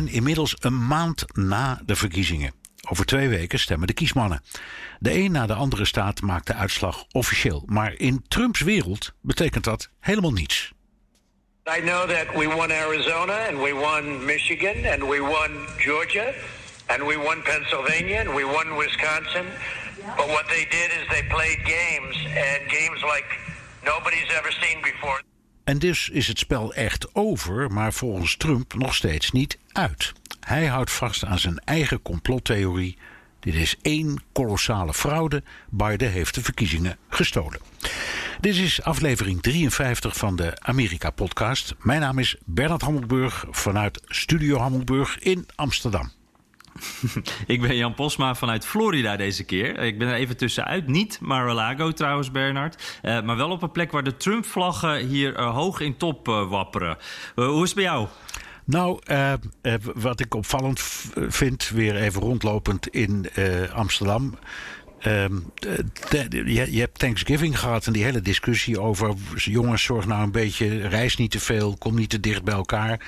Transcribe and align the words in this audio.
Zijn 0.00 0.14
inmiddels 0.14 0.56
een 0.58 0.86
maand 0.86 1.24
na 1.32 1.80
de 1.84 1.96
verkiezingen. 1.96 2.52
Over 2.88 3.04
twee 3.04 3.28
weken 3.28 3.58
stemmen 3.58 3.86
de 3.86 3.92
kiesmannen. 3.92 4.42
De 4.98 5.12
een 5.12 5.32
na 5.32 5.46
de 5.46 5.54
andere 5.54 5.84
staat 5.84 6.20
maakt 6.20 6.46
de 6.46 6.54
uitslag 6.54 7.04
officieel. 7.12 7.62
Maar 7.66 7.92
in 7.96 8.24
Trumps 8.28 8.60
wereld 8.60 9.12
betekent 9.20 9.64
dat 9.64 9.90
helemaal 10.00 10.32
niets. 10.32 10.72
I 11.76 11.80
know 11.80 12.08
that 12.08 12.26
we 12.34 12.46
won 12.56 12.72
Arizona 12.72 13.46
and 13.48 13.58
we 13.58 13.72
won 13.74 14.24
Michigan 14.24 14.76
and 14.92 15.02
we 15.12 15.20
won 15.20 15.50
Georgia 15.78 16.32
and 16.86 17.00
we 17.06 17.16
won 17.16 17.42
Pennsylvania 17.42 18.20
and 18.20 18.34
we 18.34 18.44
won 18.44 18.76
Wisconsin. 18.76 19.46
But 20.16 20.26
what 20.26 20.46
they 20.46 20.64
did 20.78 20.90
is 20.98 21.02
they 21.08 21.24
played 21.28 21.58
games 21.64 22.16
and 22.50 22.60
games 22.70 23.00
like 23.14 23.28
nobody's 23.84 24.30
ever 24.38 24.52
seen 24.62 24.78
before. 24.82 25.29
En 25.70 25.78
dus 25.78 26.08
is 26.08 26.28
het 26.28 26.38
spel 26.38 26.74
echt 26.74 27.14
over, 27.14 27.72
maar 27.72 27.92
volgens 27.92 28.36
Trump 28.36 28.74
nog 28.74 28.94
steeds 28.94 29.30
niet 29.30 29.58
uit. 29.72 30.12
Hij 30.40 30.66
houdt 30.66 30.90
vast 30.90 31.24
aan 31.24 31.38
zijn 31.38 31.58
eigen 31.58 32.02
complottheorie. 32.02 32.98
Dit 33.40 33.54
is 33.54 33.76
één 33.82 34.22
kolossale 34.32 34.94
fraude. 34.94 35.42
Biden 35.68 36.10
heeft 36.10 36.34
de 36.34 36.42
verkiezingen 36.42 36.96
gestolen. 37.08 37.60
Dit 38.40 38.56
is 38.56 38.82
aflevering 38.82 39.42
53 39.42 40.16
van 40.16 40.36
de 40.36 40.52
Amerika-podcast. 40.60 41.74
Mijn 41.78 42.00
naam 42.00 42.18
is 42.18 42.36
Bernard 42.44 42.82
Hammelburg 42.82 43.44
vanuit 43.50 44.02
Studio 44.06 44.58
Hammelburg 44.58 45.18
in 45.18 45.46
Amsterdam. 45.54 46.12
Ik 47.46 47.60
ben 47.60 47.76
Jan 47.76 47.94
Posma 47.94 48.34
vanuit 48.34 48.66
Florida 48.66 49.16
deze 49.16 49.44
keer. 49.44 49.78
Ik 49.78 49.98
ben 49.98 50.08
er 50.08 50.14
even 50.14 50.36
tussenuit. 50.36 50.86
Niet 50.86 51.20
Mar-a-Lago 51.20 51.92
trouwens, 51.92 52.30
Bernard. 52.30 53.00
Uh, 53.02 53.22
maar 53.22 53.36
wel 53.36 53.50
op 53.50 53.62
een 53.62 53.70
plek 53.70 53.90
waar 53.90 54.02
de 54.02 54.16
Trump-vlaggen 54.16 55.06
hier 55.06 55.38
uh, 55.38 55.54
hoog 55.54 55.80
in 55.80 55.96
top 55.96 56.28
uh, 56.28 56.48
wapperen. 56.48 56.96
hoe 57.34 57.62
is 57.62 57.68
het 57.68 57.74
bij 57.74 57.84
jou? 57.84 58.08
Nou, 58.64 59.00
wat 59.94 60.20
ik 60.20 60.34
opvallend 60.34 60.80
vind, 61.14 61.68
weer 61.68 61.96
even 61.96 62.22
rondlopend 62.22 62.88
in 62.88 63.26
Amsterdam. 63.74 64.38
De, 64.98 65.46
je, 66.30 66.72
je, 66.72 66.80
hebt 66.80 66.98
Thanksgiving 66.98 67.58
gehad 67.58 67.86
en 67.86 67.92
die 67.92 68.04
hele 68.04 68.20
discussie 68.20 68.80
over 68.80 69.14
jongens, 69.34 69.82
zorg 69.82 70.06
nou 70.06 70.22
een 70.22 70.32
beetje, 70.32 70.88
reis 70.88 71.16
niet 71.16 71.30
te 71.30 71.40
veel, 71.40 71.76
kom 71.78 71.94
niet 71.94 72.10
te 72.10 72.20
dicht 72.20 72.42
bij 72.42 72.54
elkaar. 72.54 73.00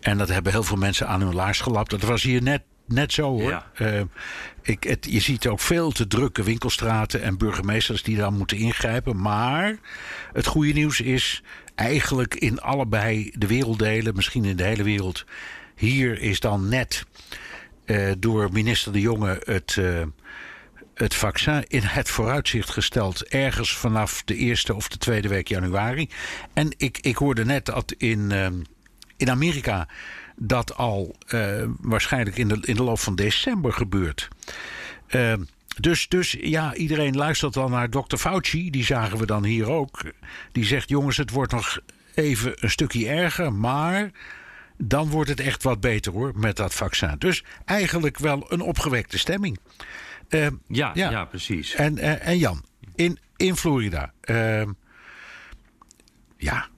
En 0.00 0.18
dat 0.18 0.28
hebben 0.28 0.52
heel 0.52 0.62
veel 0.62 0.76
mensen 0.76 1.08
aan 1.08 1.20
hun 1.20 1.34
laars 1.34 1.60
gelapt. 1.60 1.90
Dat 1.90 2.02
was 2.02 2.22
hier 2.22 2.42
net 2.42 2.62
net 2.88 3.12
zo 3.12 3.22
hoor. 3.22 3.50
Ja. 3.50 3.66
Uh, 3.78 4.00
ik, 4.62 4.82
het, 4.84 5.06
je 5.10 5.20
ziet 5.20 5.46
ook 5.46 5.60
veel 5.60 5.90
te 5.90 6.06
drukke 6.06 6.42
winkelstraten 6.42 7.22
en 7.22 7.38
burgemeesters 7.38 8.02
die 8.02 8.16
dan 8.16 8.36
moeten 8.36 8.56
ingrijpen. 8.56 9.20
Maar 9.20 9.76
het 10.32 10.46
goede 10.46 10.72
nieuws 10.72 11.00
is 11.00 11.42
eigenlijk 11.74 12.34
in 12.34 12.60
allebei 12.60 13.32
de 13.34 13.46
werelddelen, 13.46 14.14
misschien 14.14 14.44
in 14.44 14.56
de 14.56 14.64
hele 14.64 14.82
wereld. 14.82 15.24
Hier 15.74 16.20
is 16.20 16.40
dan 16.40 16.68
net 16.68 17.04
uh, 17.86 18.12
door 18.18 18.52
minister 18.52 18.92
De 18.92 19.00
Jonge 19.00 19.40
het. 19.44 19.76
Uh, 19.78 20.02
het 20.98 21.14
vaccin 21.14 21.64
in 21.68 21.82
het 21.82 22.08
vooruitzicht 22.08 22.70
gesteld. 22.70 23.22
Ergens 23.22 23.76
vanaf 23.76 24.22
de 24.24 24.36
eerste 24.36 24.74
of 24.74 24.88
de 24.88 24.98
tweede 24.98 25.28
week 25.28 25.48
januari. 25.48 26.08
En 26.52 26.74
ik, 26.76 26.98
ik 27.00 27.16
hoorde 27.16 27.44
net 27.44 27.64
dat 27.64 27.94
in, 27.96 28.30
uh, 28.32 28.46
in 29.16 29.30
Amerika 29.30 29.88
dat 30.38 30.76
al 30.76 31.16
uh, 31.28 31.64
waarschijnlijk 31.80 32.36
in 32.36 32.48
de, 32.48 32.58
in 32.62 32.74
de 32.74 32.82
loop 32.82 32.98
van 32.98 33.14
december 33.14 33.72
gebeurt. 33.72 34.28
Uh, 35.08 35.32
dus, 35.80 36.08
dus 36.08 36.36
ja, 36.40 36.74
iedereen 36.74 37.16
luistert 37.16 37.54
dan 37.54 37.70
naar 37.70 37.90
dokter 37.90 38.18
Fauci. 38.18 38.70
Die 38.70 38.84
zagen 38.84 39.18
we 39.18 39.26
dan 39.26 39.44
hier 39.44 39.70
ook. 39.70 40.00
Die 40.52 40.64
zegt: 40.64 40.88
jongens, 40.88 41.16
het 41.16 41.30
wordt 41.30 41.52
nog 41.52 41.78
even 42.14 42.52
een 42.54 42.70
stukje 42.70 43.08
erger. 43.08 43.52
Maar 43.52 44.10
dan 44.76 45.08
wordt 45.08 45.30
het 45.30 45.40
echt 45.40 45.62
wat 45.62 45.80
beter 45.80 46.12
hoor 46.12 46.32
met 46.36 46.56
dat 46.56 46.74
vaccin. 46.74 47.14
Dus 47.18 47.44
eigenlijk 47.64 48.18
wel 48.18 48.46
een 48.48 48.60
opgewekte 48.60 49.18
stemming. 49.18 49.58
Uh, 50.28 50.46
ja, 50.66 50.90
ja, 50.94 51.10
ja, 51.10 51.24
precies. 51.24 51.74
En, 51.74 51.98
en 52.20 52.38
Jan, 52.38 52.64
in, 52.94 53.18
in 53.36 53.56
Florida. 53.56 54.12
ja, 56.36 56.68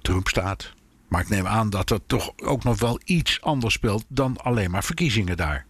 Trump 0.00 0.28
staat. 0.28 0.72
Maar 1.14 1.22
ik 1.22 1.28
neem 1.28 1.46
aan 1.46 1.70
dat 1.70 1.90
er 1.90 2.06
toch 2.06 2.32
ook 2.36 2.64
nog 2.64 2.80
wel 2.80 3.00
iets 3.04 3.40
anders 3.40 3.74
speelt 3.74 4.04
dan 4.08 4.36
alleen 4.36 4.70
maar 4.70 4.84
verkiezingen 4.84 5.36
daar. 5.36 5.66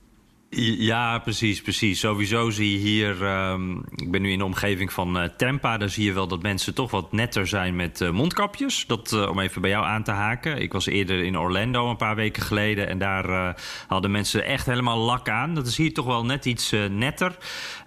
Ja, 0.57 1.19
precies, 1.19 1.63
precies. 1.63 2.01
Sowieso 2.01 2.51
zie 2.51 2.73
je 2.73 2.79
hier. 2.79 3.23
Um, 3.23 3.85
ik 3.97 4.11
ben 4.11 4.23
nu 4.23 4.31
in 4.31 4.39
de 4.39 4.45
omgeving 4.45 4.93
van 4.93 5.17
uh, 5.17 5.25
Tampa. 5.37 5.79
Daar 5.79 5.89
zie 5.89 6.05
je 6.05 6.13
wel 6.13 6.27
dat 6.27 6.43
mensen 6.43 6.75
toch 6.75 6.91
wat 6.91 7.13
netter 7.13 7.47
zijn 7.47 7.77
met 7.77 8.01
uh, 8.01 8.11
mondkapjes. 8.11 8.87
Dat 8.87 9.13
uh, 9.13 9.29
om 9.29 9.39
even 9.39 9.61
bij 9.61 9.71
jou 9.71 9.85
aan 9.85 10.03
te 10.03 10.11
haken. 10.11 10.63
Ik 10.63 10.73
was 10.73 10.87
eerder 10.87 11.23
in 11.23 11.39
Orlando 11.39 11.91
een 11.91 11.97
paar 11.97 12.17
weken 12.17 12.43
geleden. 12.43 12.89
En 12.89 12.99
daar 12.99 13.57
hadden 13.87 14.11
mensen 14.11 14.45
echt 14.45 14.67
helemaal 14.67 14.99
lak 14.99 15.29
aan. 15.29 15.55
Dat 15.55 15.67
is 15.67 15.77
hier 15.77 15.93
toch 15.93 16.07
wel 16.07 16.25
net 16.25 16.45
iets 16.45 16.73
netter. 16.91 17.37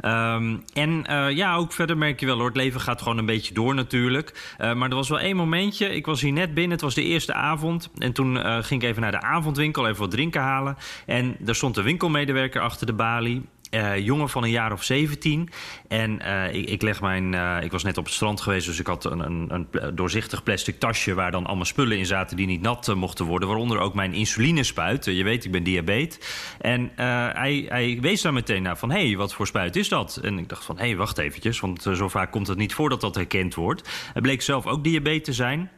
Um, 0.02 0.64
en 0.74 1.06
ja, 1.36 1.56
ook 1.56 1.74
verder 1.74 1.98
merk 1.98 2.20
je 2.20 2.26
wel 2.26 2.38
hoor. 2.38 2.48
Het 2.48 2.56
leven 2.56 2.82
gaat 2.82 3.02
gewoon 3.02 3.18
een 3.18 3.26
beetje 3.26 3.54
door 3.54 3.76
natuurlijk. 3.76 4.56
maar 4.58 4.90
er 4.90 4.96
was 4.96 5.10
wel 5.10 5.20
één 5.20 5.36
momentje. 5.36 5.96
Ik 5.96 6.06
was 6.06 6.22
hier 6.22 6.32
net 6.32 6.54
binnen. 6.54 6.72
Het 6.72 6.82
was 6.82 6.96
de 6.96 7.04
eerste 7.04 7.34
avond. 7.34 7.90
En 7.98 8.14
toen 8.14 8.38
ging 8.64 8.82
ik 8.82 8.90
even 8.90 9.02
naar 9.02 9.12
de 9.12 9.22
avondwinkel. 9.22 9.88
Even 9.88 10.00
wat 10.00 10.12
drinken 10.12 10.42
halen. 10.42 10.78
En 11.06 11.36
daar 11.40 11.56
stond 11.56 11.76
de 11.76 11.82
winkelmedewerker 11.82 12.57
achter 12.62 12.86
de 12.86 12.94
balie. 12.94 13.46
Uh, 13.72 13.98
jongen 13.98 14.30
van 14.30 14.44
een 14.44 14.50
jaar 14.50 14.72
of 14.72 14.84
17. 14.84 15.50
En 15.88 16.20
uh, 16.22 16.54
ik, 16.54 16.70
ik, 16.70 16.82
leg 16.82 17.02
mijn. 17.02 17.34
Uh, 17.34 17.58
ik 17.62 17.72
was 17.72 17.84
net 17.84 17.98
op 17.98 18.06
het 18.06 18.14
strand 18.14 18.42
geweest, 18.42 18.66
dus 18.66 18.80
ik 18.80 18.88
had 18.88 19.06
een, 19.06 19.20
een, 19.20 19.68
een, 19.72 19.96
doorzichtig 19.96 20.44
plastic 20.44 20.80
tasje 20.80 21.14
waar 21.14 21.32
dan 21.32 21.46
allemaal 21.46 21.66
spullen 21.66 21.98
in 21.98 22.06
zaten 22.06 22.38
die 22.38 22.46
niet 22.46 22.62
nat 22.62 22.96
mochten 22.96 23.26
worden. 23.26 23.48
Waaronder 23.48 23.80
ook 23.80 23.94
mijn 23.94 24.14
insulinespuit. 24.14 25.06
je 25.06 25.24
weet, 25.24 25.46
ik 25.46 25.52
ben 25.52 25.64
diabetes. 25.64 26.20
En 26.60 26.92
hij, 26.96 27.66
hij, 27.70 27.98
wees 28.02 28.22
daar 28.22 28.34
meteen 28.34 28.62
naar 28.62 28.78
van: 28.78 28.92
hé, 28.92 29.08
hey, 29.08 29.18
wat 29.18 29.34
voor 29.34 29.48
spuit 29.48 29.76
is 29.76 29.90
dat? 29.90 30.20
En 30.24 30.38
ik 30.38 30.50
dacht 30.50 30.66
van: 30.66 30.78
hé, 30.78 30.86
hey, 30.86 30.96
wacht 30.96 31.18
eventjes, 31.18 31.60
want 31.60 31.82
zo 31.82 32.08
vaak 32.08 32.32
komt 32.32 32.48
het 32.48 32.58
niet 32.58 32.74
voor 32.74 32.90
dat 32.90 33.02
dat 33.02 33.16
herkend 33.16 33.56
wordt. 33.56 33.90
Hij 34.14 34.22
bleek 34.22 34.42
zelf 34.42 34.66
ook 34.66 34.84
diabetes 34.84 35.24
te 35.24 35.34
zijn. 35.34 35.72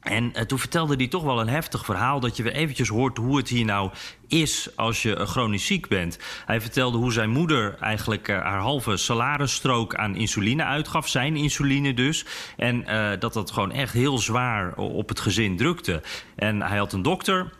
En 0.00 0.32
uh, 0.36 0.42
toen 0.42 0.58
vertelde 0.58 0.94
hij 0.96 1.08
toch 1.08 1.22
wel 1.22 1.40
een 1.40 1.48
heftig 1.48 1.84
verhaal... 1.84 2.20
dat 2.20 2.36
je 2.36 2.42
weer 2.42 2.52
eventjes 2.52 2.88
hoort 2.88 3.16
hoe 3.16 3.36
het 3.36 3.48
hier 3.48 3.64
nou 3.64 3.90
is 4.28 4.68
als 4.76 5.02
je 5.02 5.16
uh, 5.16 5.26
chronisch 5.26 5.66
ziek 5.66 5.88
bent. 5.88 6.18
Hij 6.46 6.60
vertelde 6.60 6.98
hoe 6.98 7.12
zijn 7.12 7.30
moeder 7.30 7.76
eigenlijk 7.80 8.28
uh, 8.28 8.40
haar 8.40 8.60
halve 8.60 8.96
salarisstrook 8.96 9.94
aan 9.94 10.16
insuline 10.16 10.64
uitgaf. 10.64 11.08
Zijn 11.08 11.36
insuline 11.36 11.94
dus. 11.94 12.24
En 12.56 12.84
dat 13.18 13.32
dat 13.32 13.50
gewoon 13.50 13.72
echt 13.72 13.92
heel 13.92 14.18
zwaar 14.18 14.74
op 14.74 15.08
het 15.08 15.20
gezin 15.20 15.56
drukte. 15.56 16.02
En 16.36 16.62
hij 16.62 16.78
had 16.78 16.92
een 16.92 17.02
dokter... 17.02 17.50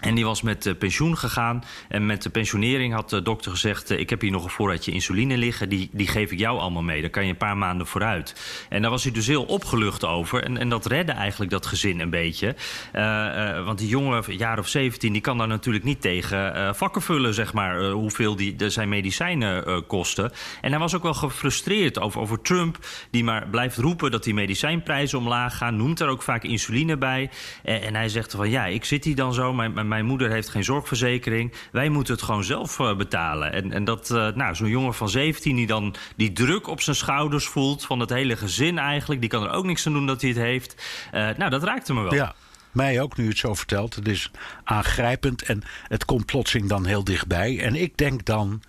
En 0.00 0.14
die 0.14 0.24
was 0.24 0.42
met 0.42 0.78
pensioen 0.78 1.18
gegaan. 1.18 1.64
En 1.88 2.06
met 2.06 2.22
de 2.22 2.30
pensionering 2.30 2.94
had 2.94 3.10
de 3.10 3.22
dokter 3.22 3.50
gezegd... 3.50 3.90
ik 3.90 4.10
heb 4.10 4.20
hier 4.20 4.30
nog 4.30 4.44
een 4.44 4.50
voorraadje 4.50 4.92
insuline 4.92 5.36
liggen. 5.36 5.68
Die, 5.68 5.88
die 5.92 6.06
geef 6.06 6.30
ik 6.30 6.38
jou 6.38 6.58
allemaal 6.58 6.82
mee. 6.82 7.00
Daar 7.00 7.10
kan 7.10 7.24
je 7.24 7.30
een 7.30 7.36
paar 7.36 7.56
maanden 7.56 7.86
vooruit. 7.86 8.34
En 8.68 8.82
daar 8.82 8.90
was 8.90 9.02
hij 9.02 9.12
dus 9.12 9.26
heel 9.26 9.44
opgelucht 9.44 10.04
over. 10.04 10.44
En, 10.44 10.56
en 10.56 10.68
dat 10.68 10.86
redde 10.86 11.12
eigenlijk 11.12 11.50
dat 11.50 11.66
gezin 11.66 12.00
een 12.00 12.10
beetje. 12.10 12.54
Uh, 12.94 13.64
want 13.64 13.78
die 13.78 13.88
jongen, 13.88 14.36
jaar 14.36 14.58
of 14.58 14.68
17... 14.68 15.12
die 15.12 15.22
kan 15.22 15.38
daar 15.38 15.48
natuurlijk 15.48 15.84
niet 15.84 16.00
tegen 16.00 16.56
uh, 16.56 16.72
vakken 16.72 17.02
vullen, 17.02 17.34
zeg 17.34 17.52
maar... 17.52 17.90
hoeveel 17.90 18.36
die, 18.36 18.54
zijn 18.70 18.88
medicijnen 18.88 19.86
kosten. 19.86 20.32
En 20.60 20.70
hij 20.70 20.80
was 20.80 20.94
ook 20.94 21.02
wel 21.02 21.14
gefrustreerd 21.14 22.00
over, 22.00 22.20
over 22.20 22.42
Trump... 22.42 22.78
die 23.10 23.24
maar 23.24 23.48
blijft 23.48 23.76
roepen 23.76 24.10
dat 24.10 24.24
die 24.24 24.34
medicijnprijzen 24.34 25.18
omlaag 25.18 25.56
gaan. 25.56 25.76
Noemt 25.76 26.00
er 26.00 26.08
ook 26.08 26.22
vaak 26.22 26.42
insuline 26.42 26.96
bij. 26.96 27.30
En, 27.62 27.82
en 27.82 27.94
hij 27.94 28.08
zegt 28.08 28.32
van, 28.32 28.50
ja, 28.50 28.66
ik 28.66 28.84
zit 28.84 29.04
hier 29.04 29.16
dan 29.16 29.34
zo... 29.34 29.52
Mijn 29.52 29.88
moeder 29.98 30.30
heeft 30.30 30.48
geen 30.48 30.64
zorgverzekering. 30.64 31.52
Wij 31.72 31.88
moeten 31.88 32.14
het 32.14 32.22
gewoon 32.22 32.44
zelf 32.44 32.78
uh, 32.78 32.96
betalen. 32.96 33.52
En, 33.52 33.72
en 33.72 33.84
dat, 33.84 34.10
uh, 34.10 34.28
nou, 34.28 34.54
zo'n 34.54 34.68
jongen 34.68 34.94
van 34.94 35.08
17 35.08 35.56
die 35.56 35.66
dan 35.66 35.94
die 36.16 36.32
druk 36.32 36.66
op 36.66 36.80
zijn 36.80 36.96
schouders 36.96 37.46
voelt... 37.46 37.84
van 37.84 38.00
het 38.00 38.10
hele 38.10 38.36
gezin 38.36 38.78
eigenlijk, 38.78 39.20
die 39.20 39.30
kan 39.30 39.42
er 39.42 39.50
ook 39.50 39.64
niks 39.64 39.86
aan 39.86 39.92
doen 39.92 40.06
dat 40.06 40.20
hij 40.20 40.30
het 40.30 40.38
heeft. 40.38 40.74
Uh, 41.14 41.28
nou, 41.36 41.50
dat 41.50 41.62
raakte 41.62 41.94
me 41.94 42.02
wel. 42.02 42.14
Ja. 42.14 42.34
Mij 42.72 43.00
ook, 43.00 43.16
nu 43.16 43.28
het 43.28 43.38
zo 43.38 43.54
vertelt. 43.54 43.94
Het 43.94 44.08
is 44.08 44.30
aangrijpend 44.64 45.42
en 45.42 45.62
het 45.88 46.04
komt 46.04 46.26
plotseling 46.26 46.68
dan 46.68 46.86
heel 46.86 47.04
dichtbij. 47.04 47.60
En 47.60 47.74
ik 47.74 47.96
denk 47.96 48.24
dan, 48.24 48.62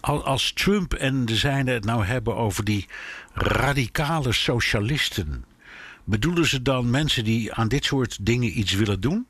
als 0.00 0.52
Trump 0.52 0.94
en 0.94 1.24
de 1.24 1.36
zijnen 1.36 1.74
het 1.74 1.84
nou 1.84 2.04
hebben 2.04 2.36
over 2.36 2.64
die 2.64 2.86
radicale 3.32 4.32
socialisten. 4.32 5.44
Bedoelen 6.04 6.46
ze 6.46 6.62
dan 6.62 6.90
mensen 6.90 7.24
die 7.24 7.52
aan 7.52 7.68
dit 7.68 7.84
soort 7.84 8.26
dingen 8.26 8.58
iets 8.58 8.72
willen 8.72 9.00
doen? 9.00 9.26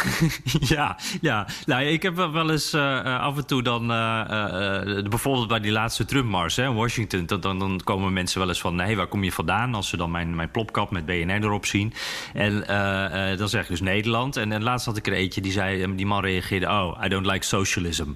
ja, 0.76 0.98
ja. 1.20 1.46
Nou, 1.66 1.82
ik 1.82 2.02
heb 2.02 2.14
wel 2.14 2.50
eens 2.50 2.74
uh, 2.74 3.20
af 3.20 3.36
en 3.36 3.46
toe 3.46 3.62
dan... 3.62 3.90
Uh, 3.90 5.02
bijvoorbeeld 5.02 5.48
bij 5.48 5.60
die 5.60 5.72
laatste 5.72 6.04
Trump-mars 6.04 6.58
in 6.58 6.74
Washington... 6.74 7.26
Dan, 7.26 7.40
dan, 7.40 7.58
dan, 7.58 7.80
komen 7.84 8.12
mensen 8.12 8.38
wel 8.38 8.48
eens 8.48 8.60
van... 8.60 8.74
nee, 8.74 8.96
waar 8.96 9.06
kom 9.06 9.24
je 9.24 9.32
vandaan? 9.32 9.74
Als 9.74 9.88
ze 9.88 9.96
dan 9.96 10.10
mijn, 10.10 10.36
mijn 10.36 10.50
plopkap 10.50 10.90
met 10.90 11.06
BNR 11.06 11.44
erop 11.44 11.66
zien. 11.66 11.92
En 12.34 12.64
dan 13.36 13.48
zeg 13.48 13.62
ik 13.62 13.68
dus 13.68 13.80
Nederland. 13.80 14.36
En, 14.36 14.52
en 14.52 14.62
laatst 14.62 14.86
had 14.86 14.96
ik 14.96 15.06
er 15.06 15.12
eentje 15.12 15.40
die 15.40 15.52
zei... 15.52 15.94
die 15.94 16.06
man 16.06 16.22
reageerde... 16.22 16.66
oh, 16.66 17.04
I 17.04 17.08
don't 17.08 17.26
like 17.26 17.44
socialism. 17.44 18.10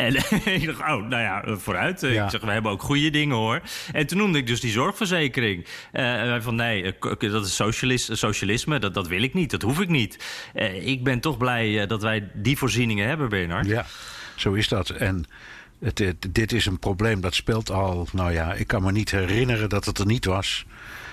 En 0.00 0.14
ik 0.60 0.66
dacht, 0.66 0.80
oh, 0.80 1.08
nou 1.08 1.22
ja, 1.22 1.44
eh, 1.44 1.56
vooruit. 1.56 2.02
Ik 2.02 2.30
zeg, 2.30 2.40
we 2.40 2.50
hebben 2.50 2.72
ook 2.72 2.82
goede 2.82 3.10
dingen 3.10 3.36
hoor. 3.36 3.60
En 3.92 4.06
toen 4.06 4.18
noemde 4.18 4.38
ik 4.38 4.46
dus 4.46 4.60
die 4.60 4.70
zorgverzekering. 4.70 5.66
Uh, 5.92 6.36
van 6.40 6.54
nee, 6.54 6.94
dat 7.18 7.44
is 7.46 7.62
socialisme, 8.10 8.78
dat, 8.78 8.94
dat 8.94 9.08
wil 9.08 9.22
ik 9.22 9.34
niet, 9.34 9.50
dat 9.50 9.62
hoef 9.62 9.80
ik 9.80 9.88
niet. 9.88 10.24
Uh, 10.54 10.86
ik 10.86 11.04
ben 11.04 11.20
toch 11.20 11.36
blij 11.36 11.86
dat 11.86 12.02
wij 12.02 12.30
die 12.34 12.58
voorzieningen 12.58 13.08
hebben, 13.08 13.28
Bernard. 13.28 13.66
Ja, 13.66 13.86
zo 14.34 14.52
is 14.52 14.68
dat. 14.68 14.90
En 14.90 15.24
het, 15.80 16.16
dit 16.30 16.52
is 16.52 16.66
een 16.66 16.78
probleem 16.78 17.20
dat 17.20 17.34
speelt 17.34 17.70
al, 17.70 18.08
nou 18.12 18.32
ja, 18.32 18.52
ik 18.52 18.66
kan 18.66 18.82
me 18.82 18.92
niet 18.92 19.10
herinneren 19.10 19.68
dat 19.68 19.84
het 19.84 19.98
er 19.98 20.06
niet 20.06 20.24
was. 20.24 20.64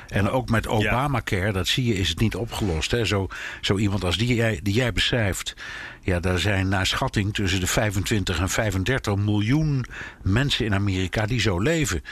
En 0.09 0.29
ook 0.29 0.49
met 0.49 0.67
Obamacare, 0.67 1.51
dat 1.51 1.67
zie 1.67 1.85
je, 1.85 1.95
is 1.95 2.09
het 2.09 2.19
niet 2.19 2.35
opgelost. 2.35 2.91
Hè? 2.91 3.05
Zo, 3.05 3.27
zo 3.61 3.77
iemand 3.77 4.03
als 4.03 4.17
die 4.17 4.35
jij, 4.35 4.59
die 4.63 4.73
jij 4.73 4.93
beschrijft. 4.93 5.55
Ja, 6.01 6.19
daar 6.19 6.39
zijn 6.39 6.67
naar 6.67 6.85
schatting 6.85 7.33
tussen 7.33 7.59
de 7.59 7.67
25 7.67 8.39
en 8.39 8.49
35 8.49 9.15
miljoen 9.15 9.85
mensen 10.23 10.65
in 10.65 10.73
Amerika 10.73 11.25
die 11.25 11.39
zo 11.39 11.59
leven. 11.59 12.03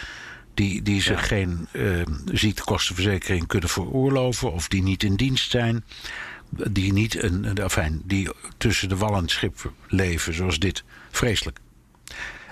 Die, 0.53 0.81
die 0.81 1.01
zich 1.01 1.27
geen 1.27 1.68
uh, 1.71 2.01
ziektekostenverzekering 2.31 3.47
kunnen 3.47 3.69
veroorloven 3.69 4.51
of 4.51 4.68
die 4.68 4.83
niet 4.83 5.03
in 5.03 5.15
dienst 5.15 5.51
zijn. 5.51 5.83
Die 6.50 6.94
niet 6.94 7.24
een, 7.24 7.57
enfin, 7.57 8.01
die 8.06 8.30
tussen 8.57 8.89
de 8.89 8.98
wal 8.98 9.15
en 9.15 9.21
het 9.21 9.31
schip 9.31 9.71
leven, 9.88 10.33
zoals 10.33 10.59
dit. 10.59 10.83
Vreselijk. 11.12 11.59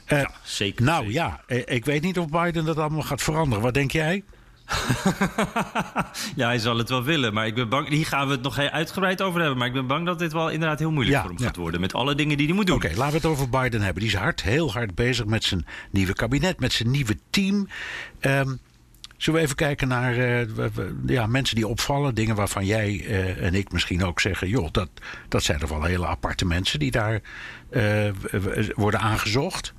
Uh, 0.07 0.19
ja, 0.19 0.31
zeker. 0.43 0.85
Nou 0.85 1.11
ja, 1.11 1.41
eh, 1.47 1.61
ik 1.65 1.85
weet 1.85 2.01
niet 2.01 2.19
of 2.19 2.29
Biden 2.29 2.65
dat 2.65 2.77
allemaal 2.77 3.01
gaat 3.01 3.21
veranderen. 3.21 3.63
Wat 3.63 3.73
denk 3.73 3.91
jij? 3.91 4.23
ja, 6.35 6.47
hij 6.47 6.59
zal 6.59 6.77
het 6.77 6.89
wel 6.89 7.03
willen. 7.03 7.33
Maar 7.33 7.47
ik 7.47 7.55
ben 7.55 7.69
bang. 7.69 7.87
Hier 7.87 8.05
gaan 8.05 8.27
we 8.27 8.33
het 8.33 8.41
nog 8.41 8.57
uitgebreid 8.57 9.21
over 9.21 9.39
hebben. 9.39 9.57
Maar 9.57 9.67
ik 9.67 9.73
ben 9.73 9.87
bang 9.87 10.05
dat 10.05 10.19
dit 10.19 10.33
wel 10.33 10.49
inderdaad 10.49 10.79
heel 10.79 10.91
moeilijk 10.91 11.19
voor 11.19 11.29
hem 11.29 11.39
gaat 11.39 11.55
worden. 11.55 11.81
Met 11.81 11.93
alle 11.93 12.15
dingen 12.15 12.37
die 12.37 12.45
hij 12.45 12.55
moet 12.55 12.67
doen. 12.67 12.75
Oké, 12.75 12.87
laten 12.87 13.07
we 13.07 13.15
het 13.15 13.25
over 13.25 13.49
Biden 13.49 13.81
hebben. 13.81 14.01
Die 14.03 14.11
is 14.11 14.17
hard, 14.17 14.43
heel 14.43 14.71
hard 14.71 14.95
bezig 14.95 15.25
met 15.25 15.43
zijn 15.43 15.65
nieuwe 15.91 16.13
kabinet, 16.13 16.59
met 16.59 16.73
zijn 16.73 16.91
nieuwe 16.91 17.17
team. 17.29 17.67
Um, 18.21 18.59
Zullen 19.23 19.39
we 19.39 19.45
even 19.45 19.57
kijken 19.57 19.87
naar 19.87 20.17
uh, 20.17 20.47
ja, 21.05 21.27
mensen 21.27 21.55
die 21.55 21.67
opvallen? 21.67 22.15
Dingen 22.15 22.35
waarvan 22.35 22.65
jij 22.65 22.93
uh, 22.93 23.45
en 23.45 23.53
ik 23.53 23.71
misschien 23.71 24.03
ook 24.03 24.19
zeggen: 24.19 24.47
joh, 24.47 24.67
dat, 24.71 24.89
dat 25.27 25.43
zijn 25.43 25.59
toch 25.59 25.69
wel 25.69 25.83
hele 25.83 26.07
aparte 26.07 26.45
mensen 26.45 26.79
die 26.79 26.91
daar 26.91 27.21
uh, 27.71 28.09
worden 28.75 28.99
aangezocht. 28.99 29.73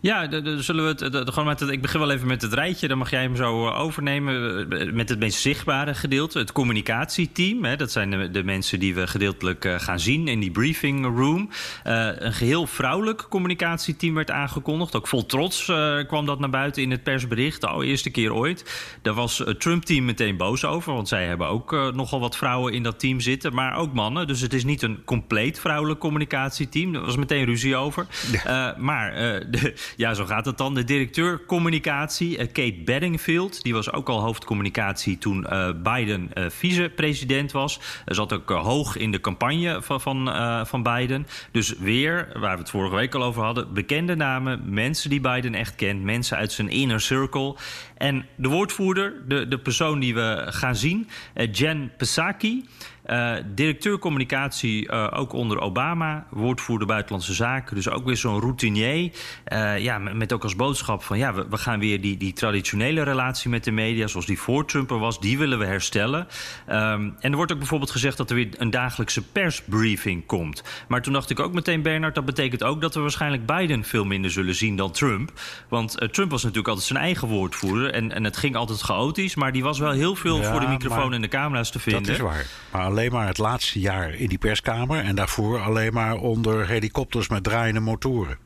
Ja, 0.00 0.28
zullen 0.58 0.84
we 0.84 1.04
het, 1.04 1.12
de, 1.12 1.32
gewoon 1.32 1.48
met 1.48 1.60
het, 1.60 1.70
ik 1.70 1.82
begin 1.82 2.00
wel 2.00 2.10
even 2.10 2.26
met 2.26 2.42
het 2.42 2.52
rijtje. 2.52 2.88
Dan 2.88 2.98
mag 2.98 3.10
jij 3.10 3.22
hem 3.22 3.36
zo 3.36 3.66
eh, 3.66 3.80
overnemen 3.80 4.66
eh, 4.70 4.92
met 4.92 5.08
het 5.08 5.18
meest 5.18 5.40
zichtbare 5.40 5.94
gedeelte. 5.94 6.38
Het 6.38 6.52
communicatieteam. 6.52 7.64
Hè, 7.64 7.76
dat 7.76 7.92
zijn 7.92 8.10
de, 8.10 8.30
de, 8.30 8.44
mensen 8.44 8.80
die 8.80 8.94
we 8.94 9.06
gedeeltelijk 9.06 9.64
uh, 9.64 9.78
gaan 9.78 10.00
zien 10.00 10.28
in 10.28 10.40
die 10.40 10.50
briefing 10.50 11.16
room. 11.16 11.50
Uh, 11.86 12.10
een 12.14 12.32
geheel 12.32 12.66
vrouwelijk 12.66 13.26
communicatieteam 13.28 14.14
werd 14.14 14.30
aangekondigd. 14.30 14.96
Ook 14.96 15.08
vol 15.08 15.26
trots 15.26 15.68
uh, 15.68 16.06
kwam 16.06 16.26
dat 16.26 16.38
naar 16.38 16.50
buiten 16.50 16.82
in 16.82 16.90
het 16.90 17.02
persbericht. 17.02 17.60
De 17.60 17.66
allereerste 17.66 18.10
keer 18.10 18.34
ooit. 18.34 18.82
Daar 19.02 19.14
was 19.14 19.38
het 19.38 19.60
Trump-team 19.60 20.04
meteen 20.04 20.36
boos 20.36 20.64
over. 20.64 20.92
Want 20.92 21.08
zij 21.08 21.24
hebben 21.26 21.46
ook 21.46 21.70
nogal 21.94 22.20
wat 22.20 22.36
vrouwen 22.36 22.72
in 22.72 22.82
dat 22.82 23.00
team 23.00 23.20
zitten. 23.20 23.54
Maar 23.54 23.76
ook 23.76 23.92
mannen. 23.92 24.26
Dus 24.26 24.40
het 24.40 24.52
is 24.52 24.64
niet 24.64 24.82
een 24.82 25.04
compleet 25.04 25.60
vrouwelijk 25.60 26.00
communicatieteam. 26.00 26.92
Daar 26.92 27.04
was 27.04 27.16
meteen 27.16 27.44
ruzie 27.44 27.76
over. 27.76 28.06
Ja. 28.44 28.74
maar 28.78 29.12
de, 29.50 29.74
ja, 29.96 30.14
zo 30.14 30.24
gaat 30.24 30.44
het 30.44 30.58
dan. 30.58 30.74
De 30.74 30.84
directeur 30.84 31.44
communicatie, 31.46 32.38
uh, 32.38 32.46
Kate 32.46 32.82
Bedingfield, 32.84 33.62
die 33.62 33.74
was 33.74 33.92
ook 33.92 34.08
al 34.08 34.20
hoofdcommunicatie 34.20 35.18
toen 35.18 35.46
uh, 35.50 35.68
Biden 35.82 36.30
uh, 36.34 36.44
vicepresident 36.48 37.52
was. 37.52 37.80
Zat 38.04 38.32
ook 38.32 38.50
hoog 38.50 38.96
in 38.96 39.10
de 39.10 39.20
campagne 39.20 39.82
van, 39.82 40.00
van, 40.00 40.30
van 40.66 40.82
Biden. 40.82 41.26
Dus 41.52 41.78
weer, 41.78 42.28
waar 42.32 42.54
we 42.54 42.60
het 42.60 42.70
vorige 42.70 42.94
week 42.94 43.14
al 43.14 43.22
over 43.22 43.42
hadden, 43.42 43.72
bekende 43.72 44.16
namen, 44.16 44.62
mensen 44.64 45.10
die 45.10 45.20
Biden 45.20 45.54
echt 45.54 45.74
kent, 45.74 46.02
mensen 46.02 46.36
uit 46.36 46.52
zijn 46.52 46.68
inner 46.68 47.00
circle. 47.00 47.56
En 47.96 48.26
de 48.36 48.48
woordvoerder, 48.48 49.14
de, 49.28 49.48
de 49.48 49.58
persoon 49.58 50.00
die 50.00 50.14
we 50.14 50.46
gaan 50.48 50.76
zien, 50.76 51.08
Jen 51.52 51.92
Psaki. 51.96 52.64
Uh, 53.10 53.34
directeur 53.54 53.98
communicatie 53.98 54.92
uh, 54.92 55.06
ook 55.14 55.32
onder 55.32 55.60
Obama, 55.60 56.26
woordvoerder 56.30 56.86
buitenlandse 56.86 57.34
zaken. 57.34 57.74
Dus 57.74 57.88
ook 57.88 58.04
weer 58.04 58.16
zo'n 58.16 58.40
routinier. 58.40 59.10
Uh, 59.52 59.78
ja, 59.78 59.98
met, 59.98 60.14
met, 60.14 60.32
ook 60.32 60.42
als 60.42 60.56
boodschap 60.56 61.02
van 61.02 61.18
ja, 61.18 61.34
we, 61.34 61.46
we, 61.50 61.56
gaan 61.56 61.78
weer 61.78 62.00
die, 62.00 62.16
die 62.16 62.32
traditionele 62.32 63.02
relatie 63.02 63.50
met 63.50 63.64
de 63.64 63.70
media, 63.70 64.06
zoals 64.06 64.26
die 64.26 64.38
voor 64.38 64.66
Trump 64.66 64.90
er 64.90 64.98
was, 64.98 65.20
die 65.20 65.38
willen 65.38 65.58
we 65.58 65.64
herstellen. 65.64 66.26
Um, 66.68 67.16
en 67.20 67.30
er 67.30 67.36
wordt 67.36 67.52
ook 67.52 67.58
bijvoorbeeld 67.58 67.90
gezegd 67.90 68.16
dat 68.16 68.30
er 68.30 68.36
weer 68.36 68.48
een 68.56 68.70
dagelijkse 68.70 69.22
persbriefing 69.22 70.26
komt. 70.26 70.62
Maar 70.88 71.02
toen 71.02 71.12
dacht 71.12 71.30
ik 71.30 71.40
ook 71.40 71.52
meteen, 71.52 71.82
Bernard, 71.82 72.14
dat 72.14 72.24
betekent 72.24 72.64
ook 72.64 72.80
dat 72.80 72.94
we 72.94 73.00
waarschijnlijk 73.00 73.46
Biden 73.46 73.84
veel 73.84 74.04
minder 74.04 74.30
zullen 74.30 74.54
zien 74.54 74.76
dan 74.76 74.92
Trump. 74.92 75.32
Want 75.68 76.12
Trump 76.12 76.30
was 76.30 76.42
natuurlijk 76.42 76.68
altijd 76.68 76.86
zijn 76.86 76.98
eigen 76.98 77.28
woordvoerder 77.28 77.92
en, 77.92 78.12
en 78.12 78.24
het 78.24 78.36
ging 78.36 78.56
altijd 78.56 78.80
chaotisch, 78.80 79.34
maar 79.34 79.52
die 79.52 79.62
was 79.62 79.78
wel 79.78 79.92
heel 79.92 80.14
veel 80.14 80.40
ja, 80.40 80.50
voor 80.50 80.60
de 80.60 80.66
microfoon 80.66 81.12
en 81.12 81.20
de 81.20 81.28
camera's 81.28 81.70
te 81.70 81.78
vinden. 81.78 82.02
Dat 82.02 82.12
is 82.12 82.20
waar. 82.20 82.46
Maar 82.70 82.97
alleen 82.98 83.12
maar 83.12 83.26
het 83.26 83.38
laatste 83.38 83.80
jaar 83.80 84.14
in 84.14 84.28
die 84.28 84.38
perskamer. 84.38 85.04
En 85.04 85.14
daarvoor 85.14 85.60
alleen 85.60 85.92
maar 85.92 86.16
onder 86.16 86.68
helikopters 86.68 87.28
met 87.28 87.44
draaiende 87.44 87.80
motoren. 87.80 88.38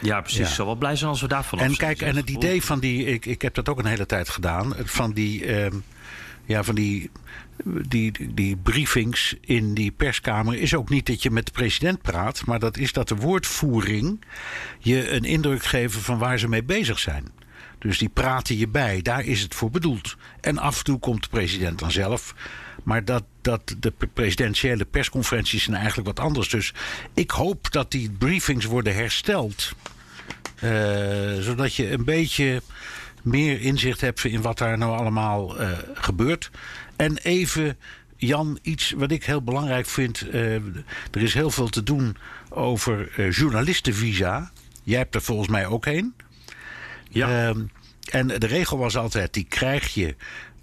Ja, 0.00 0.20
precies. 0.20 0.48
Ja. 0.48 0.54
Zal 0.54 0.66
wel 0.66 0.76
blij 0.76 0.96
zijn 0.96 1.10
als 1.10 1.20
we 1.20 1.28
daarvan 1.28 1.58
En 1.58 1.76
kijk, 1.76 2.02
en 2.02 2.16
het 2.16 2.30
idee 2.30 2.62
van 2.62 2.80
die. 2.80 3.04
Ik, 3.04 3.26
ik 3.26 3.42
heb 3.42 3.54
dat 3.54 3.68
ook 3.68 3.78
een 3.78 3.86
hele 3.86 4.06
tijd 4.06 4.28
gedaan. 4.28 4.74
Van 4.84 5.12
die. 5.12 5.46
Uh, 5.46 5.66
ja, 6.44 6.62
van 6.62 6.74
die. 6.74 7.10
Die, 7.64 8.34
die 8.34 8.56
briefings 8.56 9.36
in 9.40 9.74
die 9.74 9.90
perskamer 9.90 10.54
is 10.54 10.74
ook 10.74 10.88
niet 10.88 11.06
dat 11.06 11.22
je 11.22 11.30
met 11.30 11.46
de 11.46 11.52
president 11.52 12.02
praat, 12.02 12.46
maar 12.46 12.58
dat 12.58 12.76
is 12.76 12.92
dat 12.92 13.08
de 13.08 13.16
woordvoering 13.16 14.24
je 14.78 15.10
een 15.10 15.24
indruk 15.24 15.64
geven 15.64 16.00
van 16.00 16.18
waar 16.18 16.38
ze 16.38 16.48
mee 16.48 16.64
bezig 16.64 16.98
zijn. 16.98 17.32
Dus 17.78 17.98
die 17.98 18.08
praten 18.08 18.58
je 18.58 18.68
bij, 18.68 19.02
daar 19.02 19.24
is 19.24 19.40
het 19.40 19.54
voor 19.54 19.70
bedoeld. 19.70 20.16
En 20.40 20.58
af 20.58 20.78
en 20.78 20.84
toe 20.84 20.98
komt 20.98 21.22
de 21.22 21.28
president 21.28 21.78
dan 21.78 21.90
zelf 21.90 22.34
maar 22.84 23.04
dat, 23.04 23.24
dat 23.40 23.74
de 23.80 23.92
presidentiële 24.12 24.84
persconferenties 24.84 25.62
zijn 25.62 25.76
eigenlijk 25.76 26.06
wat 26.06 26.20
anders. 26.20 26.48
Dus 26.48 26.74
ik 27.14 27.30
hoop 27.30 27.70
dat 27.70 27.90
die 27.90 28.10
briefings 28.10 28.64
worden 28.64 28.94
hersteld. 28.94 29.72
Uh, 30.62 31.40
zodat 31.40 31.74
je 31.74 31.90
een 31.90 32.04
beetje 32.04 32.62
meer 33.22 33.60
inzicht 33.60 34.00
hebt 34.00 34.24
in 34.24 34.42
wat 34.42 34.58
daar 34.58 34.78
nou 34.78 34.98
allemaal 34.98 35.60
uh, 35.60 35.70
gebeurt. 35.94 36.50
En 36.96 37.16
even, 37.16 37.78
Jan, 38.16 38.58
iets 38.62 38.90
wat 38.90 39.10
ik 39.10 39.24
heel 39.24 39.42
belangrijk 39.42 39.86
vind. 39.86 40.26
Uh, 40.26 40.54
er 41.10 41.22
is 41.22 41.34
heel 41.34 41.50
veel 41.50 41.68
te 41.68 41.82
doen 41.82 42.16
over 42.48 43.30
journalistenvisa. 43.30 44.50
Jij 44.82 44.98
hebt 44.98 45.14
er 45.14 45.22
volgens 45.22 45.48
mij 45.48 45.66
ook 45.66 45.84
heen. 45.84 46.14
Ja. 47.10 47.48
Ehm, 47.48 47.60
en 48.10 48.26
de 48.26 48.46
regel 48.46 48.78
was 48.78 48.96
altijd: 48.96 49.32
die 49.32 49.46
krijg 49.48 49.94
je 49.94 50.14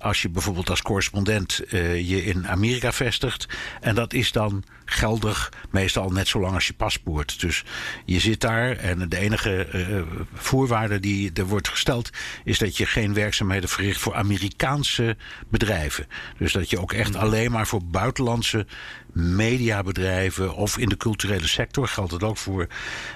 als 0.01 0.21
je 0.21 0.29
bijvoorbeeld 0.29 0.69
als 0.69 0.81
correspondent 0.81 1.61
uh, 1.69 2.09
je 2.09 2.23
in 2.23 2.47
Amerika 2.47 2.91
vestigt. 2.91 3.47
En 3.81 3.95
dat 3.95 4.13
is 4.13 4.31
dan 4.31 4.63
geldig 4.85 5.53
meestal 5.69 6.09
net 6.09 6.27
zo 6.27 6.39
lang 6.39 6.53
als 6.53 6.67
je 6.67 6.73
paspoort. 6.73 7.39
Dus 7.39 7.63
je 8.05 8.19
zit 8.19 8.41
daar 8.41 8.77
en 8.77 9.09
de 9.09 9.17
enige 9.17 9.67
uh, 9.73 10.01
voorwaarde 10.33 10.99
die 10.99 11.31
er 11.33 11.45
wordt 11.45 11.69
gesteld... 11.69 12.09
is 12.43 12.57
dat 12.57 12.77
je 12.77 12.85
geen 12.85 13.13
werkzaamheden 13.13 13.69
verricht 13.69 13.99
voor 13.99 14.15
Amerikaanse 14.15 15.17
bedrijven. 15.49 16.07
Dus 16.37 16.53
dat 16.53 16.69
je 16.69 16.79
ook 16.79 16.93
echt 16.93 17.15
alleen 17.15 17.51
maar 17.51 17.67
voor 17.67 17.83
buitenlandse 17.83 18.65
mediabedrijven... 19.13 20.55
of 20.55 20.77
in 20.77 20.89
de 20.89 20.97
culturele 20.97 21.47
sector, 21.47 21.87
geldt 21.87 22.11
het 22.11 22.23
ook 22.23 22.37
voor, 22.37 22.67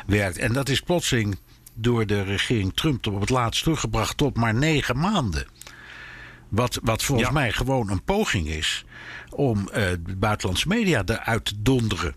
werkt. 0.06 0.38
En 0.38 0.54
dat 0.54 0.70
is 0.70 0.80
plotseling 0.80 1.38
door 1.74 2.06
de 2.06 2.22
regering 2.24 2.74
Trump 2.74 3.08
op 3.08 3.20
het 3.20 3.30
laatst 3.30 3.64
teruggebracht 3.64 4.18
tot 4.18 4.36
maar 4.36 4.54
negen 4.54 4.98
maanden. 4.98 5.48
Wat, 6.56 6.80
wat 6.84 7.04
volgens 7.04 7.32
mij 7.32 7.52
gewoon 7.52 7.90
een 7.90 8.04
poging 8.04 8.48
is 8.48 8.86
om 9.30 9.70
uh, 9.76 9.84
buitenlandse 10.18 10.68
media 10.68 11.04
eruit 11.06 11.46
te 11.46 11.62
donderen. 11.62 12.16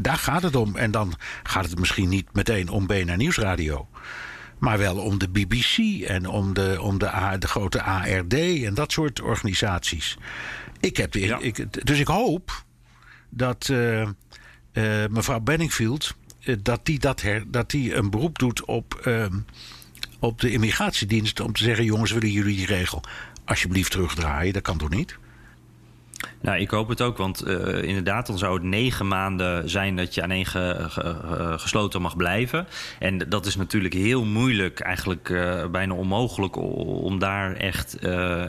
daar 0.00 0.16
gaat 0.16 0.42
het 0.42 0.56
om. 0.56 0.76
En 0.76 0.90
dan 0.90 1.14
gaat 1.42 1.64
het 1.64 1.78
misschien 1.78 2.08
niet 2.08 2.26
meteen 2.32 2.68
om 2.68 2.86
BNR 2.86 3.16
Nieuwsradio. 3.16 3.88
Maar 4.58 4.78
wel 4.78 4.96
om 4.96 5.18
de 5.18 5.28
BBC 5.28 6.02
en 6.02 6.26
om 6.26 6.54
de, 6.54 6.76
om 6.80 6.98
de, 6.98 7.14
A, 7.14 7.36
de 7.36 7.48
grote 7.48 7.82
ARD 7.82 8.34
en 8.34 8.74
dat 8.74 8.92
soort 8.92 9.20
organisaties. 9.20 10.16
Ik 10.80 10.96
heb 10.96 11.12
de, 11.12 11.20
Ja. 11.20 11.38
ik, 11.40 11.86
dus 11.86 11.98
ik 11.98 12.06
hoop 12.06 12.64
dat 13.28 13.68
eh, 13.68 14.02
eh, 14.02 14.08
mevrouw 15.10 15.40
Benningfield. 15.40 16.14
dat 16.62 16.86
die, 16.86 16.98
dat, 16.98 17.20
her, 17.20 17.50
dat 17.50 17.70
die 17.70 17.94
een 17.94 18.10
beroep 18.10 18.38
doet 18.38 18.64
op, 18.64 18.94
ehm, 18.94 19.38
op 20.18 20.40
de 20.40 20.50
immigratiedienst. 20.50 21.40
om 21.40 21.52
te 21.52 21.62
zeggen: 21.62 21.84
jongens, 21.84 22.12
willen 22.12 22.30
jullie 22.30 22.56
die 22.56 22.66
regel 22.66 23.02
alsjeblieft 23.44 23.90
terugdraaien? 23.90 24.52
Dat 24.52 24.62
kan 24.62 24.78
toch 24.78 24.90
niet? 24.90 25.18
Nou, 26.44 26.58
ik 26.58 26.70
hoop 26.70 26.88
het 26.88 27.02
ook, 27.02 27.16
want 27.16 27.40
eh, 27.42 27.82
inderdaad, 27.82 28.26
dan 28.26 28.38
zou 28.38 28.54
het 28.54 28.62
negen 28.62 29.08
maanden 29.08 29.70
zijn 29.70 29.96
dat 29.96 30.14
je 30.14 30.22
aan 30.22 30.30
één 30.30 30.46
ge- 30.46 30.84
ge- 30.88 31.00
eh, 31.02 31.58
gesloten 31.58 32.02
mag 32.02 32.16
blijven. 32.16 32.66
En 32.98 33.18
dat 33.18 33.46
is 33.46 33.56
natuurlijk 33.56 33.94
heel 33.94 34.24
moeilijk, 34.24 34.80
eigenlijk 34.80 35.30
eh, 35.30 35.66
bijna 35.66 35.94
onmogelijk, 35.94 36.56
om 36.56 37.18
daar 37.18 37.52
echt 37.56 37.96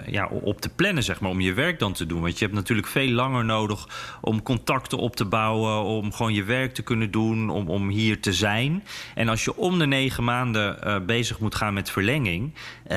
ja, 0.05 0.27
op 0.27 0.61
te 0.61 0.69
plannen, 0.69 1.03
zeg 1.03 1.19
maar, 1.19 1.29
om 1.29 1.41
je 1.41 1.53
werk 1.53 1.79
dan 1.79 1.93
te 1.93 2.05
doen. 2.05 2.21
Want 2.21 2.37
je 2.39 2.43
hebt 2.45 2.57
natuurlijk 2.57 2.87
veel 2.87 3.09
langer 3.09 3.45
nodig 3.45 3.87
om 4.21 4.43
contacten 4.43 4.97
op 4.97 5.15
te 5.15 5.25
bouwen, 5.25 5.83
om 5.83 6.13
gewoon 6.13 6.33
je 6.33 6.43
werk 6.43 6.73
te 6.73 6.81
kunnen 6.81 7.11
doen, 7.11 7.49
om, 7.49 7.67
om 7.69 7.89
hier 7.89 8.19
te 8.21 8.33
zijn. 8.33 8.83
En 9.15 9.29
als 9.29 9.43
je 9.43 9.57
om 9.57 9.79
de 9.79 9.87
negen 9.87 10.23
maanden 10.23 11.03
bezig 11.05 11.39
moet 11.39 11.55
gaan 11.55 11.73
met 11.73 11.89
verlenging, 11.91 12.53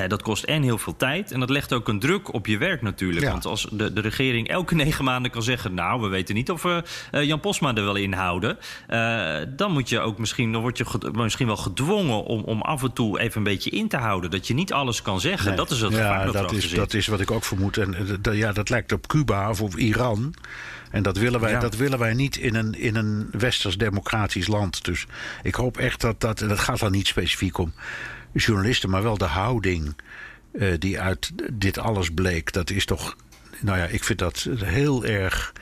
dat 0.08 0.22
kost 0.22 0.44
en 0.44 0.62
heel 0.62 0.78
veel 0.78 0.96
tijd 0.96 1.32
en 1.32 1.40
dat 1.40 1.50
legt 1.50 1.72
ook 1.72 1.88
een 1.88 1.98
druk 1.98 2.32
op 2.34 2.46
je 2.46 2.58
werk 2.58 2.82
natuurlijk. 2.82 3.24
Ja. 3.24 3.30
Want 3.32 3.44
als 3.46 3.68
de, 3.72 3.92
de 3.92 4.00
regering 4.00 4.48
elke 4.48 4.74
negen 4.74 4.86
maanden 5.02 5.30
kan 5.30 5.42
zeggen... 5.42 5.74
nou, 5.74 6.00
we 6.00 6.08
weten 6.08 6.34
niet 6.34 6.50
of 6.50 6.62
we 6.62 6.82
eh, 7.10 7.24
Jan 7.24 7.40
Posma 7.40 7.74
er 7.74 7.84
wel 7.84 7.96
in 7.96 8.12
houden... 8.12 8.58
eh, 8.86 9.36
dan 9.48 9.72
moet 9.72 9.88
je 9.88 10.00
ook 10.00 10.18
misschien, 10.18 10.52
dan 10.52 10.60
word 10.60 10.78
je 10.78 10.84
misschien 11.12 11.46
wel 11.46 11.56
gedwongen... 11.56 12.24
Om, 12.24 12.42
om 12.42 12.62
af 12.62 12.82
en 12.82 12.92
toe 12.92 13.20
even 13.20 13.36
een 13.38 13.42
beetje 13.42 13.70
in 13.70 13.88
te 13.88 13.96
houden. 13.96 14.30
Dat 14.30 14.46
je 14.46 14.54
niet 14.54 14.72
alles 14.72 15.02
kan 15.02 15.20
zeggen. 15.20 15.56
Dat 15.56 15.70
is 15.70 15.80
het 15.80 15.94
gevaar 15.94 16.18
ja, 16.18 16.24
dat, 16.24 16.32
dat 16.32 16.34
erachter 16.34 16.56
is, 16.58 16.68
zit. 16.68 16.78
dat 16.78 16.94
is 16.94 17.06
wat 17.06 17.20
ik 17.20 17.30
ook 17.30 17.44
vermoed. 17.44 17.76
En 17.76 17.94
eh, 17.94 18.02
dat, 18.20 18.36
ja, 18.36 18.52
dat 18.52 18.68
lijkt 18.68 18.92
op 18.92 19.06
Cuba 19.06 19.50
of 19.50 19.60
op 19.60 19.76
Iran. 19.76 20.34
En 20.90 21.02
dat 21.02 21.16
willen 21.16 21.40
wij, 21.40 21.50
Ja. 21.50 21.60
dat 21.60 21.76
willen 21.76 21.98
wij 21.98 22.14
niet 22.14 22.36
in 22.36 22.54
een, 22.54 22.74
in 22.74 22.96
een 22.96 23.28
westers 23.30 23.78
democratisch 23.78 24.46
land. 24.46 24.84
Dus 24.84 25.06
ik 25.42 25.54
hoop 25.54 25.76
echt 25.76 26.00
dat 26.00 26.20
dat. 26.20 26.40
En 26.40 26.48
dat 26.48 26.58
gaat 26.58 26.78
dan 26.78 26.92
niet 26.92 27.06
specifiek 27.06 27.58
om 27.58 27.72
journalisten, 28.32 28.90
maar 28.90 29.02
wel 29.02 29.18
de 29.18 29.24
houding 29.24 29.96
eh, 30.52 30.72
die 30.78 31.00
uit 31.00 31.32
dit 31.52 31.78
alles 31.78 32.10
bleek. 32.10 32.52
Dat 32.52 32.70
is 32.70 32.84
toch. 32.84 33.16
Nou 33.60 33.78
ja, 33.78 33.84
ik 33.84 34.04
vind 34.04 34.18
dat 34.18 34.48
heel 34.56 35.04
erg 35.04 35.52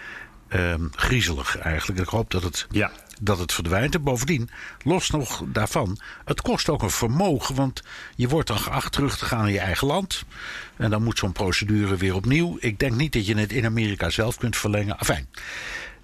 ehm, 0.49 0.85
griezelig 0.91 1.59
eigenlijk. 1.59 2.01
Ik 2.01 2.09
hoop 2.09 2.31
dat 2.31 2.43
het 2.43 2.67
Ja. 2.71 2.91
dat 3.21 3.39
het 3.39 3.53
verdwijnt. 3.53 3.95
En 3.95 4.03
bovendien, 4.03 4.49
los 4.85 5.11
nog 5.11 5.43
daarvan, 5.47 5.99
het 6.25 6.41
kost 6.41 6.69
ook 6.69 6.83
een 6.83 6.91
vermogen. 6.91 7.55
Want 7.55 7.83
je 8.17 8.29
wordt 8.29 8.49
dan 8.49 8.59
geacht 8.59 8.93
terug 8.93 9.19
te 9.19 9.25
gaan 9.25 9.47
in 9.47 9.53
je 9.53 9.59
eigen 9.61 9.87
land. 9.87 10.25
En 10.77 10.91
dan 10.91 11.03
moet 11.03 11.19
zo'n 11.19 11.33
procedure 11.33 11.97
weer 11.97 12.15
opnieuw. 12.15 12.57
Ik 12.61 12.79
denk 12.79 12.95
niet 12.95 13.13
dat 13.13 13.27
je 13.27 13.37
het 13.37 13.53
in 13.53 13.65
Amerika 13.65 14.11
zelf 14.11 14.37
kunt 14.39 14.57
verlengen. 14.57 14.99
Enfin, 14.99 15.27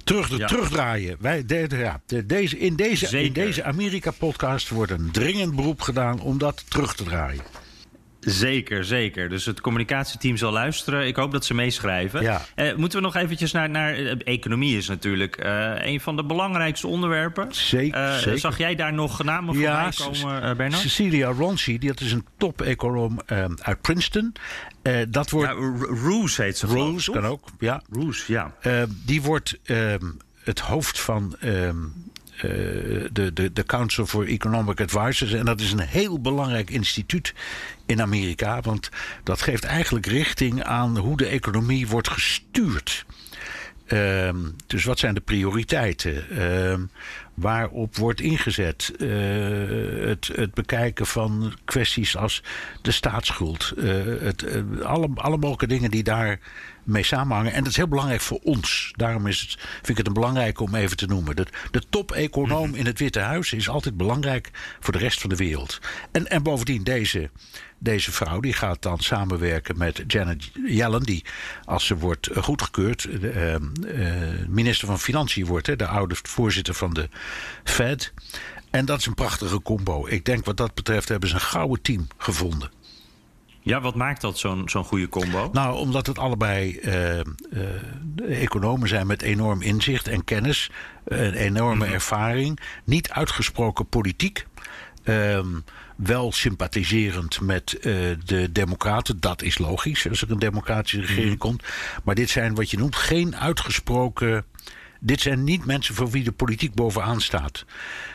terug, 0.04 0.36
Ja. 0.36 0.46
terugdraaien. 0.46 1.16
Wij, 1.20 1.46
de, 1.46 1.66
de- 1.66 1.76
ja, 1.76 2.00
de- 2.06 2.26
deze, 2.26 2.58
in 2.58 2.76
deze, 2.76 3.22
in 3.22 3.32
deze 3.32 3.64
Amerika-podcast 3.64 4.68
wordt 4.68 4.92
een 4.92 5.10
dringend 5.10 5.56
beroep 5.56 5.80
gedaan 5.80 6.20
om 6.20 6.38
dat 6.38 6.64
terug 6.68 6.94
te 6.94 7.04
draaien. 7.04 7.42
Zeker, 8.24 8.84
zeker. 8.84 9.28
Dus 9.28 9.44
het 9.44 9.60
communicatieteam 9.60 10.36
zal 10.36 10.52
luisteren. 10.52 11.06
Ik 11.06 11.16
hoop 11.16 11.32
dat 11.32 11.44
ze 11.44 11.54
meeschrijven. 11.54 12.22
Ja. 12.22 12.42
Eh, 12.54 12.74
moeten 12.74 12.98
we 12.98 13.04
nog 13.04 13.16
eventjes 13.16 13.52
naar... 13.52 13.70
naar 13.70 13.94
eh, 13.94 14.16
economie 14.24 14.76
is 14.76 14.88
natuurlijk 14.88 15.36
eh, 15.36 15.72
een 15.78 16.00
van 16.00 16.16
de 16.16 16.24
belangrijkste 16.24 16.86
onderwerpen. 16.86 17.54
Zeker, 17.54 18.18
zeker. 18.18 18.38
Zag 18.38 18.58
jij 18.58 18.74
daar 18.74 18.92
nog 18.92 19.22
namen 19.22 19.54
voorbij 19.54 19.92
komen, 19.96 20.42
eh, 20.42 20.56
Bernard? 20.56 20.82
Cecilia 20.82 21.28
Ronci, 21.28 21.78
dat 21.78 22.00
is 22.00 22.12
een 22.12 22.26
top-econoom 22.36 23.20
uit 23.62 23.80
Princeton. 23.80 24.32
Dat 25.08 25.30
wordt. 25.30 25.50
Ja, 25.50 25.56
Roos 26.02 26.36
heet 26.36 26.58
ze 26.58 26.66
toch? 26.66 27.14
kan 27.14 27.26
ook, 27.26 27.48
ja. 27.58 27.82
Roos, 27.90 28.26
ja. 28.26 28.54
Die 29.04 29.22
wordt 29.22 29.58
ehm, 29.64 30.10
het 30.44 30.58
hoofd 30.58 31.00
van 31.00 31.36
ehm, 31.40 31.76
eh, 32.42 32.50
de, 33.12 33.32
de, 33.32 33.52
de 33.52 33.64
Council 33.64 34.06
for 34.06 34.26
Economic 34.26 34.80
Advisors. 34.80 35.32
En 35.32 35.44
dat 35.44 35.60
is 35.60 35.72
een 35.72 35.80
heel 35.80 36.20
belangrijk 36.20 36.70
instituut 36.70 37.34
in 37.86 38.00
Amerika. 38.00 38.60
Want 38.60 38.88
dat 39.24 39.42
geeft 39.42 39.64
eigenlijk 39.64 40.06
richting 40.06 40.62
aan 40.62 40.98
hoe 40.98 41.16
de 41.16 41.26
economie 41.26 41.88
wordt 41.88 42.08
gestuurd. 42.08 43.04
Ehm, 43.86 44.36
dus 44.66 44.84
wat 44.84 44.98
zijn 44.98 45.14
de 45.14 45.20
prioriteiten? 45.20 46.30
Ehm, 46.30 46.80
waarop 47.34 47.96
wordt 47.96 48.20
ingezet? 48.20 48.92
Eh, 48.98 49.08
het, 50.06 50.30
het 50.34 50.54
bekijken 50.54 51.06
van 51.06 51.54
kwesties 51.64 52.16
als 52.16 52.42
de 52.82 52.90
staatsschuld. 52.90 53.72
eh, 53.78 53.84
het, 54.20 54.42
eh, 54.42 54.62
alle, 54.82 55.08
alle 55.14 55.36
mogelijke 55.36 55.66
dingen 55.66 55.90
die 55.90 56.02
daar 56.02 56.38
mee 56.84 57.02
samenhangen. 57.02 57.52
En 57.52 57.58
dat 57.58 57.70
is 57.70 57.76
heel 57.76 57.88
belangrijk 57.88 58.20
voor 58.20 58.40
ons. 58.42 58.92
Daarom 58.96 59.26
is 59.26 59.40
het, 59.40 59.56
vind 59.58 59.88
ik 59.88 59.96
het 59.96 60.06
een 60.06 60.12
belangrijke 60.12 60.62
om 60.62 60.74
even 60.74 60.96
te 60.96 61.06
noemen. 61.06 61.36
De, 61.36 61.46
de 61.70 61.82
top-econoom 61.88 62.74
in 62.74 62.86
het 62.86 62.98
Witte 62.98 63.20
Huis 63.20 63.52
is 63.52 63.68
altijd 63.68 63.96
belangrijk 63.96 64.50
voor 64.80 64.92
de 64.92 64.98
rest 64.98 65.20
van 65.20 65.30
de 65.30 65.36
wereld. 65.36 65.80
En, 66.12 66.28
en 66.28 66.42
bovendien 66.42 66.82
deze, 66.82 67.30
deze 67.78 68.12
vrouw 68.12 68.40
die 68.40 68.52
gaat 68.52 68.82
dan 68.82 68.98
samenwerken 68.98 69.78
met 69.78 70.04
Janet 70.06 70.50
Yellen... 70.66 71.02
die 71.02 71.24
als 71.64 71.86
ze 71.86 71.96
wordt 71.96 72.28
goedgekeurd 72.34 73.20
de, 73.20 73.30
eh, 73.30 73.54
eh, 73.54 74.48
minister 74.48 74.86
van 74.86 74.98
Financiën 74.98 75.46
wordt... 75.46 75.66
Hè, 75.66 75.76
de 75.76 75.86
oude 75.86 76.14
voorzitter 76.22 76.74
van 76.74 76.92
de 76.92 77.08
Fed. 77.64 78.12
En 78.70 78.84
dat 78.84 78.98
is 78.98 79.06
een 79.06 79.14
prachtige 79.14 79.62
combo. 79.62 80.06
Ik 80.06 80.24
denk 80.24 80.44
wat 80.44 80.56
dat 80.56 80.74
betreft 80.74 81.08
hebben 81.08 81.28
ze 81.28 81.34
een 81.34 81.40
gouden 81.40 81.82
team 81.82 82.06
gevonden. 82.16 82.70
Ja, 83.62 83.80
wat 83.80 83.94
maakt 83.94 84.20
dat 84.20 84.38
zo'n 84.38 84.68
zo'n 84.68 84.84
goede 84.84 85.08
combo? 85.08 85.48
Nou, 85.52 85.76
omdat 85.76 86.06
het 86.06 86.18
allebei 86.18 86.76
eh, 86.76 87.18
eh, 87.20 87.24
economen 88.42 88.88
zijn 88.88 89.06
met 89.06 89.22
enorm 89.22 89.62
inzicht 89.62 90.08
en 90.08 90.24
kennis, 90.24 90.70
een 91.04 91.34
enorme 91.34 91.86
ervaring, 91.86 92.60
niet 92.84 93.10
uitgesproken 93.10 93.86
politiek. 93.86 94.46
ehm, 95.04 95.46
wel 95.96 96.32
sympathiserend 96.32 97.40
met 97.40 97.78
eh, 97.78 97.82
de 98.24 98.48
Democraten. 98.52 99.20
Dat 99.20 99.42
is 99.42 99.58
logisch 99.58 100.08
als 100.08 100.22
er 100.22 100.30
een 100.30 100.38
democratische 100.38 101.00
regering 101.00 101.38
komt. 101.38 101.62
Maar 102.04 102.14
dit 102.14 102.30
zijn 102.30 102.54
wat 102.54 102.70
je 102.70 102.78
noemt 102.78 102.96
geen 102.96 103.36
uitgesproken. 103.36 104.44
Dit 105.04 105.20
zijn 105.20 105.44
niet 105.44 105.64
mensen 105.64 105.94
voor 105.94 106.10
wie 106.10 106.24
de 106.24 106.32
politiek 106.32 106.74
bovenaan 106.74 107.20
staat. 107.20 107.64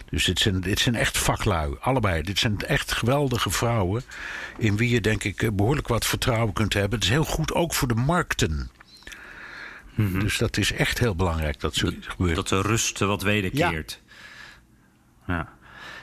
Dus 0.10 0.26
dit 0.26 0.40
zijn, 0.40 0.62
dit 0.62 0.80
zijn 0.80 0.96
echt 0.96 1.18
vaklui, 1.18 1.76
allebei. 1.80 2.22
Dit 2.22 2.40
zijn 2.40 2.60
echt 2.60 2.92
geweldige 2.92 3.50
vrouwen. 3.50 4.04
In 4.58 4.78
wie 4.78 4.90
je, 4.90 5.02
denk 5.02 5.24
ik, 5.24 5.42
eh, 5.42 5.50
behoorlijk 5.54 5.88
wat 5.88 6.06
vertrouwen 6.06 6.54
kunt 6.54 6.74
hebben. 6.74 7.00
Het 7.00 7.04
is 7.04 7.14
heel 7.14 7.24
goed 7.24 7.54
ook 7.54 7.74
voor 7.74 7.88
de 7.88 7.96
markten. 7.96 8.72
Dus 9.96 10.38
dat 10.38 10.58
is 10.58 10.72
echt 10.72 11.00
heel 11.00 11.16
belangrijk 11.16 11.60
dat 11.60 11.76
zoiets 11.76 12.08
gebeurt. 12.08 12.36
Dat 12.36 12.48
de 12.48 12.62
rust 12.62 13.00
wat 13.00 13.22
wederkeert. 13.22 14.02
Ja. 15.28 15.57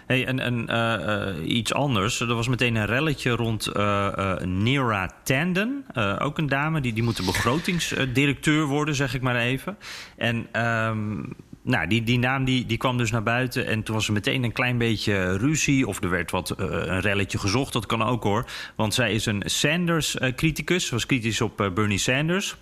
Hey, 0.06 0.26
en 0.26 0.38
en 0.38 0.68
eh, 0.68 1.28
eh, 1.28 1.48
iets 1.48 1.74
anders. 1.74 2.20
Er 2.20 2.34
was 2.34 2.48
meteen 2.48 2.74
een 2.74 2.86
relletje 2.86 3.30
rond 3.30 3.66
eh 3.66 4.36
Nera 4.38 5.10
Tanden. 5.22 5.84
Ook 6.18 6.38
een 6.38 6.46
dame, 6.46 6.80
die, 6.80 6.92
die 6.92 7.02
moet 7.02 7.16
de 7.16 7.24
begrotingsdirecteur 7.24 8.66
worden, 8.66 8.94
zeg 8.94 9.14
ik 9.14 9.22
maar 9.22 9.36
even. 9.36 9.76
En 10.16 10.46
ehm, 10.52 11.22
nou, 11.62 11.86
die, 11.86 12.02
die 12.02 12.18
naam 12.18 12.44
die, 12.44 12.66
die 12.66 12.76
kwam 12.76 12.96
dus 12.96 13.10
naar 13.10 13.22
buiten. 13.22 13.66
En 13.66 13.82
toen 13.82 13.94
was 13.94 14.06
er 14.06 14.12
meteen 14.12 14.42
een 14.44 14.52
klein 14.52 14.78
beetje 14.78 15.36
ruzie. 15.36 15.86
Of 15.86 16.02
er 16.02 16.10
werd 16.10 16.30
wat 16.30 16.54
een 16.56 17.00
relletje 17.00 17.38
gezocht. 17.38 17.72
Dat 17.72 17.86
kan 17.86 18.02
ook 18.02 18.22
hoor. 18.22 18.46
Want 18.76 18.94
zij 18.94 19.12
is 19.12 19.26
een 19.26 19.42
Sanders-criticus. 19.44 20.90
was 20.90 21.06
kritisch 21.06 21.40
op 21.40 21.70
Bernie 21.74 21.98
Sanders. 21.98 22.56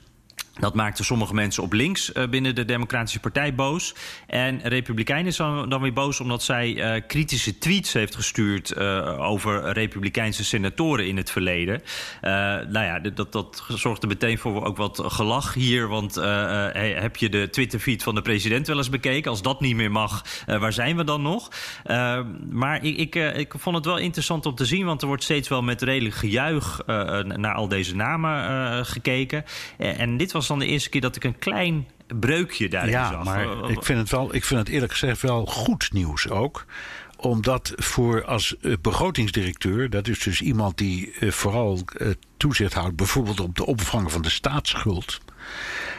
Dat 0.60 0.74
maakte 0.74 1.04
sommige 1.04 1.34
mensen 1.34 1.62
op 1.62 1.72
links 1.72 2.12
eh, 2.12 2.28
binnen 2.28 2.54
de 2.54 2.64
Democratische 2.64 3.20
Partij 3.20 3.54
boos. 3.54 3.94
En 4.26 4.60
Republikeinen 4.62 5.32
zijn 5.32 5.68
dan 5.68 5.80
weer 5.80 5.92
boos 5.92 6.20
omdat 6.20 6.42
zij 6.42 6.76
eh, 6.76 7.02
kritische 7.06 7.58
tweets 7.58 7.92
heeft 7.92 8.14
gestuurd 8.14 8.70
eh, 8.70 9.20
over 9.20 9.72
Republikeinse 9.72 10.44
senatoren 10.44 11.06
in 11.06 11.16
het 11.16 11.30
verleden. 11.30 11.82
Nou 12.20 12.84
ja, 12.84 12.98
dat, 12.98 13.32
dat 13.32 13.64
zorgde 13.68 14.06
meteen 14.06 14.38
voor 14.38 14.64
ook 14.64 14.76
wat 14.76 15.02
gelach 15.04 15.54
hier. 15.54 15.88
Want 15.88 16.14
heb 16.74 17.16
je 17.16 17.28
de 17.28 17.50
Twitter-feed 17.50 18.02
van 18.02 18.14
de 18.14 18.22
president 18.22 18.66
wel 18.66 18.76
eens 18.76 18.88
bekeken? 18.88 19.30
Als 19.30 19.42
dat 19.42 19.60
niet 19.60 19.76
meer 19.76 19.90
mag, 19.90 20.24
waar 20.46 20.72
zijn 20.72 20.96
we 20.96 21.04
dan 21.04 21.22
nog? 21.22 21.50
Eh, 21.84 22.20
maar 22.50 22.84
ik, 22.84 22.96
ik, 22.96 23.14
ik 23.14 23.54
vond 23.56 23.76
het 23.76 23.84
wel 23.84 23.98
interessant 23.98 24.46
om 24.46 24.54
te 24.54 24.64
zien, 24.64 24.84
want 24.84 25.00
er 25.00 25.06
wordt 25.06 25.22
steeds 25.22 25.48
wel 25.48 25.62
met 25.62 25.82
redelijk 25.82 26.14
gejuich 26.14 26.80
naar 26.86 27.54
al 27.54 27.68
deze 27.68 27.96
namen 27.96 28.86
gekeken. 28.86 29.44
Eh, 29.78 30.00
en 30.00 30.16
dit 30.16 30.32
was 30.32 30.41
dan 30.46 30.58
de 30.58 30.66
eerste 30.66 30.88
keer 30.88 31.00
dat 31.00 31.16
ik 31.16 31.24
een 31.24 31.38
klein 31.38 31.86
breukje 32.20 32.68
daarin 32.68 32.90
ja, 32.90 33.10
zag. 33.10 33.24
maar 33.24 33.70
ik 33.70 33.82
vind, 33.82 33.98
het 33.98 34.10
wel, 34.10 34.34
ik 34.34 34.44
vind 34.44 34.60
het 34.60 34.68
eerlijk 34.68 34.92
gezegd 34.92 35.20
wel 35.20 35.46
goed 35.46 35.92
nieuws 35.92 36.28
ook 36.28 36.66
omdat 37.22 37.72
voor 37.76 38.24
als 38.24 38.56
eh, 38.56 38.72
begrotingsdirecteur, 38.80 39.90
dat 39.90 40.08
is 40.08 40.18
dus 40.18 40.40
iemand 40.40 40.78
die 40.78 41.12
eh, 41.12 41.30
vooral 41.30 41.78
eh, 41.96 42.08
toezicht 42.36 42.74
houdt, 42.74 42.96
bijvoorbeeld 42.96 43.40
op 43.40 43.56
de 43.56 43.66
opvang 43.66 44.12
van 44.12 44.22
de 44.22 44.30
staatsschuld. 44.30 45.20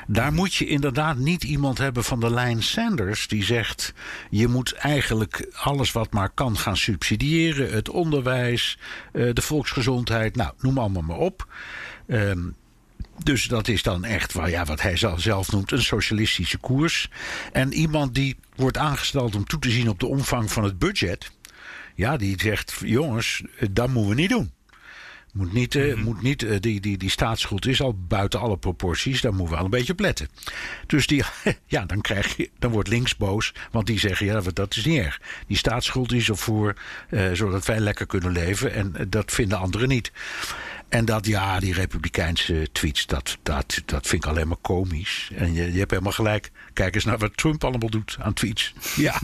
Daar 0.07 0.33
moet 0.33 0.53
je 0.53 0.65
inderdaad 0.65 1.17
niet 1.17 1.43
iemand 1.43 1.77
hebben 1.77 2.03
van 2.03 2.19
de 2.19 2.29
lijn 2.29 2.63
Sanders 2.63 3.27
die 3.27 3.43
zegt: 3.43 3.93
je 4.29 4.47
moet 4.47 4.73
eigenlijk 4.73 5.51
alles 5.53 5.91
wat 5.91 6.13
maar 6.13 6.29
kan 6.29 6.57
gaan 6.57 6.77
subsidiëren. 6.77 7.71
Het 7.71 7.89
onderwijs, 7.89 8.77
de 9.11 9.41
volksgezondheid, 9.41 10.35
nou, 10.35 10.53
noem 10.59 10.77
allemaal 10.77 11.01
maar 11.01 11.17
op. 11.17 11.47
Ehm, 12.07 12.39
dus 13.23 13.45
dat 13.45 13.67
is 13.67 13.83
dan 13.83 14.03
echt 14.03 14.33
ja, 14.33 14.65
wat 14.65 14.81
hij 14.81 14.97
zelf 15.15 15.51
noemt 15.51 15.71
een 15.71 15.81
socialistische 15.81 16.57
koers. 16.57 17.09
En 17.51 17.73
iemand 17.73 18.15
die 18.15 18.35
wordt 18.55 18.77
aangesteld 18.77 19.35
om 19.35 19.45
toe 19.45 19.59
te 19.59 19.69
zien 19.69 19.89
op 19.89 19.99
de 19.99 20.07
omvang 20.07 20.51
van 20.51 20.63
het 20.63 20.79
budget. 20.79 21.31
Ja, 21.95 22.17
die 22.17 22.41
zegt: 22.41 22.81
jongens, 22.85 23.43
dat 23.71 23.89
moeten 23.89 24.15
we 24.15 24.21
niet 24.21 24.29
doen. 24.29 24.51
Moet 25.33 25.53
niet, 25.53 25.75
uh, 25.75 25.95
moet 25.95 26.21
niet 26.21 26.43
uh, 26.43 26.55
die, 26.59 26.79
die, 26.79 26.97
die 26.97 27.09
staatsschuld 27.09 27.65
is 27.65 27.81
al 27.81 27.95
buiten 28.07 28.39
alle 28.39 28.57
proporties. 28.57 29.21
Daar 29.21 29.31
moeten 29.33 29.49
we 29.49 29.55
wel 29.55 29.65
een 29.65 29.71
beetje 29.71 29.93
op 29.93 29.99
letten. 29.99 30.27
Dus 30.87 31.07
die, 31.07 31.23
ja, 31.65 31.85
dan, 31.85 32.01
krijg 32.01 32.37
je, 32.37 32.49
dan 32.59 32.71
wordt 32.71 32.89
links 32.89 33.15
boos. 33.15 33.53
Want 33.71 33.87
die 33.87 33.99
zeggen, 33.99 34.25
ja, 34.25 34.41
dat 34.53 34.75
is 34.75 34.85
niet 34.85 34.99
erg. 34.99 35.21
Die 35.47 35.57
staatsschuld 35.57 36.11
is 36.11 36.29
ervoor, 36.29 36.73
uh, 37.09 37.31
zodat 37.31 37.65
wij 37.65 37.79
lekker 37.79 38.05
kunnen 38.05 38.31
leven. 38.31 38.73
En 38.73 38.95
dat 39.09 39.31
vinden 39.31 39.57
anderen 39.57 39.87
niet. 39.87 40.11
En 40.93 41.05
dat, 41.05 41.25
ja, 41.25 41.59
die 41.59 41.73
republikeinse 41.73 42.67
tweets, 42.71 43.05
dat, 43.05 43.37
dat, 43.43 43.81
dat 43.85 44.07
vind 44.07 44.23
ik 44.23 44.29
alleen 44.29 44.47
maar 44.47 44.57
komisch. 44.61 45.31
En 45.35 45.53
je, 45.53 45.71
je 45.71 45.79
hebt 45.79 45.91
helemaal 45.91 46.11
gelijk. 46.11 46.51
Kijk 46.73 46.95
eens 46.95 47.03
naar 47.03 47.17
wat 47.17 47.37
Trump 47.37 47.63
allemaal 47.63 47.89
doet 47.89 48.17
aan 48.19 48.33
tweets. 48.33 48.73
Ja, 48.95 49.19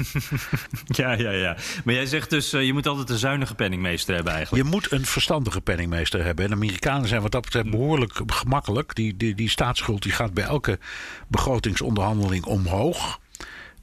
ja, 1.01 1.11
ja, 1.11 1.31
ja. 1.31 1.57
Maar 1.83 1.93
jij 1.93 2.05
zegt 2.05 2.29
dus, 2.29 2.53
uh, 2.53 2.65
je 2.65 2.73
moet 2.73 2.87
altijd 2.87 3.09
een 3.09 3.17
zuinige 3.17 3.55
penningmeester 3.55 4.15
hebben 4.15 4.33
eigenlijk. 4.33 4.63
Je 4.63 4.69
moet 4.71 4.91
een 4.91 5.05
verstandige 5.05 5.61
penningmeester 5.61 6.23
hebben. 6.23 6.45
En 6.45 6.51
Amerikanen 6.51 7.07
zijn 7.07 7.21
wat 7.21 7.31
dat 7.31 7.41
betreft 7.41 7.69
behoorlijk 7.69 8.21
gemakkelijk. 8.25 8.95
Die, 8.95 9.17
die, 9.17 9.35
die 9.35 9.49
staatsschuld 9.49 10.03
die 10.03 10.11
gaat 10.11 10.33
bij 10.33 10.43
elke 10.43 10.79
begrotingsonderhandeling 11.27 12.45
omhoog. 12.45 13.19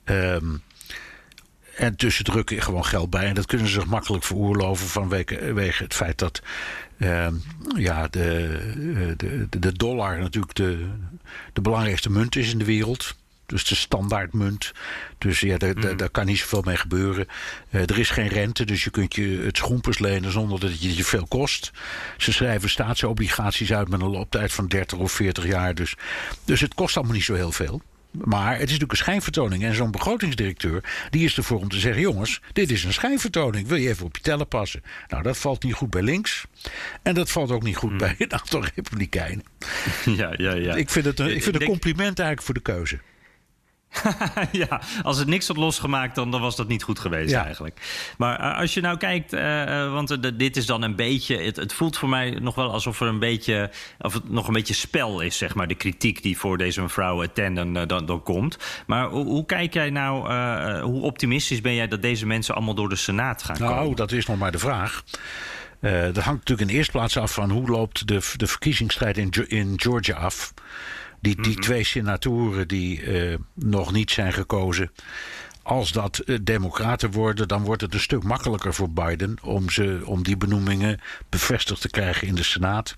Um, 0.04 0.62
en 1.76 1.96
tussen 1.96 2.24
drukken 2.24 2.62
gewoon 2.62 2.84
geld 2.84 3.10
bij. 3.10 3.24
En 3.24 3.34
dat 3.34 3.46
kunnen 3.46 3.66
ze 3.66 3.72
zich 3.72 3.86
makkelijk 3.86 4.24
veroorloven 4.24 4.86
vanwege 4.86 5.82
het 5.82 5.94
feit 5.94 6.18
dat 6.18 6.42
uh, 6.98 7.26
ja, 7.76 8.08
de, 8.08 9.14
de, 9.16 9.58
de 9.58 9.72
dollar 9.72 10.18
natuurlijk 10.18 10.54
de, 10.54 10.86
de 11.52 11.60
belangrijkste 11.60 12.10
munt 12.10 12.36
is 12.36 12.52
in 12.52 12.58
de 12.58 12.64
wereld. 12.64 13.16
Dus 13.46 13.64
de 13.64 13.74
standaardmunt. 13.74 14.72
Dus 15.18 15.40
ja, 15.40 15.58
daar, 15.58 15.80
daar, 15.80 15.96
daar 15.96 16.10
kan 16.10 16.26
niet 16.26 16.38
zoveel 16.38 16.62
mee 16.62 16.76
gebeuren. 16.76 17.26
Uh, 17.70 17.80
er 17.80 17.98
is 17.98 18.10
geen 18.10 18.28
rente, 18.28 18.64
dus 18.64 18.84
je 18.84 18.90
kunt 18.90 19.14
je 19.14 19.42
het 19.44 19.56
schoempers 19.56 19.98
lenen 19.98 20.32
zonder 20.32 20.60
dat 20.60 20.70
het 20.70 20.96
je 20.96 21.04
veel 21.04 21.26
kost. 21.26 21.70
Ze 22.16 22.32
schrijven 22.32 22.70
staatsobligaties 22.70 23.72
uit 23.72 23.88
met 23.88 24.00
een 24.00 24.10
looptijd 24.10 24.52
van 24.52 24.66
30 24.66 24.98
of 24.98 25.12
40 25.12 25.46
jaar. 25.46 25.74
Dus, 25.74 25.96
dus 26.44 26.60
het 26.60 26.74
kost 26.74 26.96
allemaal 26.96 27.14
niet 27.14 27.24
zo 27.24 27.34
heel 27.34 27.52
veel. 27.52 27.82
Maar 28.24 28.50
het 28.50 28.56
is 28.56 28.64
natuurlijk 28.64 28.90
een 28.90 28.96
schijnvertoning. 28.96 29.64
En 29.64 29.74
zo'n 29.74 29.90
begrotingsdirecteur, 29.90 30.84
die 31.10 31.24
is 31.24 31.36
ervoor 31.36 31.60
om 31.60 31.68
te 31.68 31.78
zeggen... 31.78 32.02
jongens, 32.02 32.40
dit 32.52 32.70
is 32.70 32.84
een 32.84 32.92
schijnvertoning. 32.92 33.68
Wil 33.68 33.76
je 33.76 33.88
even 33.88 34.06
op 34.06 34.16
je 34.16 34.22
tellen 34.22 34.48
passen? 34.48 34.82
Nou, 35.08 35.22
dat 35.22 35.38
valt 35.38 35.62
niet 35.62 35.74
goed 35.74 35.90
bij 35.90 36.02
links. 36.02 36.44
En 37.02 37.14
dat 37.14 37.30
valt 37.30 37.50
ook 37.50 37.62
niet 37.62 37.76
goed 37.76 37.88
hmm. 37.88 37.98
bij 37.98 38.14
een 38.18 38.32
aantal 38.32 38.64
republikeinen. 38.74 39.44
Ja, 40.04 40.34
ja, 40.36 40.54
ja. 40.54 40.74
Ik 40.74 40.90
vind 40.90 41.04
het 41.04 41.18
een, 41.18 41.34
ik 41.34 41.42
vind 41.42 41.60
een 41.60 41.66
compliment 41.66 42.18
eigenlijk 42.18 42.42
voor 42.42 42.54
de 42.54 42.60
keuze. 42.60 42.98
ja, 44.52 44.80
als 45.02 45.18
het 45.18 45.28
niks 45.28 45.46
had 45.46 45.56
losgemaakt, 45.56 46.14
dan, 46.14 46.30
dan 46.30 46.40
was 46.40 46.56
dat 46.56 46.68
niet 46.68 46.82
goed 46.82 46.98
geweest 46.98 47.34
eigenlijk. 47.34 47.80
Maar 48.18 48.40
uh, 48.40 48.58
als 48.58 48.74
je 48.74 48.80
nou 48.80 48.96
kijkt, 48.96 49.32
uh, 49.32 49.92
want 49.92 50.10
uh, 50.10 50.18
dit 50.34 50.56
is 50.56 50.66
dan 50.66 50.82
een 50.82 50.96
beetje... 50.96 51.38
Het, 51.38 51.56
het, 51.56 51.72
voelt 51.72 51.98
voor 51.98 52.08
mij 52.08 52.30
nog 52.30 52.54
wel 52.54 52.72
alsof 52.72 53.00
er 53.00 53.06
een 53.06 53.18
beetje... 53.18 53.70
of 53.98 54.12
het 54.12 54.30
nog 54.30 54.46
een 54.46 54.52
beetje 54.52 54.74
spel 54.74 55.20
is, 55.20 55.38
zeg 55.38 55.54
maar. 55.54 55.66
De 55.66 55.74
kritiek 55.74 56.22
die 56.22 56.38
voor 56.38 56.58
deze 56.58 56.82
mevrouw 56.82 57.24
Tenden 57.26 57.88
dan, 57.88 58.06
dan 58.06 58.22
komt. 58.22 58.58
Maar 58.86 59.08
hoe, 59.08 59.24
hoe 59.24 59.46
kijk 59.46 59.74
jij 59.74 59.90
nou... 59.90 60.32
hoe 60.80 61.02
optimistisch 61.02 61.60
ben 61.60 61.74
jij 61.74 61.88
dat 61.88 62.02
deze 62.02 62.26
mensen 62.26 62.54
allemaal 62.54 62.74
door 62.74 62.88
de 62.88 62.96
Senaat 62.96 63.42
gaan 63.42 63.56
nou, 63.58 63.68
komen? 63.68 63.84
Nou, 63.84 63.96
dat 63.96 64.12
is 64.12 64.26
nog 64.26 64.38
maar 64.38 64.52
de 64.52 64.58
vraag. 64.58 65.02
dat 65.80 66.16
hangt 66.16 66.24
natuurlijk 66.24 66.60
in 66.60 66.66
de 66.66 66.72
eerste 66.72 66.92
plaats 66.92 67.16
af 67.16 67.32
van... 67.32 67.50
hoe 67.50 67.68
loopt 67.68 68.06
de, 68.06 68.32
de 68.36 68.46
verkiezingsstrijd 68.46 69.18
in, 69.18 69.30
in 69.48 69.72
Georgia 69.76 70.16
af... 70.16 70.52
Die, 71.26 71.42
die 71.42 71.58
twee 71.58 71.84
senatoren 71.84 72.68
die 72.68 73.02
uh, 73.02 73.34
nog 73.54 73.92
niet 73.92 74.10
zijn 74.10 74.32
gekozen. 74.32 74.92
Als 75.62 75.92
dat 75.92 76.22
uh, 76.26 76.38
democraten 76.42 77.10
worden, 77.10 77.48
dan 77.48 77.62
wordt 77.62 77.82
het 77.82 77.94
een 77.94 78.00
stuk 78.00 78.22
makkelijker 78.22 78.74
voor 78.74 78.90
Biden 78.90 79.36
om, 79.42 79.70
ze, 79.70 80.00
om 80.04 80.22
die 80.22 80.36
benoemingen 80.36 81.00
bevestigd 81.28 81.80
te 81.80 81.90
krijgen 81.90 82.26
in 82.26 82.34
de 82.34 82.42
Senaat. 82.42 82.96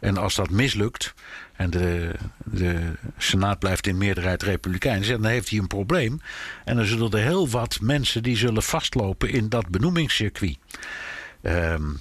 En 0.00 0.16
als 0.16 0.34
dat 0.34 0.50
mislukt 0.50 1.14
en 1.52 1.70
de, 1.70 2.14
de 2.44 2.92
Senaat 3.18 3.58
blijft 3.58 3.86
in 3.86 3.98
meerderheid 3.98 4.42
republikeins, 4.42 5.08
dan 5.08 5.24
heeft 5.24 5.50
hij 5.50 5.58
een 5.58 5.66
probleem. 5.66 6.20
En 6.64 6.76
dan 6.76 6.84
zullen 6.84 7.10
er 7.10 7.22
heel 7.22 7.48
wat 7.48 7.78
mensen 7.80 8.22
die 8.22 8.36
zullen 8.36 8.62
vastlopen 8.62 9.30
in 9.30 9.48
dat 9.48 9.68
benoemingscircuit. 9.68 10.58
Um, 11.42 12.00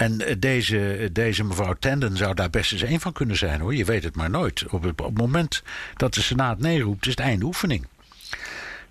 en 0.00 0.20
eh, 0.20 0.36
deze, 0.38 1.08
deze 1.12 1.44
mevrouw 1.44 1.74
Tenden 1.78 2.16
zou 2.16 2.34
daar 2.34 2.50
best 2.50 2.72
eens 2.72 2.82
een 2.82 3.00
van 3.00 3.12
kunnen 3.12 3.36
zijn 3.36 3.60
hoor. 3.60 3.74
Je 3.74 3.84
weet 3.84 4.04
het 4.04 4.16
maar 4.16 4.30
nooit. 4.30 4.64
Op 4.68 4.82
het, 4.82 5.00
op 5.00 5.06
het 5.06 5.18
moment 5.18 5.62
dat 5.96 6.14
de 6.14 6.22
Senaat 6.22 6.58
nee 6.58 6.80
roept, 6.80 7.06
is 7.06 7.10
het 7.10 7.20
einde 7.20 7.44
oefening. 7.44 7.86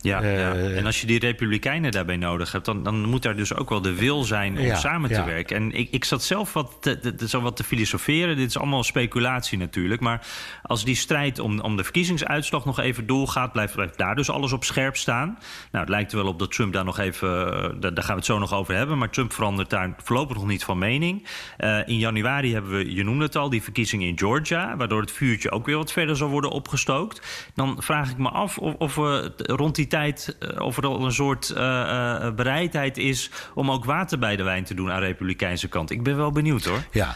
Ja, 0.01 0.23
ja, 0.23 0.53
eh, 0.53 0.77
en 0.77 0.85
als 0.85 1.01
je 1.01 1.07
die 1.07 1.19
Republikeinen 1.19 1.91
daarbij 1.91 2.17
nodig 2.17 2.51
hebt, 2.51 2.65
dan, 2.65 2.83
dan 2.83 3.05
moet 3.05 3.23
daar 3.23 3.35
dus 3.35 3.55
ook 3.55 3.69
wel 3.69 3.81
de 3.81 3.95
wil 3.95 4.23
zijn 4.23 4.59
om 4.59 4.75
samen 4.75 5.09
te 5.09 5.23
werken. 5.23 5.55
En 5.55 5.71
ik, 5.71 5.91
ik 5.91 6.05
zat 6.05 6.23
zelf 6.23 6.53
wat 6.53 6.77
te, 6.79 7.15
zo 7.27 7.41
wat 7.41 7.55
te 7.55 7.63
filosoferen. 7.63 8.37
Dit 8.37 8.49
is 8.49 8.57
allemaal 8.57 8.83
speculatie 8.83 9.57
natuurlijk. 9.57 10.01
Maar 10.01 10.27
als 10.63 10.83
die 10.83 10.95
strijd 10.95 11.39
om, 11.39 11.59
om 11.59 11.77
de 11.77 11.83
verkiezingsuitslag 11.83 12.65
nog 12.65 12.79
even 12.79 13.07
doorgaat, 13.07 13.51
blijft, 13.51 13.73
blijft 13.75 13.97
daar 13.97 14.15
dus 14.15 14.29
alles 14.29 14.51
op 14.51 14.63
scherp 14.63 14.97
staan. 14.97 15.27
Nou, 15.71 15.83
het 15.85 15.89
lijkt 15.89 16.11
er 16.11 16.17
wel 16.17 16.27
op 16.27 16.39
dat 16.39 16.51
Trump 16.51 16.73
daar 16.73 16.85
nog 16.85 16.99
even. 16.99 17.53
Eh, 17.53 17.69
daar, 17.79 18.03
gaan 18.03 18.07
we 18.07 18.13
het 18.13 18.25
zo 18.25 18.39
nog 18.39 18.53
over 18.53 18.75
hebben. 18.75 18.97
Maar 18.97 19.09
Trump 19.09 19.33
verandert 19.33 19.69
daar 19.69 19.93
voorlopig 20.03 20.35
nog 20.35 20.47
niet 20.47 20.63
van 20.63 20.77
mening. 20.77 21.27
Uh, 21.57 21.87
in 21.87 21.97
januari 21.97 22.53
hebben 22.53 22.71
we, 22.71 22.93
je 22.93 23.03
noemde 23.03 23.25
het 23.25 23.35
al, 23.35 23.49
die 23.49 23.63
verkiezingen 23.63 24.07
in 24.07 24.17
Georgia. 24.17 24.77
Waardoor 24.77 25.01
het 25.01 25.11
vuurtje 25.11 25.51
ook 25.51 25.65
weer 25.65 25.77
wat 25.77 25.91
verder 25.91 26.15
zal 26.15 26.29
worden 26.29 26.51
opgestookt. 26.51 27.47
Dan 27.55 27.77
vraag 27.81 28.09
ik 28.09 28.17
me 28.17 28.29
af 28.29 28.57
of, 28.57 28.73
of 28.73 28.95
we 28.95 29.33
rond 29.35 29.75
die 29.75 29.87
eh, 29.93 30.61
of 30.61 30.77
er 30.77 30.85
al 30.85 31.05
een 31.05 31.11
soort 31.11 31.49
uh, 31.49 32.31
bereidheid 32.31 32.97
is 32.97 33.29
om 33.53 33.71
ook 33.71 33.85
water 33.85 34.19
bij 34.19 34.35
de 34.35 34.43
wijn 34.43 34.63
te 34.63 34.73
doen 34.73 34.91
aan 34.91 34.99
de 34.99 35.05
Republikeinse 35.05 35.67
kant. 35.67 35.91
Ik 35.91 36.03
ben 36.03 36.17
wel 36.17 36.31
benieuwd 36.31 36.65
hoor. 36.65 36.83
Ja. 36.91 37.15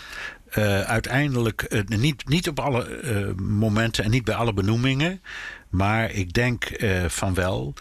Uiteindelijk 0.85 1.83
niet, 1.85 2.27
niet 2.27 2.47
op 2.47 2.59
alle 2.59 3.33
momenten 3.41 4.03
en 4.03 4.11
niet 4.11 4.23
bij 4.23 4.35
alle 4.35 4.53
benoemingen. 4.53 5.21
Maar 5.69 6.11
ik 6.11 6.33
denk 6.33 6.71
van 7.07 7.33
wel. 7.33 7.73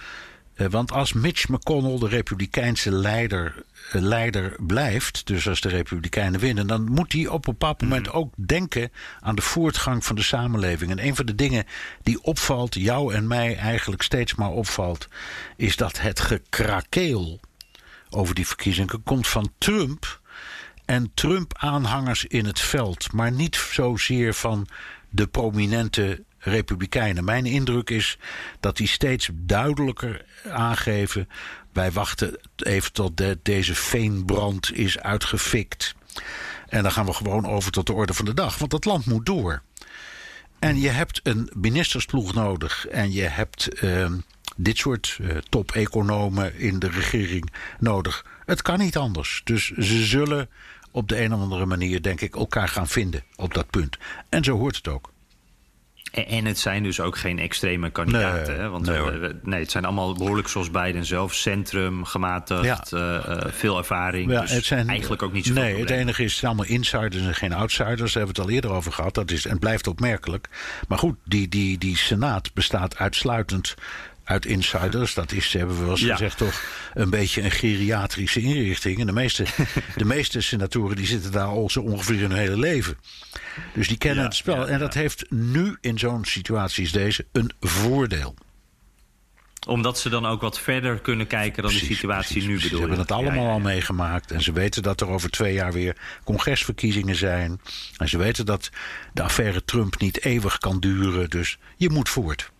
want 0.57 0.93
als 0.93 1.13
Mitch 1.13 1.49
McConnell, 1.49 1.99
de 1.99 2.09
Republikeinse 2.09 2.93
leider, 2.93 3.55
leider 4.01 4.57
blijft, 4.67 5.27
dus 5.27 5.49
als 5.49 5.61
de 5.61 5.69
Republikeinen 5.69 6.41
winnen, 6.41 6.67
dan 6.67 6.85
moet 6.85 7.13
hij 7.13 7.27
op 7.27 7.47
een 7.47 7.53
bepaald 7.53 7.81
mhm. 7.81 7.89
moment 7.89 8.13
ook 8.13 8.35
denken 8.37 8.93
aan 9.21 9.35
de 9.35 9.43
voortgang 9.43 10.05
van 10.05 10.17
de 10.17 10.23
samenleving. 10.23 10.91
En 10.91 11.05
een 11.07 11.17
van 11.17 11.27
de 11.27 11.35
dingen 11.35 11.65
die 12.03 12.23
opvalt, 12.23 12.75
jou 12.75 13.15
en 13.15 13.27
mij 13.27 13.57
eigenlijk 13.57 14.03
steeds 14.03 14.35
maar 14.35 14.51
opvalt, 14.51 15.09
is 15.57 15.77
dat 15.77 16.01
het 16.01 16.21
gekrakeel 16.21 17.41
over 18.11 18.35
die 18.35 18.47
verkiezingen 18.47 19.03
komt 19.03 19.29
van 19.29 19.53
Trump 19.59 20.21
en 20.85 21.11
Trump-aanhangers 21.15 22.25
in 22.25 22.45
het 22.45 22.61
veld, 22.61 23.13
maar 23.13 23.33
niet 23.33 23.57
zozeer 23.57 24.35
van 24.35 24.67
de 25.11 25.27
prominente 25.27 26.25
Republikeinen. 26.39 27.25
Mijn 27.25 27.47
indruk 27.47 27.91
is 27.91 28.19
dat 28.61 28.77
die 28.77 28.87
steeds 28.87 29.31
duidelijker 29.33 30.25
aangeven 30.49 31.29
wij 31.73 31.93
wachten 31.93 32.39
even 32.57 32.93
tot 32.93 33.17
de, 33.17 33.39
deze 33.43 33.75
veenbrand 33.75 34.73
is 34.73 34.99
uitgefikt. 34.99 35.95
En 36.69 36.83
dan 36.83 36.93
gaan 36.93 37.07
we 37.07 37.13
gewoon 37.13 37.47
over 37.47 37.73
tot 37.73 37.87
de 37.87 37.93
orde 37.93 38.15
van 38.15 38.25
de 38.25 38.35
dag. 38.35 38.59
Want 38.59 38.73
het 38.73 38.85
land 38.85 39.07
moet 39.07 39.27
door. 39.27 39.63
En 40.59 40.81
je 40.81 40.89
hebt 40.89 41.21
een 41.23 41.51
ministersploeg 41.55 42.35
nodig. 42.35 42.87
En 42.87 43.13
je 43.13 43.23
hebt 43.23 43.83
uh, 43.85 44.13
dit 44.57 44.79
soort 44.79 45.19
uh, 45.21 45.37
top-economen 45.37 46.59
in 46.59 46.79
de 46.79 46.89
regering 46.89 47.53
nodig. 47.79 48.25
Het 48.45 48.63
kan 48.63 48.79
niet 48.79 48.97
anders. 48.97 49.41
Dus 49.45 49.71
ze 49.71 50.05
zullen 50.05 50.49
op 50.91 51.09
de 51.09 51.21
een 51.21 51.35
of 51.35 51.41
andere 51.41 51.67
manier, 51.67 52.03
denk 52.03 52.21
ik, 52.21 52.37
elkaar 52.37 52.69
gaan 52.69 52.89
vinden 52.89 53.25
op 53.37 53.55
dat 53.55 53.71
punt. 53.71 53.99
En 54.29 54.45
zo 54.45 54.59
hoort 54.59 54.77
het 54.77 54.89
ook. 54.89 55.12
En 56.13 56.45
het 56.45 56.59
zijn 56.59 56.83
dus 56.83 57.01
ook 57.01 57.17
geen 57.17 57.39
extreme 57.39 57.91
kandidaten. 57.91 58.53
Nee, 58.53 58.63
hè? 58.63 58.69
Want 58.69 58.87
nee, 58.87 59.33
nee, 59.43 59.61
het 59.61 59.71
zijn 59.71 59.85
allemaal 59.85 60.15
behoorlijk 60.15 60.49
zoals 60.49 60.71
Biden 60.71 61.05
zelf. 61.05 61.35
Centrum, 61.35 62.05
gematigd, 62.05 62.91
ja. 62.91 63.23
uh, 63.29 63.37
veel 63.51 63.79
ervaring. 63.79 64.31
Ja, 64.31 64.41
dus 64.41 64.51
het 64.51 64.65
zijn, 64.65 64.89
eigenlijk 64.89 65.23
ook 65.23 65.33
niet 65.33 65.47
zo. 65.47 65.53
Nee, 65.53 65.81
het 65.81 65.91
enige 65.91 66.23
is, 66.23 66.31
het 66.31 66.41
zijn 66.41 66.53
allemaal 66.53 66.75
insiders 66.75 67.27
en 67.27 67.35
geen 67.35 67.53
outsiders. 67.53 68.13
Daar 68.13 68.23
hebben 68.23 68.35
we 68.35 68.41
het 68.41 68.51
al 68.51 68.55
eerder 68.55 68.71
over 68.71 68.93
gehad. 68.93 69.15
Dat 69.15 69.31
is, 69.31 69.47
en 69.47 69.59
blijft 69.59 69.87
opmerkelijk. 69.87 70.49
Maar 70.89 70.99
goed, 70.99 71.17
die, 71.25 71.49
die, 71.49 71.79
die 71.79 71.97
Senaat 71.97 72.55
bestaat 72.55 72.99
uitsluitend 72.99 73.75
uit 74.25 74.47
insiders. 74.47 75.15
Dat 75.15 75.33
is, 75.33 75.53
hebben 75.53 75.77
we 75.77 75.83
wel 75.83 75.91
eens 75.91 76.01
Ja. 76.01 76.13
gezegd, 76.17 76.37
toch 76.37 76.63
een 76.95 77.11
beetje 77.11 77.43
een 77.43 77.51
geriatrische 77.51 78.41
inrichting. 78.41 79.01
En 79.01 79.07
de 79.07 79.13
meeste, 79.13 79.45
de 79.97 80.05
meeste 80.05 80.41
senatoren 80.41 80.97
die 80.97 81.07
zitten 81.07 81.33
daar 81.33 81.47
al 81.47 81.71
zo 81.71 81.81
ongeveer 81.81 82.21
hun 82.21 82.33
hele 82.33 82.57
leven. 82.59 82.99
Dus 83.75 83.89
die 83.89 83.99
kennen 83.99 84.19
Ja, 84.23 84.25
het 84.29 84.35
spel. 84.37 84.57
ja, 84.57 84.67
en 84.67 84.79
dat 84.79 84.95
heeft 84.95 85.31
nu 85.31 85.77
in 85.81 85.99
zo'n 85.99 86.25
situatie 86.25 86.83
als 86.85 86.93
deze 86.93 87.27
een 87.33 87.51
voordeel. 87.61 88.35
Omdat 89.67 89.99
ze 89.99 90.09
dan 90.09 90.27
ook 90.27 90.41
wat 90.41 90.61
verder 90.61 91.01
kunnen 91.01 91.27
kijken 91.27 91.63
dan 91.63 91.73
de 91.73 91.79
situatie 91.79 92.31
precies, 92.33 92.43
nu 92.49 92.53
precies. 92.55 92.63
bedoel 92.71 92.79
Ze 92.81 92.87
hebben 92.95 92.99
het 93.07 93.13
allemaal 93.13 93.51
al 93.53 93.59
meegemaakt. 93.61 94.31
En 94.31 94.41
ze 94.43 94.53
weten 94.53 94.83
dat 94.83 95.01
er 95.01 95.09
over 95.09 95.31
twee 95.31 95.55
jaar 95.55 95.73
weer 95.73 95.97
congresverkiezingen 96.25 97.15
zijn. 97.17 97.61
En 97.97 98.09
ze 98.09 98.19
weten 98.19 98.47
dat 98.47 98.71
de 99.13 99.23
affaire 99.23 99.65
Trump 99.65 99.99
niet 100.01 100.25
eeuwig 100.25 100.59
kan 100.59 100.81
duren. 100.81 101.31
Dus 101.31 101.59
je 101.77 101.91
moet 101.91 102.09
voort. 102.09 102.51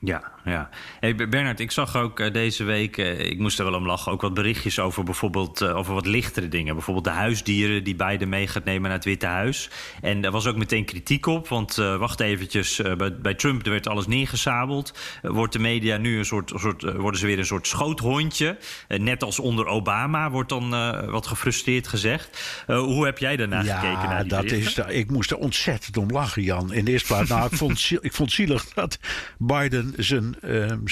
Ja, 0.00 0.32
ja. 0.46 0.68
Hey, 1.00 1.14
Bernard, 1.14 1.60
ik 1.60 1.70
zag 1.70 1.96
ook 1.96 2.20
eh, 2.20 2.32
deze 2.32 2.64
week, 2.64 2.96
eh, 2.96 3.20
ik 3.20 3.38
moest 3.38 3.58
er 3.58 3.64
wel 3.64 3.74
om 3.74 3.86
lachen, 3.86 4.12
ook 4.12 4.20
wat 4.20 4.34
berichtjes 4.34 4.78
over 4.78 5.04
bijvoorbeeld 5.04 5.60
eh, 5.60 5.76
over 5.76 5.94
wat 5.94 6.06
lichtere 6.06 6.48
dingen. 6.48 6.74
Bijvoorbeeld 6.74 7.04
de 7.04 7.10
huisdieren 7.10 7.84
die 7.84 7.94
Biden 7.96 8.28
mee 8.28 8.46
gaat 8.46 8.64
nemen 8.64 8.82
naar 8.82 8.92
het 8.92 9.04
Witte 9.04 9.26
Huis. 9.26 9.70
En 10.00 10.20
daar 10.20 10.30
was 10.30 10.46
ook 10.46 10.56
meteen 10.56 10.84
kritiek 10.84 11.26
op, 11.26 11.48
want 11.48 11.74
wacht 11.74 12.20
eventjes, 12.20 12.80
bij, 12.96 13.16
bij 13.16 13.34
Trump 13.34 13.64
er 13.64 13.70
werd 13.70 13.88
alles 13.88 14.06
neergezabeld. 14.06 14.98
Eh, 15.22 15.30
wordt 15.30 15.52
de 15.52 15.58
media 15.58 15.96
nu 15.96 16.18
een 16.18 16.24
soort, 16.24 16.52
soort 16.54 16.82
worden 16.82 17.20
ze 17.20 17.26
weer 17.26 17.38
een 17.38 17.46
soort 17.46 17.66
schoothondje. 17.66 18.58
Net 18.88 19.22
als 19.22 19.38
onder 19.38 19.66
Obama 19.66 20.30
wordt 20.30 20.48
dan 20.48 20.70
wat 21.10 21.26
gefrustreerd 21.26 21.88
gezegd. 21.88 22.62
Hoe 22.66 23.04
heb 23.04 23.18
jij 23.18 23.36
daarna 23.36 23.62
gekeken? 23.62 24.08
Naar 24.08 24.20
die 24.22 24.28
dat 24.30 24.42
berichten? 24.42 24.88
is, 24.88 24.94
ik 24.94 25.10
moest 25.10 25.30
er 25.30 25.36
ontzettend 25.36 25.96
om 25.96 26.10
lachen, 26.10 26.42
Jan. 26.42 26.72
In 26.72 26.84
de 26.84 26.90
eerste 26.90 27.06
plaats, 27.06 27.28
nou, 27.28 27.48
ik 27.50 27.56
vond, 27.56 27.90
ik 28.00 28.12
vond 28.12 28.32
zielig 28.32 28.64
dat 28.74 28.98
Biden 29.38 29.92
zijn- 29.96 30.35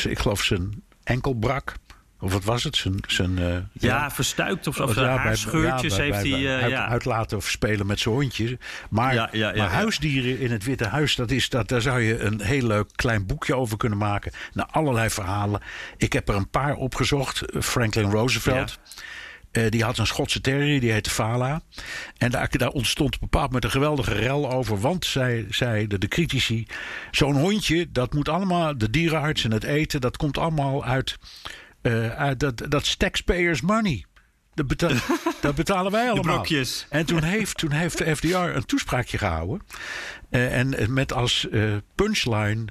ik 0.05 0.19
geloof 0.19 0.43
zijn 0.43 0.83
enkel 1.05 1.35
brak. 1.35 1.75
Of 2.25 2.33
wat 2.33 2.45
was 2.45 2.65
het? 2.65 2.77
Zijn, 2.77 2.97
zijn, 3.07 3.39
eh, 3.39 3.57
Ja, 3.73 4.11
verstuikt 4.11 4.67
of, 4.67 4.81
of 4.81 4.93
zijn 4.93 5.19
haarscheurtjes 5.19 5.97
ja, 5.97 6.03
heeft 6.03 6.23
hij... 6.23 6.57
eh, 6.57 6.63
uit, 6.63 6.71
ja. 6.71 6.89
uit 6.89 7.05
laten 7.05 7.43
spelen 7.43 7.87
met 7.87 8.01
zijn 8.01 8.15
hondjes. 8.15 8.55
Maar, 8.91 9.15
maar 9.33 9.57
huisdieren 9.57 10.39
in 10.39 10.51
het 10.51 10.65
Witte 10.65 10.87
Huis, 10.87 11.15
dat 11.15 11.31
is, 11.31 11.49
dat, 11.49 11.69
daar 11.69 11.81
zou 11.81 12.01
je 12.01 12.19
een 12.19 12.41
heel 12.41 12.67
leuk 12.67 12.89
klein 12.95 13.27
boekje 13.27 13.57
over 13.57 13.77
kunnen 13.77 13.99
maken. 13.99 14.33
Naar 14.53 14.67
allerlei 14.71 15.11
verhalen. 15.11 15.61
Ik 15.97 16.13
heb 16.13 16.29
er 16.29 16.35
een 16.35 16.51
paar 16.51 16.75
opgezocht. 16.75 17.43
Franklin 17.61 18.11
Roosevelt. 18.11 18.79
Eh, 19.55 19.71
die 19.71 19.85
had 19.85 19.99
een 19.99 20.07
Schotse 20.07 20.41
terrier, 20.41 20.81
die 20.81 20.93
heette 20.93 21.11
Fala. 21.11 21.63
En 22.17 22.31
daar, 22.31 22.49
daar 22.51 22.69
ontstond 22.69 23.21
bepaald 23.21 23.53
met 23.53 23.65
een 23.65 23.71
geweldige 23.71 24.15
rel 24.15 24.51
over. 24.51 24.81
Want, 24.81 25.05
zij 25.05 25.47
zeiden 25.51 26.01
de 26.01 26.09
critici, 26.09 26.67
zo'n 27.11 27.37
hondje, 27.37 27.87
dat 27.93 28.15
moet 28.15 28.29
allemaal, 28.29 28.79
de 28.79 28.91
dierenarts 28.91 29.45
en 29.45 29.53
het 29.53 29.65
eten, 29.65 30.01
dat 30.01 30.17
komt 30.17 30.39
allemaal 30.39 30.85
uit, 30.85 31.17
eh, 31.83 32.09
uit 32.09 32.41
dat, 32.41 32.63
dat 32.69 32.83
is 32.83 32.97
taxpayers 32.97 33.61
money. 33.61 34.05
Dat, 34.55 34.67
beta- 34.67 34.91
dat 35.41 35.55
betalen 35.55 35.93
wij 35.93 36.11
allemaal. 36.11 36.35
brokjes. 36.35 36.87
En 36.91 37.07
toen 37.07 37.23
heeft, 37.23 37.57
toen 37.57 37.73
heeft 37.73 37.99
de 37.99 38.17
FDR 38.17 38.37
een 38.37 38.67
toespraakje 38.67 39.19
gehouden. 39.19 39.67
Eh, 40.31 40.59
en 40.59 40.93
met 40.93 41.13
als 41.13 41.49
punchline... 41.95 42.65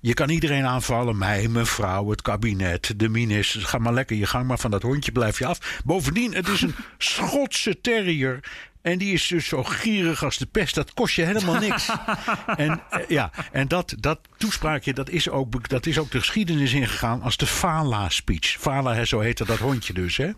je 0.00 0.14
kan 0.14 0.28
iedereen 0.28 0.66
aanvallen, 0.66 1.18
mij, 1.18 1.48
mijn 1.48 1.66
vrouw, 1.66 2.10
het 2.10 2.22
kabinet, 2.22 2.92
de 2.96 3.08
ministers. 3.08 3.64
Ga 3.64 3.78
maar 3.78 3.92
lekker 3.92 4.16
je 4.16 4.26
gang, 4.26 4.46
maar 4.46 4.58
van 4.58 4.70
dat 4.70 4.82
hondje 4.82 5.12
blijf 5.12 5.38
je 5.38 5.46
af. 5.46 5.80
Bovendien, 5.84 6.34
het 6.34 6.48
is 6.48 6.62
een 6.62 6.74
Schotse 6.98 7.80
terrier. 7.80 8.40
En 8.82 8.98
die 8.98 9.12
is 9.12 9.26
dus 9.26 9.46
zo 9.46 9.62
gierig 9.62 10.24
als 10.24 10.38
de 10.38 10.46
pest. 10.46 10.74
Dat 10.74 10.94
kost 10.94 11.14
je 11.14 11.22
helemaal 11.22 11.60
niks. 11.60 11.88
en 12.56 12.80
eh, 12.90 13.08
ja, 13.08 13.30
en 13.52 13.68
dat, 13.68 13.94
dat 13.98 14.20
toespraakje, 14.36 14.92
dat 14.92 15.10
is, 15.10 15.28
ook, 15.28 15.68
dat 15.68 15.86
is 15.86 15.98
ook 15.98 16.10
de 16.10 16.18
geschiedenis 16.18 16.72
ingegaan 16.72 17.22
als 17.22 17.36
de 17.36 17.46
Fala-speech. 17.46 18.46
Fala, 18.46 19.04
zo 19.04 19.20
heette 19.20 19.44
dat 19.44 19.58
hondje 19.58 19.92
dus. 19.92 20.16
Hè? 20.16 20.30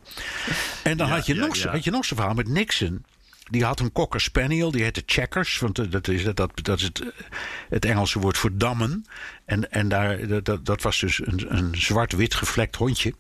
En 0.83 0.97
dan 0.97 1.07
Ja, 1.07 1.15
had, 1.15 1.27
je 1.27 1.35
ja, 1.35 1.41
nog, 1.41 1.57
ja. 1.57 1.71
had 1.71 1.85
je 1.85 1.91
nog 1.91 2.05
zo'n 2.05 2.17
verhaal 2.17 2.35
met 2.35 2.49
Nixon. 2.49 3.05
Die 3.51 3.65
had 3.65 3.81
een 3.81 3.93
cocker 3.93 4.21
spaniel, 4.21 4.71
die 4.71 4.83
heette 4.83 5.03
Checkers. 5.07 5.59
Want 5.59 5.79
eh, 5.79 5.91
dat 5.91 6.09
is, 6.09 6.25
dat, 6.25 6.51
dat 6.63 6.79
is 6.79 6.83
het, 6.85 7.01
eh, 7.01 7.09
het 7.69 7.85
Engelse 7.85 8.19
woord 8.19 8.39
voor 8.39 8.51
dammen. 8.59 9.05
En, 9.45 9.73
en 9.73 9.89
daar, 9.89 10.43
dat- 10.43 10.67
dat, 10.67 10.83
was 10.83 10.99
dus 11.01 11.21
een, 11.27 11.57
een 11.57 11.75
zwart-wit 11.77 12.35
gevlekt 12.35 12.77
hondje. 12.77 13.15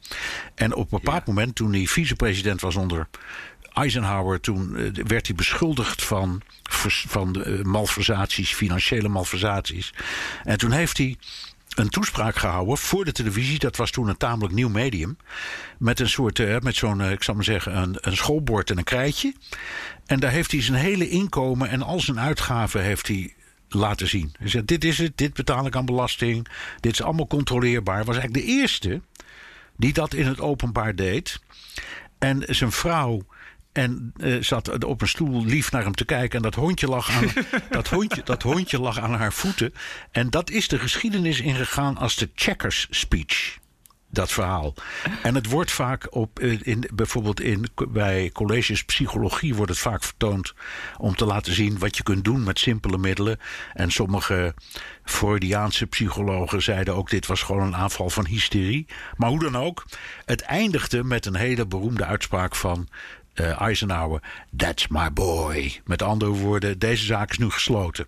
En 0.55 0.75
op 0.75 0.93
een 0.93 0.99
bepaald 1.03 1.27
moment, 1.27 1.55
toen 1.55 1.73
hij 1.73 1.87
vicepresident 1.87 2.61
was 2.61 2.77
onder 2.77 3.09
Eisenhower... 3.73 4.40
toen 4.40 4.77
eh, 4.77 4.90
werd 5.07 5.27
hij 5.27 5.37
beschuldigd 5.37 6.03
van, 6.05 6.43
van 7.09 7.45
malversaties, 7.62 8.53
financiële 8.55 9.09
malversaties. 9.09 9.93
En 10.45 10.59
toen 10.59 10.71
heeft 10.73 10.99
hij 10.99 11.16
een 11.81 11.88
toespraak 11.88 12.37
gehouden 12.37 12.79
voor 12.79 13.05
de 13.05 13.12
televisie. 13.12 13.59
Dat 13.59 13.77
was 13.77 13.90
toen 13.90 14.09
een 14.09 14.16
tamelijk 14.16 14.55
nieuw 14.55 14.69
medium. 14.69 15.16
Met 15.79 16.01
een 16.01 16.09
soort, 16.09 16.38
eh, 16.38 16.59
met 16.59 16.77
zo'n, 16.77 17.01
eh, 17.01 17.11
ik 17.11 17.23
zal 17.23 17.35
maar 17.35 17.45
zeggen, 17.45 17.77
een, 17.77 17.97
een 18.01 18.16
schoolbord 18.16 18.71
en 18.71 18.79
een 18.79 18.85
krijtje. 18.85 19.35
En 20.07 20.21
daar 20.21 20.31
heeft 20.31 20.53
hij 20.53 20.62
zijn 20.62 20.79
hele 20.79 21.09
inkomen 21.09 21.69
en 21.69 21.83
al 21.83 22.01
zijn 22.01 22.21
uitgaven 22.21 22.83
heeft 22.83 23.09
hij 23.09 23.35
laten 23.69 24.09
zien. 24.09 24.33
Hij 24.38 24.49
zei, 24.49 24.64
dit 24.64 24.85
is 24.85 24.99
het, 24.99 25.16
dit 25.16 25.35
betaal 25.35 25.66
ik 25.66 25.77
aan 25.77 25.85
belasting. 25.85 26.47
Dit 26.81 26.93
is 26.93 27.03
allemaal 27.03 27.27
controleerbaar. 27.27 28.05
Was 28.05 28.16
eigenlijk 28.16 28.47
de 28.47 28.53
eerste 28.53 29.01
die 29.77 29.93
dat 29.93 30.14
in 30.14 30.27
het 30.27 30.40
openbaar 30.40 30.95
deed. 30.95 31.40
En 32.19 32.45
zijn 32.47 32.73
vrouw 32.73 33.27
en 33.72 34.12
eh, 34.16 34.37
zat 34.40 34.85
op 34.85 35.00
een 35.00 35.09
stoel 35.09 35.44
lief 35.44 35.72
naar 35.72 35.83
hem 35.83 35.94
te 35.94 36.04
kijken. 36.04 36.37
En 36.37 36.42
dat 36.42 36.54
hondje, 36.54 36.87
lag 36.87 37.11
aan, 37.11 37.33
dat, 37.70 37.88
hondje, 37.88 38.22
dat 38.24 38.42
hondje 38.42 38.80
lag 38.80 38.98
aan 38.98 39.14
haar 39.14 39.33
voeten. 39.33 39.74
En 40.11 40.30
dat 40.30 40.50
is 40.50 40.68
de 40.68 40.78
geschiedenis 40.78 41.40
ingegaan 41.40 41.96
als 41.96 42.16
de 42.16 42.30
checkers 42.35 42.87
speech. 42.90 43.59
Dat 44.12 44.33
verhaal. 44.33 44.74
En 45.22 45.35
het 45.35 45.46
wordt 45.46 45.70
vaak 45.70 46.14
op, 46.14 46.38
eh, 46.38 46.59
in, 46.62 46.88
bijvoorbeeld 46.94 47.40
in, 47.40 47.66
bij 47.88 48.30
colleges 48.33 48.85
psychologie 48.85 49.54
wordt 49.54 49.70
het 49.70 49.80
vaak 49.80 50.02
vertoond 50.02 50.54
om 50.98 51.16
te 51.16 51.24
laten 51.24 51.54
zien 51.54 51.78
wat 51.78 51.96
je 51.96 52.02
kunt 52.02 52.24
doen 52.24 52.42
met 52.42 52.59
simpele 52.59 52.98
middelen. 52.98 53.38
En 53.72 53.90
sommige 53.90 54.54
Freudiaanse 55.04 55.87
psychologen 55.87 56.62
zeiden 56.62 56.94
ook 56.94 57.11
dit 57.11 57.26
was 57.26 57.42
gewoon 57.42 57.62
een 57.62 57.76
aanval 57.76 58.11
van 58.11 58.26
hysterie. 58.26 58.87
Maar 59.16 59.28
hoe 59.28 59.38
dan 59.38 59.56
ook, 59.56 59.85
het 60.24 60.40
eindigde 60.40 61.04
met 61.04 61.26
een 61.26 61.37
hele 61.37 61.66
beroemde 61.66 62.04
uitspraak 62.04 62.56
van 62.56 62.88
eh, 63.35 63.61
Eisenhower: 63.61 64.23
That's 64.57 64.88
my 64.88 65.12
boy. 65.12 65.81
Met 65.85 66.03
andere 66.03 66.31
woorden, 66.31 66.79
deze 66.79 67.05
zaak 67.05 67.31
is 67.31 67.38
nu 67.38 67.51
gesloten. 67.51 68.07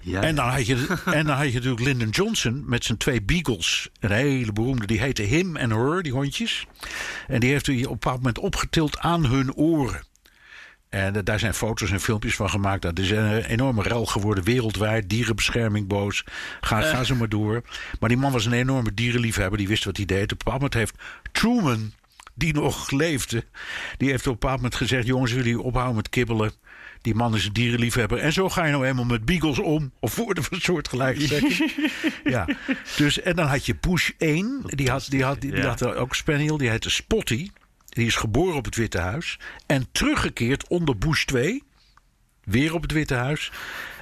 Ja, 0.00 0.22
En 0.22 0.34
dan, 0.34 0.48
had 0.48 0.66
je, 0.66 0.86
en 1.04 1.26
dan 1.26 1.36
had 1.36 1.46
je 1.46 1.54
natuurlijk 1.54 1.82
Lyndon 1.82 2.08
Johnson 2.08 2.64
met 2.66 2.84
zijn 2.84 2.98
twee 2.98 3.22
beagles. 3.22 3.88
Een 4.00 4.10
hele 4.10 4.52
beroemde, 4.52 4.86
die 4.86 5.00
heette 5.00 5.22
Him 5.22 5.56
en 5.56 5.70
Her, 5.70 6.02
die 6.02 6.12
hondjes. 6.12 6.66
En 7.26 7.40
die 7.40 7.50
heeft 7.50 7.66
hij 7.66 7.76
op 7.76 7.82
een 7.82 7.90
bepaald 7.90 8.16
moment 8.16 8.38
opgetild 8.38 8.98
aan 8.98 9.26
hun 9.26 9.54
oren. 9.54 10.06
En 10.88 11.16
eh, 11.16 11.20
daar 11.24 11.38
zijn 11.38 11.54
foto's 11.54 11.90
en 11.90 12.00
filmpjes 12.00 12.36
van 12.36 12.50
gemaakt. 12.50 12.82
Dat 12.82 12.98
is 12.98 13.10
een 13.10 13.44
enorme 13.44 13.82
rel 13.82 14.06
geworden 14.06 14.44
wereldwijd. 14.44 15.08
Dierenbescherming 15.08 15.86
boos. 15.86 16.24
Ga, 16.60 16.80
ga 16.80 17.04
ze 17.04 17.14
maar 17.14 17.28
door. 17.28 17.62
Maar 18.00 18.08
die 18.08 18.18
man 18.18 18.32
was 18.32 18.46
een 18.46 18.52
enorme 18.52 18.94
dierenliefhebber. 18.94 19.58
Die 19.58 19.68
wist 19.68 19.84
wat 19.84 19.96
hij 19.96 20.06
deed. 20.06 20.22
Op 20.22 20.30
een 20.30 20.36
bepaald 20.36 20.56
moment 20.56 20.74
heeft 20.74 20.94
Truman, 21.32 21.92
die 22.38 22.54
nog 22.54 22.90
leefde... 22.90 23.44
die 23.96 24.10
heeft 24.10 24.26
op 24.26 24.32
een 24.32 24.38
bepaald 24.38 24.56
moment 24.56 24.74
gezegd... 24.74 25.06
jongens, 25.06 25.32
jullie 25.32 25.60
ophouden 25.60 25.96
met 25.96 26.08
kibbelen? 26.08 26.52
Die 27.02 27.14
man 27.14 27.34
is 27.34 27.46
een 27.46 27.52
dierenliefhebber. 27.52 28.18
En 28.18 28.32
zo 28.32 28.48
ga 28.48 28.64
je 28.64 28.72
nou 28.72 28.86
eenmaal 28.86 29.04
met 29.04 29.24
beagles 29.24 29.58
om. 29.58 29.92
Of 30.00 30.16
woorden 30.16 30.44
van 30.44 30.60
soortgelijke 30.60 31.26
zeggen. 31.26 31.70
ja. 32.32 32.48
Dus, 32.96 33.20
en 33.20 33.36
dan 33.36 33.46
had 33.46 33.66
je 33.66 33.76
Bush 33.80 34.10
1. 34.18 34.60
Die 34.64 34.90
had, 34.90 35.06
die 35.10 35.24
had, 35.24 35.40
die, 35.40 35.50
die 35.50 35.60
Ja. 35.60 35.66
had 35.68 35.94
ook 35.94 36.08
een 36.10 36.16
spaniel. 36.16 36.56
Die 36.56 36.68
heette 36.70 36.90
Spotty. 36.90 37.50
Die 37.88 38.06
is 38.06 38.16
geboren 38.16 38.56
op 38.56 38.64
het 38.64 38.76
Witte 38.76 38.98
Huis. 38.98 39.38
En 39.66 39.86
teruggekeerd 39.92 40.68
onder 40.68 40.98
Bush 40.98 41.24
2. 41.24 41.62
Weer 42.44 42.74
op 42.74 42.82
het 42.82 42.92
Witte 42.92 43.14
Huis. 43.14 43.52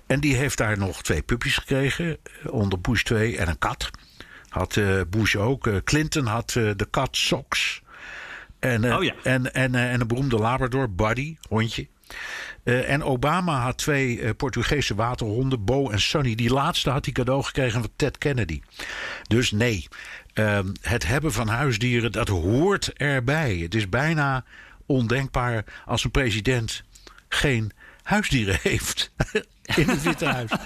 En 0.06 0.20
die 0.20 0.34
heeft 0.34 0.58
daar 0.58 0.78
nog 0.78 1.02
twee 1.02 1.22
puppies 1.22 1.54
gekregen. 1.56 2.16
eh, 2.42 2.52
Onder 2.52 2.80
Bush 2.80 3.02
2 3.02 3.36
en 3.38 3.48
een 3.48 3.58
kat. 3.58 3.90
Had 4.48 4.76
eh, 4.76 5.00
Bush 5.10 5.34
ook. 5.36 5.66
Eh, 5.66 5.76
Clinton 5.84 6.26
had 6.26 6.50
de 6.50 6.86
kat 6.90 7.16
Sox. 7.16 7.82
En, 8.58 8.84
eh, 8.84 8.96
Oh 8.96 9.04
ja. 9.04 9.14
en, 9.22 9.54
en, 9.54 9.74
eh, 9.74 9.92
en 9.92 10.00
een 10.00 10.06
beroemde 10.06 10.36
Labrador, 10.38 10.90
Buddy, 10.90 11.36
hondje. 11.48 11.86
Eh, 12.64 12.90
en 12.90 13.02
Obama 13.02 13.60
had 13.60 13.78
twee 13.78 14.34
Portugese 14.34 14.94
waterhonden, 14.94 15.64
Bo 15.64 15.90
en 15.90 16.00
Sonny. 16.00 16.34
Die 16.34 16.50
laatste 16.52 16.90
had 16.90 17.04
hij 17.04 17.14
cadeau 17.14 17.42
gekregen 17.42 17.80
van 17.80 17.90
Ted 17.96 18.18
Kennedy. 18.18 18.60
Dus 19.28 19.50
nee, 19.50 19.86
ehm, 20.32 20.66
het 20.80 21.06
hebben 21.06 21.32
van 21.32 21.48
huisdieren, 21.48 22.12
dat 22.12 22.28
hoort 22.28 22.92
erbij. 22.92 23.56
Het 23.56 23.74
is 23.74 23.88
bijna 23.88 24.44
ondenkbaar 24.86 25.64
als 25.84 26.04
een 26.04 26.10
president 26.10 26.82
geen 27.28 27.72
huisdieren 28.02 28.58
heeft 28.62 29.12
in 29.76 29.88
het 29.88 30.02
Witte 30.02 30.24
Huis. 30.26 30.50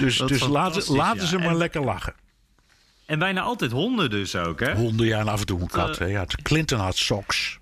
Dus, 0.00 0.16
dus 0.18 0.40
laten, 0.46 0.94
laten 0.94 1.26
ze 1.26 1.38
maar 1.38 1.46
En- 1.48 1.56
lekker 1.56 1.84
lachen. 1.84 2.14
En 3.12 3.18
bijna 3.18 3.40
altijd 3.40 3.70
honden 3.70 4.10
dus 4.10 4.36
ook, 4.36 4.60
hè? 4.60 4.74
Honden, 4.74 5.06
ja, 5.06 5.18
en 5.18 5.28
af 5.28 5.40
en 5.40 5.46
toe 5.46 5.60
een 5.60 5.66
kat. 5.66 5.90
Eh. 5.90 5.98
hè. 5.98 6.06
Ja, 6.06 6.24
Clinton 6.42 6.78
had 6.78 6.96
socks. 6.96 7.58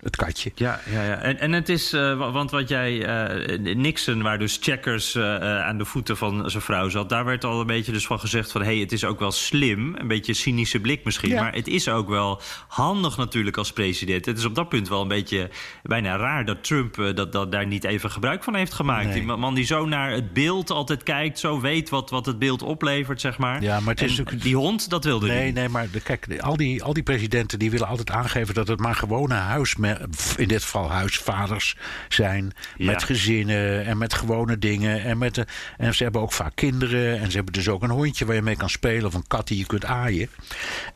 Het 0.00 0.16
katje. 0.16 0.50
Ja, 0.54 0.80
ja, 0.90 1.02
ja. 1.02 1.18
En, 1.18 1.38
en 1.38 1.52
het 1.52 1.68
is, 1.68 1.94
uh, 1.94 2.32
want 2.32 2.50
wat 2.50 2.68
jij, 2.68 2.92
uh, 3.58 3.74
Nixon, 3.74 4.22
waar 4.22 4.38
dus 4.38 4.58
checkers 4.60 5.14
uh, 5.14 5.60
aan 5.60 5.78
de 5.78 5.84
voeten 5.84 6.16
van 6.16 6.50
zijn 6.50 6.62
vrouw 6.62 6.88
zat, 6.88 7.08
daar 7.08 7.24
werd 7.24 7.44
al 7.44 7.60
een 7.60 7.66
beetje 7.66 7.92
dus 7.92 8.06
van 8.06 8.20
gezegd 8.20 8.52
van, 8.52 8.60
hé, 8.60 8.66
hey, 8.66 8.76
het 8.78 8.92
is 8.92 9.04
ook 9.04 9.18
wel 9.18 9.30
slim, 9.30 9.94
een 9.96 10.08
beetje 10.08 10.34
cynische 10.34 10.80
blik 10.80 11.04
misschien, 11.04 11.30
ja. 11.30 11.42
maar 11.42 11.54
het 11.54 11.68
is 11.68 11.88
ook 11.88 12.08
wel 12.08 12.40
handig 12.68 13.16
natuurlijk 13.16 13.56
als 13.56 13.72
president. 13.72 14.24
Het 14.26 14.38
is 14.38 14.44
op 14.44 14.54
dat 14.54 14.68
punt 14.68 14.88
wel 14.88 15.02
een 15.02 15.08
beetje 15.08 15.50
bijna 15.82 16.16
raar 16.16 16.44
dat 16.44 16.64
Trump 16.64 16.94
dat, 17.14 17.32
dat 17.32 17.52
daar 17.52 17.66
niet 17.66 17.84
even 17.84 18.10
gebruik 18.10 18.44
van 18.44 18.54
heeft 18.54 18.74
gemaakt. 18.74 19.04
Nee. 19.04 19.14
Die 19.14 19.36
man 19.36 19.54
die 19.54 19.64
zo 19.64 19.86
naar 19.86 20.10
het 20.10 20.32
beeld 20.32 20.70
altijd 20.70 21.02
kijkt, 21.02 21.38
zo 21.38 21.60
weet 21.60 21.88
wat, 21.88 22.10
wat 22.10 22.26
het 22.26 22.38
beeld 22.38 22.62
oplevert, 22.62 23.20
zeg 23.20 23.38
maar. 23.38 23.62
Ja, 23.62 23.80
maar 23.80 23.94
het 23.94 24.02
is 24.02 24.20
die 24.42 24.56
hond, 24.56 24.90
dat 24.90 25.04
wilde 25.04 25.26
nee, 25.26 25.44
niet. 25.44 25.54
Nee, 25.54 25.68
maar 25.68 25.90
de, 25.90 26.00
kijk, 26.00 26.40
al 26.40 26.56
die, 26.56 26.82
al 26.82 26.92
die 26.92 27.02
presidenten 27.02 27.58
die 27.58 27.70
willen 27.70 27.86
altijd 27.86 28.10
aangeven 28.10 28.54
dat 28.54 28.68
het 28.68 28.80
maar 28.80 28.94
gewone 28.94 29.34
huis 29.34 29.76
in 30.36 30.48
dit 30.48 30.62
geval 30.62 30.90
huisvaders 30.90 31.76
zijn. 32.08 32.52
Ja. 32.76 32.90
Met 32.90 33.02
gezinnen 33.02 33.84
en 33.84 33.98
met 33.98 34.14
gewone 34.14 34.58
dingen. 34.58 35.02
En, 35.02 35.18
met 35.18 35.34
de, 35.34 35.46
en 35.76 35.94
ze 35.94 36.02
hebben 36.02 36.20
ook 36.20 36.32
vaak 36.32 36.52
kinderen. 36.54 37.18
En 37.20 37.30
ze 37.30 37.36
hebben 37.36 37.52
dus 37.52 37.68
ook 37.68 37.82
een 37.82 37.90
hondje 37.90 38.24
waar 38.24 38.34
je 38.34 38.42
mee 38.42 38.56
kan 38.56 38.70
spelen. 38.70 39.06
Of 39.06 39.14
een 39.14 39.26
kat 39.26 39.48
die 39.48 39.58
je 39.58 39.66
kunt 39.66 39.84
aaien. 39.84 40.28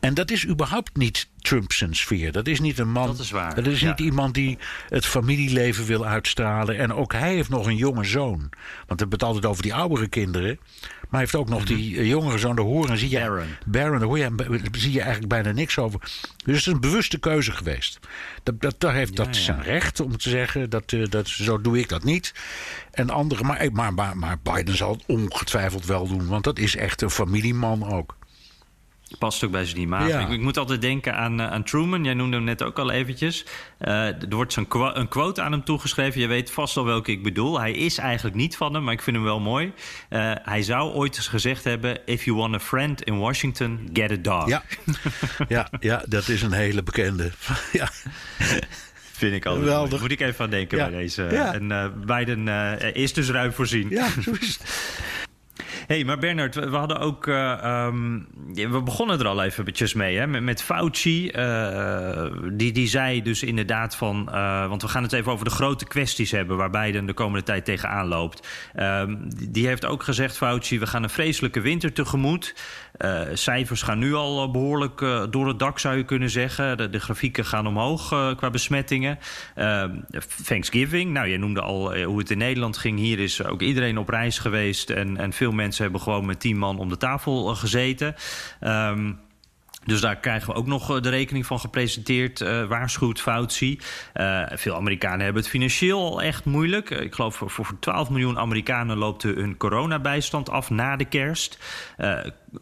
En 0.01 0.15
dat 0.15 0.31
is 0.31 0.47
überhaupt 0.47 0.97
niet 0.97 1.29
Trump's 1.41 1.85
sfeer. 1.91 2.33
Dat 2.33 2.47
is 2.47 2.61
niet 2.61 2.79
een 2.79 2.91
man. 2.91 3.07
Dat 3.07 3.19
is 3.19 3.31
waar. 3.31 3.55
Dat 3.55 3.67
is 3.67 3.81
ja. 3.81 3.89
niet 3.89 4.01
iemand 4.01 4.35
die 4.35 4.59
het 4.89 5.07
familieleven 5.07 5.85
wil 5.85 6.07
uitstralen. 6.07 6.79
En 6.79 6.95
ook 6.95 7.13
hij 7.13 7.35
heeft 7.35 7.49
nog 7.49 7.67
een 7.67 7.77
jonge 7.77 8.05
zoon. 8.05 8.39
Want 8.39 8.51
we 8.87 8.95
hebben 8.97 9.19
het 9.19 9.23
altijd 9.23 9.47
over 9.47 9.63
die 9.63 9.75
oudere 9.75 10.09
kinderen. 10.09 10.59
Maar 11.11 11.21
hij 11.21 11.31
heeft 11.31 11.35
ook 11.35 11.49
nog 11.49 11.65
die 11.65 11.95
uh, 11.95 12.07
jongere 12.09 12.39
zoon, 12.39 12.57
de 12.57 12.63
horen 12.63 12.99
zie 12.99 13.11
je. 13.11 13.19
Baron. 13.19 13.47
Baron, 13.67 13.99
daar 13.99 14.09
hoor 14.09 14.19
je, 14.19 14.31
zie 14.73 14.93
je 14.93 15.01
eigenlijk 15.01 15.29
bijna 15.29 15.53
niks 15.53 15.79
over. 15.79 16.01
Dus 16.01 16.17
het 16.45 16.57
is 16.57 16.67
een 16.67 16.81
bewuste 16.81 17.19
keuze 17.19 17.53
geweest. 17.53 17.99
Dat, 18.43 18.61
dat, 18.61 18.75
dat, 18.79 18.93
heeft, 18.93 19.17
Ja, 19.17 19.25
dat 19.25 19.37
ja. 19.37 19.43
zijn 19.43 19.63
recht 19.63 20.01
om 20.01 20.17
te 20.17 20.31
zeggen, 20.31 20.71
dat, 20.71 20.93
uh, 20.93 21.07
dat, 21.09 21.29
zo 21.29 21.61
doe 21.61 21.79
ik 21.79 21.89
dat 21.89 22.05
niet. 22.05 22.35
En 22.91 23.11
andere, 23.11 23.45
maar, 23.45 23.69
maar, 23.73 23.95
maar, 23.95 24.17
maar 24.17 24.39
Biden 24.43 24.77
zal 24.77 24.93
het 24.93 25.05
ongetwijfeld 25.07 25.87
wel 25.87 26.09
doen. 26.09 26.27
Want 26.27 26.45
dat 26.45 26.59
is 26.59 26.77
echt 26.77 27.03
een 27.03 27.11
familieman 27.11 27.93
ook. 27.93 28.17
Past 29.19 29.45
ook 29.45 29.51
bij 29.51 29.65
zijn 29.65 29.81
imago. 29.81 30.07
Ja. 30.07 30.21
Ik, 30.21 30.29
ik 30.29 30.41
moet 30.41 30.57
altijd 30.57 30.81
denken 30.81 31.15
aan, 31.17 31.41
uh, 31.41 31.51
aan 31.51 31.63
Truman. 31.65 32.05
Jij 32.05 32.15
noemde 32.15 32.37
hem 32.37 32.45
net 32.45 32.63
ook 32.63 32.79
al 32.79 32.91
eventjes. 32.91 33.45
Uh, 33.81 34.07
er 34.07 34.29
wordt 34.31 34.53
zo'n 34.53 34.69
qu 34.69 34.79
een 34.79 35.09
quote 35.09 35.43
aan 35.43 35.53
hem 35.53 35.65
toegeschreven. 35.65 36.21
Je 36.21 36.27
weet 36.27 36.51
vast 36.51 36.77
al 36.77 36.85
welke 36.85 37.11
ik 37.11 37.23
bedoel. 37.23 37.61
Hij 37.61 37.73
is 37.73 37.99
eigenlijk 37.99 38.37
niet 38.37 38.57
van 38.57 38.75
hem, 38.75 38.85
maar 38.85 38.93
ik 38.93 39.03
vind 39.03 39.17
hem 39.17 39.25
wel 39.25 39.41
mooi. 39.41 39.73
Uh, 40.11 40.33
hij 40.43 40.63
zou 40.63 40.93
ooit 40.93 41.17
eens 41.17 41.29
gezegd 41.29 41.65
hebben... 41.65 42.07
If 42.07 42.25
you 42.25 42.37
want 42.37 42.55
a 42.55 42.61
friend 42.61 43.03
in 43.03 43.19
Washington, 43.19 43.91
get 43.93 44.11
a 44.11 44.17
dog. 44.17 44.49
Ja, 44.49 44.63
ja, 45.49 45.69
ja 45.81 46.03
dat 46.09 46.29
is 46.29 46.43
een 46.43 46.53
hele 46.53 46.83
bekende. 46.83 47.31
ja. 47.73 47.89
Vind 49.13 49.35
ik 49.35 49.47
altijd 49.47 49.65
Geweldig. 49.65 50.01
Moet 50.01 50.11
ik 50.11 50.21
even 50.21 50.45
aan 50.45 50.51
denken 50.51 50.79
Ja. 50.79 50.89
bij 50.89 50.99
deze. 50.99 51.29
Ja. 51.31 51.55
En 51.55 51.71
uh, 51.71 51.87
Biden 52.07 52.47
uh, 52.47 52.73
is 52.95 53.13
dus 53.13 53.31
ruim 53.31 53.53
voorzien. 53.53 53.89
Ja, 53.91 54.09
zo 54.23 54.31
is 54.41 54.59
het. 54.59 54.63
hey, 55.87 56.05
maar 56.05 56.19
Bernard, 56.19 56.55
we, 56.55 56.77
hadden 56.77 56.99
ook. 56.99 57.27
Uh, 57.27 57.87
um, 57.87 58.27
we 58.55 58.83
begonnen 58.83 59.19
er 59.19 59.27
al 59.27 59.43
eventjes 59.43 59.95
mee, 59.95 60.17
hè? 60.17 60.27
Met, 60.27 60.43
met 60.43 60.63
Fauci. 60.63 61.31
Uh, 61.31 62.25
die, 62.53 62.73
die 62.73 62.89
zei 62.89 63.23
dus 63.23 63.43
inderdaad 63.43 63.97
van. 63.97 64.29
Uh, 64.31 64.69
want 64.69 64.83
we 64.83 64.89
gaan 64.89 65.03
het 65.03 65.13
even 65.13 65.33
over 65.33 65.45
de 65.45 65.51
grote 65.51 65.85
kwesties 65.85 66.31
hebben. 66.31 66.57
waar 66.57 66.71
Biden 66.71 67.07
de 67.07 67.13
komende 67.13 67.45
tijd 67.45 67.65
tegenaan 67.65 68.07
loopt. 68.07 68.49
die 69.49 69.67
heeft 69.67 69.87
ook 69.87 70.03
gezegd, 70.03 70.37
Fauci. 70.37 70.79
we 70.79 70.87
gaan 70.87 71.03
een 71.03 71.11
vreselijke 71.11 71.61
winter 71.61 71.93
tegemoet. 71.93 72.55
Uh, 73.05 73.21
cijfers 73.33 73.83
gaan 73.83 73.99
nu 73.99 74.15
al 74.15 74.51
behoorlijk 74.51 75.01
uh, 75.01 75.23
door 75.31 75.49
het 75.49 75.59
dak, 75.59 75.79
zou 75.79 75.97
je 75.97 76.05
kunnen 76.05 76.31
zeggen. 76.31 76.77
De, 76.77 76.91
de 76.91 77.01
grafieken 77.01 77.45
gaan 77.45 77.67
omhoog 77.67 78.09
qua 78.37 78.51
besmettingen. 78.51 79.19
Thanksgiving, 80.45 81.13
nou, 81.13 81.27
je 81.29 81.39
noemde 81.39 81.61
al 81.61 82.03
hoe 82.03 82.19
het 82.19 82.31
in 82.31 82.39
Nederland 82.39 82.77
ging. 82.77 82.99
Hier 82.99 83.19
is 83.19 83.45
ook 83.45 83.63
iedereen 83.63 83.99
op 83.99 84.09
reis 84.09 84.39
geweest. 84.39 84.91
En, 84.91 85.17
en 85.17 85.33
veel 85.33 85.53
mensen 85.53 85.83
hebben 85.83 86.01
gewoon 86.01 86.27
met 86.27 86.41
tien 86.41 86.59
man 86.59 86.79
om 86.79 86.89
de 86.89 86.97
tafel 86.97 87.55
gezeten. 87.55 88.15
Um, 88.61 89.19
dus 89.85 90.01
daar 90.01 90.17
krijgen 90.17 90.49
we 90.49 90.55
ook 90.55 90.67
nog 90.67 91.01
de 91.01 91.09
rekening 91.09 91.47
van 91.47 91.61
gepresenteerd, 91.61 92.41
uh, 92.41 92.67
waarschuwt 92.67 93.21
Fauci. 93.21 93.81
Uh, 94.15 94.43
veel 94.53 94.75
Amerikanen 94.75 95.21
hebben 95.21 95.43
het 95.43 95.51
financieel 95.51 95.99
al 95.99 96.23
echt 96.23 96.45
moeilijk. 96.45 96.91
Uh, 96.91 97.01
ik 97.01 97.15
geloof 97.15 97.37
voor, 97.37 97.51
voor 97.51 97.77
12 97.81 98.11
miljoen 98.11 98.39
Amerikanen 98.39 98.97
loopt 98.97 99.23
hun 99.23 99.57
coronabijstand 99.57 100.51
af 100.51 100.71
na 100.71 100.97
de 100.97 101.05
kerst. 101.05 101.59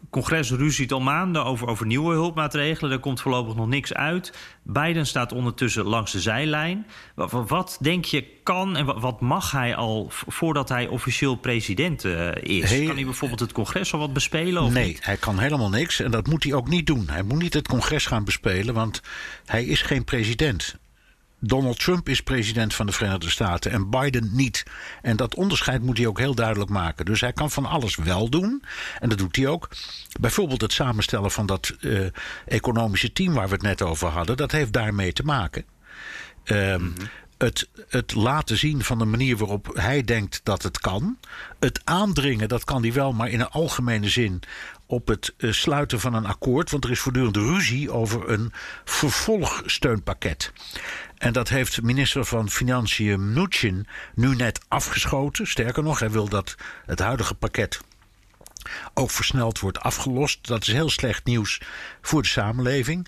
Congres 0.09 0.51
ruziet 0.51 0.91
al 0.91 0.99
maanden 0.99 1.45
over, 1.45 1.67
over 1.67 1.85
nieuwe 1.85 2.13
hulpmaatregelen. 2.13 2.91
Er 2.91 2.99
komt 2.99 3.21
voorlopig 3.21 3.55
nog 3.55 3.67
niks 3.67 3.93
uit. 3.93 4.33
Biden 4.63 5.05
staat 5.05 5.31
ondertussen 5.31 5.83
langs 5.85 6.11
de 6.11 6.19
zijlijn. 6.19 6.85
Wat, 7.15 7.31
wat 7.31 7.77
denk 7.81 8.05
je 8.05 8.25
kan 8.43 8.77
en 8.77 8.85
wat, 8.85 8.99
wat, 8.99 9.21
mag 9.21 9.51
hij 9.51 9.75
al 9.75 10.07
voordat 10.09 10.69
hij 10.69 10.87
officieel 10.87 11.35
president 11.35 12.03
is? 12.03 12.85
Kan 12.85 12.95
hij 12.95 13.05
bijvoorbeeld 13.05 13.39
het 13.39 13.51
congres 13.51 13.93
al 13.93 13.99
wat 13.99 14.13
bespelen? 14.13 14.63
Of 14.63 14.73
nee, 14.73 14.87
niet? 14.87 15.05
hij 15.05 15.17
kan 15.17 15.39
helemaal 15.39 15.69
niks 15.69 15.99
en 15.99 16.11
dat 16.11 16.27
moet 16.27 16.43
hij 16.43 16.53
ook 16.53 16.67
niet 16.67 16.87
doen. 16.87 17.08
Hij 17.09 17.23
moet 17.23 17.41
niet 17.41 17.53
het 17.53 17.67
congres 17.67 18.05
gaan 18.05 18.23
bespelen, 18.23 18.73
want 18.73 19.01
hij 19.45 19.65
is 19.65 19.81
geen 19.81 20.03
president. 20.03 20.75
Donald 21.39 21.79
Trump 21.79 22.09
is 22.09 22.21
president 22.21 22.75
van 22.75 22.85
de 22.85 22.91
Verenigde 22.91 23.29
Staten 23.29 23.71
en 23.71 23.89
Biden 23.89 24.29
niet. 24.31 24.63
En 25.01 25.15
dat 25.15 25.35
onderscheid 25.35 25.81
moet 25.81 25.97
hij 25.97 26.07
ook 26.07 26.19
heel 26.19 26.35
duidelijk 26.35 26.69
maken. 26.69 27.05
Dus 27.05 27.21
hij 27.21 27.33
kan 27.33 27.51
van 27.51 27.65
alles 27.65 27.95
wel 27.95 28.29
doen. 28.29 28.63
En 28.99 29.09
dat 29.09 29.17
doet 29.17 29.35
hij 29.35 29.47
ook. 29.47 29.69
Bijvoorbeeld 30.19 30.61
het 30.61 30.73
samenstellen 30.73 31.31
van 31.31 31.45
dat 31.45 31.75
uh, 31.79 32.07
economische 32.45 33.13
team 33.13 33.33
waar 33.33 33.47
we 33.47 33.53
het 33.53 33.61
net 33.61 33.81
over 33.81 34.07
hadden. 34.07 34.37
Dat 34.37 34.51
heeft 34.51 34.73
daarmee 34.73 35.13
te 35.13 35.23
maken. 35.23 35.65
Um, 36.45 36.81
mm-hmm. 36.81 36.93
Het, 37.37 37.69
het, 37.89 38.15
laten 38.15 38.57
zien 38.57 38.83
van 38.83 38.97
de 38.97 39.05
manier 39.05 39.37
waarop 39.37 39.69
hij 39.73 40.03
denkt 40.03 40.41
dat 40.43 40.63
het 40.63 40.79
kan. 40.79 41.17
Het 41.59 41.81
aandringen, 41.83 42.47
dat 42.47 42.63
kan 42.63 42.81
hij 42.81 42.93
wel, 42.93 43.13
maar 43.13 43.29
in 43.29 43.39
een 43.39 43.49
algemene 43.49 44.09
zin 44.09 44.41
op 44.89 45.07
het 45.07 45.33
uh, 45.37 45.51
sluiten 45.51 45.99
van 45.99 46.13
een 46.13 46.25
akkoord. 46.25 46.71
Want 46.71 46.83
er 46.83 46.91
is 46.91 46.99
voortdurend 46.99 47.35
ruzie 47.35 47.91
over 47.91 48.29
een 48.29 48.51
vervolgsteunpakket. 48.83 50.51
En 51.17 51.33
dat 51.33 51.49
heeft 51.49 51.81
minister 51.81 52.25
van 52.25 52.49
Financiën 52.49 53.33
Mnuchin 53.33 53.87
nu 54.15 54.35
net 54.35 54.59
afgeschoten. 54.67 55.47
Sterker 55.47 55.83
nog, 55.83 55.99
hij 55.99 56.11
wil 56.11 56.29
dat 56.29 56.55
het 56.85 56.99
huidige 56.99 57.35
pakket 57.35 57.79
ook 58.93 59.11
versneld 59.11 59.59
wordt 59.59 59.79
afgelost. 59.79 60.47
Dat 60.47 60.61
is 60.61 60.73
heel 60.73 60.89
slecht 60.89 61.25
nieuws 61.25 61.61
voor 62.01 62.21
de 62.21 62.27
samenleving. 62.27 63.07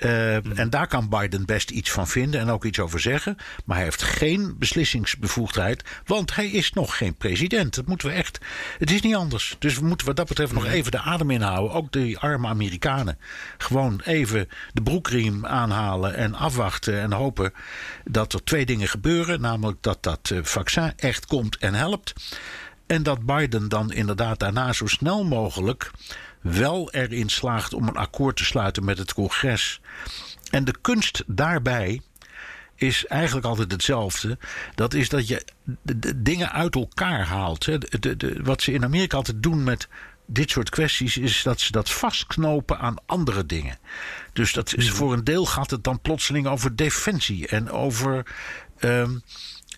Uh, 0.00 0.36
mm. 0.42 0.52
En 0.52 0.70
daar 0.70 0.86
kan 0.86 1.08
Biden 1.08 1.44
best 1.44 1.70
iets 1.70 1.90
van 1.90 2.08
vinden 2.08 2.40
en 2.40 2.50
ook 2.50 2.64
iets 2.64 2.78
over 2.78 3.00
zeggen. 3.00 3.36
Maar 3.64 3.76
hij 3.76 3.84
heeft 3.84 4.02
geen 4.02 4.58
beslissingsbevoegdheid, 4.58 5.84
want 6.04 6.34
hij 6.34 6.46
is 6.46 6.72
nog 6.72 6.96
geen 6.96 7.14
president. 7.14 7.74
Dat 7.74 7.86
moeten 7.86 8.08
we 8.08 8.14
echt. 8.14 8.38
Het 8.78 8.90
is 8.90 9.00
niet 9.00 9.14
anders. 9.14 9.56
Dus 9.58 9.78
we 9.78 9.84
moeten 9.84 10.06
wat 10.06 10.16
dat 10.16 10.28
betreft 10.28 10.52
nog 10.52 10.66
even 10.66 10.90
de 10.90 11.00
adem 11.00 11.30
inhouden. 11.30 11.76
Ook 11.76 11.92
die 11.92 12.18
arme 12.18 12.48
Amerikanen. 12.48 13.18
Gewoon 13.58 14.00
even 14.04 14.48
de 14.72 14.82
broekriem 14.82 15.46
aanhalen 15.46 16.14
en 16.14 16.34
afwachten 16.34 17.00
en 17.00 17.12
hopen 17.12 17.52
dat 18.04 18.32
er 18.32 18.44
twee 18.44 18.66
dingen 18.66 18.88
gebeuren. 18.88 19.40
Namelijk 19.40 19.82
dat 19.82 20.02
dat 20.02 20.32
vaccin 20.42 20.92
echt 20.96 21.26
komt 21.26 21.56
en 21.56 21.74
helpt. 21.74 22.12
En 22.86 23.02
dat 23.02 23.26
Biden 23.26 23.68
dan 23.68 23.92
inderdaad 23.92 24.38
daarna 24.38 24.72
zo 24.72 24.86
snel 24.86 25.24
mogelijk 25.24 25.90
wel 26.40 26.90
erin 26.90 27.28
slaagt 27.28 27.74
om 27.74 27.88
een 27.88 27.96
akkoord 27.96 28.36
te 28.36 28.44
sluiten 28.44 28.84
met 28.84 28.98
het 28.98 29.14
congres. 29.14 29.80
En 30.50 30.64
de 30.64 30.74
kunst 30.80 31.22
daarbij 31.26 32.00
is 32.74 33.06
eigenlijk 33.06 33.46
altijd 33.46 33.72
hetzelfde. 33.72 34.38
Dat 34.74 34.94
is 34.94 35.08
dat 35.08 35.28
je 35.28 35.44
de, 35.82 35.98
de 35.98 36.22
dingen 36.22 36.52
uit 36.52 36.74
elkaar 36.74 37.26
haalt. 37.26 37.66
Hè. 37.66 37.78
De, 37.78 38.16
de, 38.16 38.40
wat 38.42 38.62
ze 38.62 38.72
in 38.72 38.84
Amerika 38.84 39.16
altijd 39.16 39.42
doen 39.42 39.64
met 39.64 39.88
dit 40.26 40.50
soort 40.50 40.70
kwesties 40.70 41.16
is 41.16 41.42
dat 41.42 41.60
ze 41.60 41.72
dat 41.72 41.90
vastknopen 41.90 42.78
aan 42.78 42.96
andere 43.06 43.46
dingen. 43.46 43.78
Dus 44.32 44.52
dat 44.52 44.76
is, 44.76 44.90
voor 44.90 45.12
een 45.12 45.24
deel 45.24 45.46
gaat 45.46 45.70
het 45.70 45.84
dan 45.84 46.00
plotseling 46.00 46.46
over 46.46 46.76
defensie 46.76 47.48
en 47.48 47.70
over. 47.70 48.26
Um, 48.80 49.22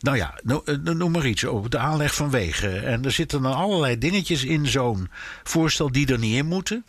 nou 0.02 0.16
ja, 0.16 0.38
noem 0.82 1.10
maar 1.10 1.26
iets 1.26 1.44
over 1.44 1.70
de 1.70 1.78
aanleg 1.78 2.14
van 2.14 2.30
wegen. 2.30 2.84
En 2.84 3.04
er 3.04 3.12
zitten 3.12 3.42
dan 3.42 3.54
allerlei 3.54 3.98
dingetjes 3.98 4.44
in 4.44 4.66
zo'n 4.66 5.08
voorstel 5.42 5.92
die 5.92 6.12
er 6.12 6.18
niet 6.18 6.36
in 6.36 6.46
moeten. 6.46 6.84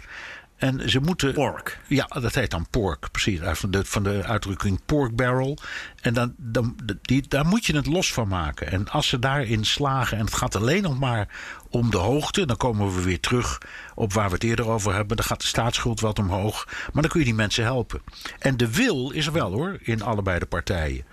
En 0.63 0.89
ze 0.89 0.99
moeten. 0.99 1.33
Pork. 1.33 1.79
Ja, 1.87 2.05
dat 2.05 2.35
heet 2.35 2.51
dan 2.51 2.67
pork, 2.69 3.11
precies. 3.11 3.39
Van 3.43 3.71
de, 3.71 3.85
van 3.85 4.03
de 4.03 4.23
uitdrukking 4.23 4.79
pork 4.85 5.15
barrel. 5.15 5.57
En 6.01 6.13
dan, 6.13 6.33
dan, 6.37 6.75
die, 7.01 7.27
daar 7.27 7.45
moet 7.45 7.65
je 7.65 7.75
het 7.75 7.85
los 7.85 8.13
van 8.13 8.27
maken. 8.27 8.71
En 8.71 8.89
als 8.89 9.07
ze 9.07 9.19
daarin 9.19 9.65
slagen, 9.65 10.17
en 10.17 10.25
het 10.25 10.33
gaat 10.33 10.55
alleen 10.55 10.81
nog 10.81 10.99
maar 10.99 11.27
om 11.69 11.91
de 11.91 11.97
hoogte, 11.97 12.45
dan 12.45 12.57
komen 12.57 12.95
we 12.95 13.01
weer 13.01 13.19
terug 13.19 13.57
op 13.95 14.13
waar 14.13 14.27
we 14.27 14.33
het 14.33 14.43
eerder 14.43 14.67
over 14.67 14.93
hebben. 14.93 15.17
Dan 15.17 15.25
gaat 15.25 15.41
de 15.41 15.47
staatsschuld 15.47 15.99
wat 15.99 16.19
omhoog. 16.19 16.67
Maar 16.93 17.01
dan 17.01 17.11
kun 17.11 17.19
je 17.19 17.25
die 17.25 17.35
mensen 17.35 17.63
helpen. 17.63 18.01
En 18.39 18.57
de 18.57 18.75
wil 18.75 19.11
is 19.11 19.25
er 19.25 19.33
wel 19.33 19.51
hoor, 19.51 19.77
in 19.81 20.01
allebei 20.01 20.39
de 20.39 20.45
partijen. 20.45 21.05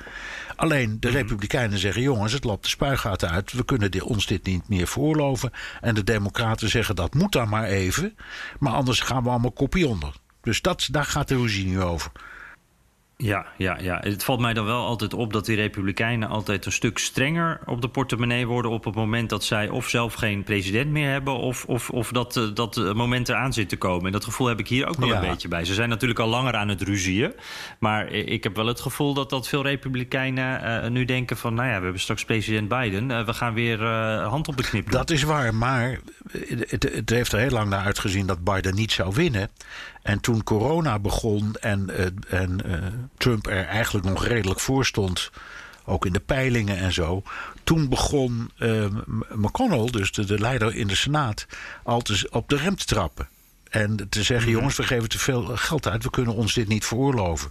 Alleen 0.61 0.97
de 1.01 1.09
Republikeinen 1.09 1.79
zeggen: 1.79 2.03
jongens, 2.03 2.33
het 2.33 2.45
loopt 2.45 2.63
de 2.63 2.69
spuigaten 2.69 3.31
uit. 3.31 3.53
We 3.53 3.65
kunnen 3.65 4.03
ons 4.03 4.27
dit 4.27 4.47
niet 4.47 4.69
meer 4.69 4.87
veroorloven. 4.87 5.53
En 5.81 5.95
de 5.95 6.05
Democraten 6.05 6.69
zeggen: 6.69 6.97
dat 6.97 7.15
moet 7.15 7.33
dan 7.33 7.49
maar 7.49 7.65
even. 7.65 8.17
Maar 8.59 8.73
anders 8.73 9.01
gaan 9.01 9.23
we 9.23 9.29
allemaal 9.29 9.53
kopie 9.53 9.89
onder. 9.89 10.15
Dus 10.43 10.61
dat, 10.63 10.89
daar 10.91 11.05
gaat 11.05 11.29
de 11.29 11.37
ruzie 11.37 11.67
nu 11.67 11.83
over. 11.83 12.13
Ja, 13.23 13.47
ja, 13.57 13.79
ja, 13.81 13.99
het 14.03 14.25
valt 14.25 14.41
mij 14.41 14.55
dan 14.55 14.65
wel 14.65 14.85
altijd 14.87 15.15
op 15.15 15.33
dat 15.33 15.47
die 15.47 15.57
Republikeinen 15.57 16.29
altijd 16.29 16.67
een 16.67 16.73
stuk 16.73 16.99
strenger 16.99 17.61
op 17.65 17.81
de 17.83 17.89
portemonnee 17.89 18.47
worden 18.47 18.71
op 18.71 18.85
het 18.85 18.95
moment 18.95 19.31
dat 19.31 19.45
zij 19.45 19.69
of 19.69 19.89
zelf 19.89 20.15
geen 20.15 20.43
president 20.43 20.91
meer 20.91 21.11
hebben 21.11 21.37
of, 21.37 21.65
of, 21.65 21.91
of 21.91 22.13
dat, 22.13 22.37
uh, 22.37 22.45
dat 22.55 22.95
moment 22.95 23.29
eraan 23.29 23.53
zit 23.53 23.69
te 23.69 23.77
komen. 23.77 24.07
En 24.07 24.13
dat 24.13 24.25
gevoel 24.25 24.47
heb 24.47 24.59
ik 24.59 24.69
hier 24.69 24.87
ook 24.87 24.97
wel 24.97 25.09
ja. 25.09 25.23
een 25.23 25.29
beetje 25.29 25.49
bij. 25.49 25.65
Ze 25.65 25.75
zijn 25.75 25.89
natuurlijk 25.89 26.21
al 26.21 26.29
langer 26.29 26.55
aan 26.55 26.69
het 26.69 26.83
ruzieën, 26.83 27.33
maar 27.79 28.13
ik 28.13 28.45
heb 28.45 28.57
wel 28.57 28.67
het 28.67 28.81
gevoel 28.81 29.15
dat, 29.15 29.31
dat 29.31 29.49
veel 29.49 29.63
Republikeinen 29.63 30.85
uh, 30.85 30.91
nu 30.91 31.05
denken 31.05 31.37
van, 31.37 31.55
nou 31.55 31.69
ja, 31.69 31.77
we 31.77 31.83
hebben 31.83 32.01
straks 32.01 32.25
president 32.25 32.69
Biden, 32.69 33.11
uh, 33.11 33.25
we 33.25 33.33
gaan 33.33 33.55
weer 33.55 33.85
hand 34.23 34.49
op 34.49 34.57
de 34.57 34.63
knip. 34.63 34.91
Dat 34.91 35.11
is 35.11 35.23
waar, 35.23 35.55
maar 35.55 36.01
het, 36.69 36.91
het 36.95 37.11
heeft 37.11 37.33
er 37.33 37.39
heel 37.39 37.51
lang 37.51 37.69
naar 37.69 37.85
uitgezien 37.85 38.27
dat 38.27 38.45
Biden 38.45 38.75
niet 38.75 38.93
zou 38.93 39.15
winnen. 39.15 39.51
En 40.03 40.21
toen 40.21 40.43
corona 40.43 40.99
begon 40.99 41.55
en, 41.55 41.91
uh, 41.91 42.41
en 42.41 42.61
uh, 42.67 42.75
Trump 43.17 43.47
er 43.47 43.67
eigenlijk 43.67 44.07
nog 44.07 44.27
redelijk 44.27 44.61
voor 44.61 44.87
stond, 44.87 45.31
ook 45.85 46.07
in 46.07 46.13
de 46.13 46.21
peilingen 46.21 46.77
en 46.77 46.93
zo. 46.93 47.23
Toen 47.65 47.89
begon 47.89 48.51
uh, 48.59 48.87
McConnell, 49.35 49.91
dus 49.91 50.13
de, 50.13 50.25
de, 50.25 50.39
leider 50.39 50.75
in 50.75 50.87
de 50.87 50.95
Senaat, 50.95 51.47
al 51.83 52.01
te, 52.01 52.29
op 52.31 52.49
de 52.49 52.57
rem 52.57 52.77
te 52.77 52.85
trappen. 52.85 53.29
En 53.71 54.09
te 54.09 54.23
zeggen: 54.23 54.51
jongens, 54.51 54.77
we 54.77 54.83
geven 54.83 55.09
te 55.09 55.19
veel 55.19 55.43
geld 55.43 55.87
uit, 55.87 56.03
we 56.03 56.11
kunnen 56.11 56.35
ons 56.35 56.55
dit 56.55 56.69
niet 56.69 56.85
veroorloven. 56.85 57.51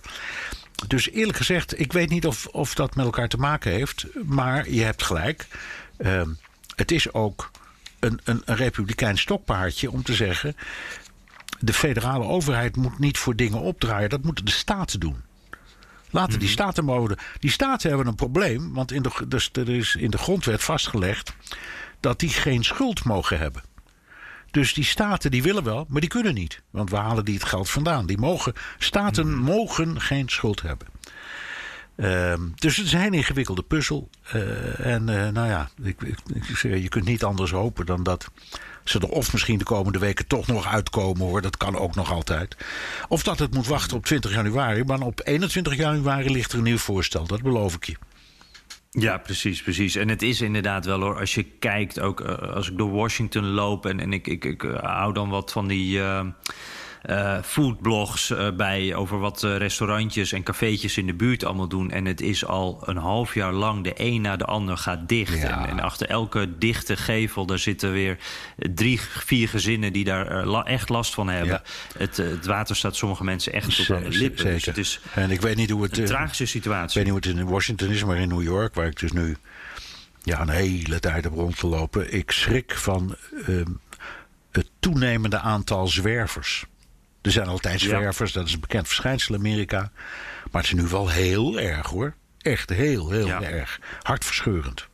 Dus 0.87 1.09
eerlijk 1.09 1.37
gezegd, 1.37 1.79
ik 1.79 1.93
weet 1.93 2.09
niet 2.09 2.25
of, 2.25 2.45
of 2.45 2.73
dat 2.73 2.95
met 2.95 3.05
elkaar 3.05 3.27
te 3.27 3.37
maken 3.37 3.71
heeft. 3.71 4.05
Maar 4.25 4.69
je 4.69 4.83
hebt 4.83 5.03
gelijk. 5.03 5.47
het 6.75 6.91
is 6.91 7.13
ook 7.13 7.51
een, 7.99 8.19
een, 8.23 8.41
een 8.45 8.55
republikeins 8.55 9.21
stokpaardje 9.21 9.91
om 9.91 10.03
te 10.03 10.13
zeggen 10.13 10.55
de 11.59 11.73
federale 11.73 12.23
overheid 12.23 12.75
moet 12.75 12.99
niet 12.99 13.17
voor 13.17 13.35
dingen 13.35 13.59
opdraaien. 13.59 14.09
Dat 14.09 14.23
moeten 14.23 14.45
de 14.45 14.51
staten 14.51 14.99
doen. 14.99 15.15
Laten 16.09 16.39
die 16.39 16.47
mhm. 16.47 16.57
staten 16.57 16.85
mogen. 16.85 17.17
Die 17.39 17.51
staten 17.51 17.89
hebben 17.89 18.07
een 18.07 18.15
probleem, 18.15 18.73
want 18.73 18.91
in 18.91 19.01
de, 19.01 19.11
dus 19.27 19.49
er 19.53 19.69
is 19.69 19.95
in 19.95 20.11
de 20.11 20.17
grondwet 20.17 20.63
vastgelegd 20.63 21.35
dat 21.99 22.19
die 22.19 22.29
geen 22.29 22.63
schuld 22.63 23.03
mogen 23.03 23.37
hebben. 23.37 23.63
Dus 24.51 24.73
die 24.73 24.83
staten 24.83 25.31
die 25.31 25.43
willen 25.43 25.63
wel, 25.63 25.85
maar 25.89 26.01
die 26.01 26.09
kunnen 26.09 26.33
niet. 26.33 26.61
Want 26.69 26.89
waar 26.89 27.03
halen 27.03 27.25
die 27.25 27.33
het 27.33 27.43
geld 27.43 27.69
vandaan? 27.69 28.05
Die 28.05 28.17
mogen, 28.17 28.53
staten 28.77 29.27
mhm. 29.31 29.43
mogen 29.43 30.01
geen 30.01 30.29
schuld 30.29 30.61
hebben. 30.61 30.87
Uh, 31.95 32.33
dus 32.55 32.77
het 32.77 32.85
is 32.85 32.93
een 32.93 33.13
ingewikkelde 33.13 33.63
puzzel. 33.63 34.09
Uh, 34.35 34.85
en 34.85 35.09
uh, 35.09 35.27
nou 35.27 35.47
ja, 35.47 35.69
ik, 35.83 36.01
ik, 36.01 36.19
je 36.61 36.89
kunt 36.89 37.05
niet 37.05 37.23
anders 37.23 37.51
hopen 37.51 37.85
dan 37.85 38.03
dat 38.03 38.31
ze 38.89 39.09
of 39.09 39.31
misschien 39.31 39.57
de 39.57 39.63
komende 39.63 39.99
weken 39.99 40.27
toch 40.27 40.47
nog 40.47 40.67
uitkomen 40.67 41.21
hoor. 41.21 41.41
Dat 41.41 41.57
kan 41.57 41.77
ook 41.77 41.95
nog 41.95 42.11
altijd. 42.11 42.57
Of 43.07 43.23
dat 43.23 43.39
het 43.39 43.53
moet 43.53 43.67
wachten 43.67 43.97
op 43.97 44.05
20 44.05 44.31
januari. 44.31 44.83
Maar 44.83 45.01
op 45.01 45.21
21 45.23 45.75
januari 45.75 46.31
ligt 46.31 46.51
er 46.51 46.57
een 46.57 46.63
nieuw 46.63 46.77
voorstel. 46.77 47.27
Dat 47.27 47.41
beloof 47.41 47.75
ik 47.75 47.85
je. 47.85 47.95
Ja, 48.91 49.17
precies, 49.17 49.61
precies. 49.61 49.95
En 49.95 50.09
het 50.09 50.21
is 50.21 50.41
inderdaad 50.41 50.85
wel 50.85 51.01
hoor, 51.01 51.19
als 51.19 51.35
je 51.35 51.43
kijkt, 51.43 51.99
ook 51.99 52.21
uh, 52.21 52.37
als 52.37 52.69
ik 52.69 52.77
door 52.77 52.91
Washington 52.91 53.45
loop 53.45 53.85
en, 53.85 53.99
en 53.99 54.13
ik, 54.13 54.27
ik, 54.27 54.45
ik 54.45 54.63
uh, 54.63 54.77
hou 54.79 55.13
dan 55.13 55.29
wat 55.29 55.51
van 55.51 55.67
die. 55.67 55.97
Uh, 55.97 56.25
uh, 57.05 57.37
foodblogs 57.43 58.29
uh, 58.29 58.51
bij 58.51 58.95
over 58.95 59.19
wat 59.19 59.43
uh, 59.43 59.57
restaurantjes 59.57 60.31
en 60.31 60.43
cafeetjes 60.43 60.97
in 60.97 61.05
de 61.05 61.13
buurt 61.13 61.45
allemaal 61.45 61.67
doen. 61.67 61.91
En 61.91 62.05
het 62.05 62.21
is 62.21 62.45
al 62.45 62.81
een 62.85 62.97
half 62.97 63.33
jaar 63.33 63.53
lang 63.53 63.83
de 63.83 63.93
een 63.95 64.21
na 64.21 64.35
de 64.35 64.45
ander 64.45 64.77
gaat 64.77 65.09
dicht. 65.09 65.41
Ja. 65.41 65.63
En, 65.63 65.69
en, 65.69 65.79
achter 65.79 66.07
elke 66.07 66.57
dichte 66.57 66.97
gevel 66.97 67.45
daar 67.45 67.59
zitten 67.59 67.91
weer 67.91 68.17
drie, 68.55 69.01
vier 69.01 69.49
gezinnen 69.49 69.93
die 69.93 70.03
daar 70.03 70.45
la 70.45 70.63
echt 70.63 70.89
last 70.89 71.13
van 71.13 71.29
hebben. 71.29 71.61
Ja. 71.63 71.97
Het, 71.97 72.17
het, 72.17 72.45
water 72.45 72.75
staat 72.75 72.95
sommige 72.95 73.23
mensen 73.23 73.53
echt 73.53 73.75
tot 73.75 73.95
aan 73.95 74.03
de 74.03 74.09
lippen. 74.09 74.39
Zeker. 74.39 74.53
Dus 74.53 74.65
het 74.65 74.77
is 74.77 74.99
en 75.13 75.31
ik 75.31 75.41
weet 75.41 75.55
niet 75.55 75.69
hoe 75.69 75.83
het 75.83 75.97
een 75.97 76.05
tragische 76.05 76.45
situatie. 76.45 76.87
Ik 76.87 77.05
weet 77.05 77.13
niet 77.13 77.25
hoe 77.25 77.33
het 77.33 77.47
in 77.47 77.53
Washington 77.53 77.89
is, 77.89 78.03
maar 78.03 78.17
in 78.17 78.27
New 78.27 78.43
York, 78.43 78.73
waar 78.73 78.87
ik 78.87 78.99
dus 78.99 79.11
nu 79.11 79.37
ja, 80.23 80.41
een 80.41 80.49
hele 80.49 80.99
tijd 80.99 81.23
heb 81.23 81.33
rond 81.33 81.57
te 81.57 81.67
lopen. 81.67 82.13
Ik 82.13 82.31
schrik 82.31 82.75
van 82.75 83.15
het 84.51 84.69
toenemende 84.79 85.39
aantal 85.39 85.87
zwervers. 85.87 86.65
Er 87.21 87.31
zijn 87.31 87.47
altijd 87.47 87.79
zwervers, 87.79 88.33
ja. 88.33 88.39
dat 88.39 88.47
is 88.47 88.53
een 88.53 88.59
bekend 88.59 88.87
verschijnsel 88.87 89.33
in 89.33 89.39
Amerika. 89.39 89.91
Maar 90.51 90.61
het 90.61 90.71
is 90.71 90.73
nu 90.73 90.87
wel 90.87 91.09
heel 91.09 91.59
erg 91.59 91.87
hoor. 91.87 92.13
Echt 92.37 92.69
heel, 92.69 93.09
heel 93.09 93.27
ja. 93.27 93.41
erg. 93.41 93.79
Hartverscheurend. 94.01 94.87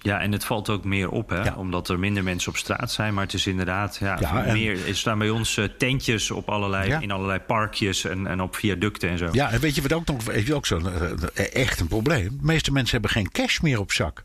Ja, 0.00 0.20
en 0.20 0.32
het 0.32 0.44
valt 0.44 0.68
ook 0.68 0.84
meer 0.84 1.10
op, 1.10 1.28
hè? 1.28 1.42
Ja. 1.42 1.54
omdat 1.54 1.88
er 1.88 1.98
minder 1.98 2.22
mensen 2.22 2.50
op 2.50 2.56
straat 2.56 2.92
zijn. 2.92 3.14
Maar 3.14 3.24
het 3.24 3.34
is 3.34 3.46
inderdaad, 3.46 3.96
ja, 3.96 4.16
ja 4.20 4.44
en... 4.44 4.52
meer, 4.52 4.88
er 4.88 4.96
staan 4.96 5.18
bij 5.18 5.30
ons 5.30 5.56
uh, 5.56 5.64
tentjes 5.64 6.30
op 6.30 6.48
allerlei, 6.48 6.88
ja. 6.88 7.00
in 7.00 7.10
allerlei 7.10 7.38
parkjes 7.38 8.04
en, 8.04 8.26
en 8.26 8.40
op 8.40 8.56
viaducten 8.56 9.08
en 9.08 9.18
zo. 9.18 9.28
Ja, 9.32 9.50
en 9.50 9.60
weet 9.60 9.74
je 9.74 9.82
wat 9.82 9.92
ook 9.92 10.06
nog, 10.06 10.24
weet 10.24 10.46
je 10.46 10.54
ook 10.54 10.66
zo, 10.66 10.78
uh, 10.78 11.54
echt 11.54 11.80
een 11.80 11.88
probleem? 11.88 12.28
De 12.28 12.44
meeste 12.44 12.72
mensen 12.72 12.92
hebben 12.92 13.10
geen 13.10 13.30
cash 13.30 13.60
meer 13.60 13.80
op 13.80 13.92
zak. 13.92 14.24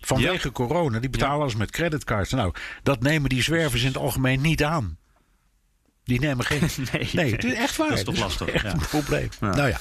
Vanwege 0.00 0.52
corona, 0.52 0.98
die 0.98 1.10
betalen 1.10 1.40
alles 1.40 1.56
met 1.56 1.70
creditcards. 1.70 2.30
Nou, 2.30 2.54
dat 2.82 3.02
nemen 3.02 3.28
die 3.28 3.42
zwervers 3.42 3.82
in 3.82 3.88
het 3.88 3.96
algemeen 3.96 4.40
niet 4.40 4.64
aan. 4.64 4.98
Die 6.04 6.20
nemen 6.20 6.44
geen. 6.44 6.60
nee, 6.92 7.08
nee, 7.12 7.32
het 7.32 7.44
is 7.44 7.54
echt 7.54 7.76
waar. 7.76 7.88
Dat 7.88 7.98
is 7.98 8.04
toch 8.04 8.18
lastig. 8.18 8.48
Echt 8.48 8.64
ja. 8.64 8.72
een 8.72 8.86
probleem. 8.88 9.28
Ja. 9.40 9.54
Nou 9.54 9.68
ja. 9.68 9.78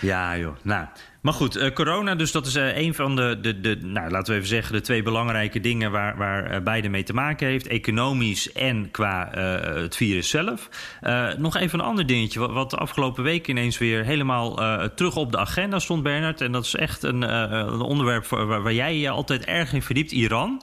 Ja, 0.00 0.38
joh. 0.38 0.56
Nou, 0.62 0.86
maar 1.20 1.32
goed, 1.32 1.56
uh, 1.56 1.70
corona, 1.70 2.14
dus 2.14 2.32
dat 2.32 2.46
is 2.46 2.56
uh, 2.56 2.76
een 2.76 2.94
van 2.94 3.16
de, 3.16 3.38
de, 3.40 3.60
de, 3.60 3.78
nou, 3.82 4.10
laten 4.10 4.32
we 4.32 4.38
even 4.38 4.48
zeggen, 4.48 4.72
de 4.72 4.80
twee 4.80 5.02
belangrijke 5.02 5.60
dingen 5.60 5.90
waar, 5.90 6.16
waar 6.16 6.54
uh, 6.54 6.62
beide 6.62 6.88
mee 6.88 7.02
te 7.02 7.12
maken 7.12 7.46
heeft. 7.46 7.66
Economisch 7.66 8.52
en 8.52 8.90
qua 8.90 9.28
het 9.74 9.96
virus 9.96 10.28
zelf. 10.28 10.68
nog 11.38 11.56
even 11.56 11.78
een 11.78 11.84
ander 11.84 12.06
dingetje, 12.06 12.40
wat, 12.40 12.50
wat 12.50 12.70
de 12.70 12.76
afgelopen 12.76 13.22
week 13.22 13.48
ineens 13.48 13.78
weer 13.78 14.04
helemaal 14.04 14.54
terug 14.94 15.16
op 15.16 15.32
de 15.32 15.38
agenda 15.38 15.78
stond, 15.78 16.02
Bernard. 16.02 16.40
En 16.40 16.52
dat 16.52 16.64
is 16.64 16.74
echt 16.74 17.02
een, 17.02 17.22
een 17.22 17.80
onderwerp 17.80 18.26
waar, 18.26 18.62
waar 18.62 18.72
jij 18.72 18.96
je 18.96 19.08
altijd 19.08 19.44
erg 19.44 19.72
in 19.72 19.82
verdiept, 19.82 20.12
Iran. 20.12 20.62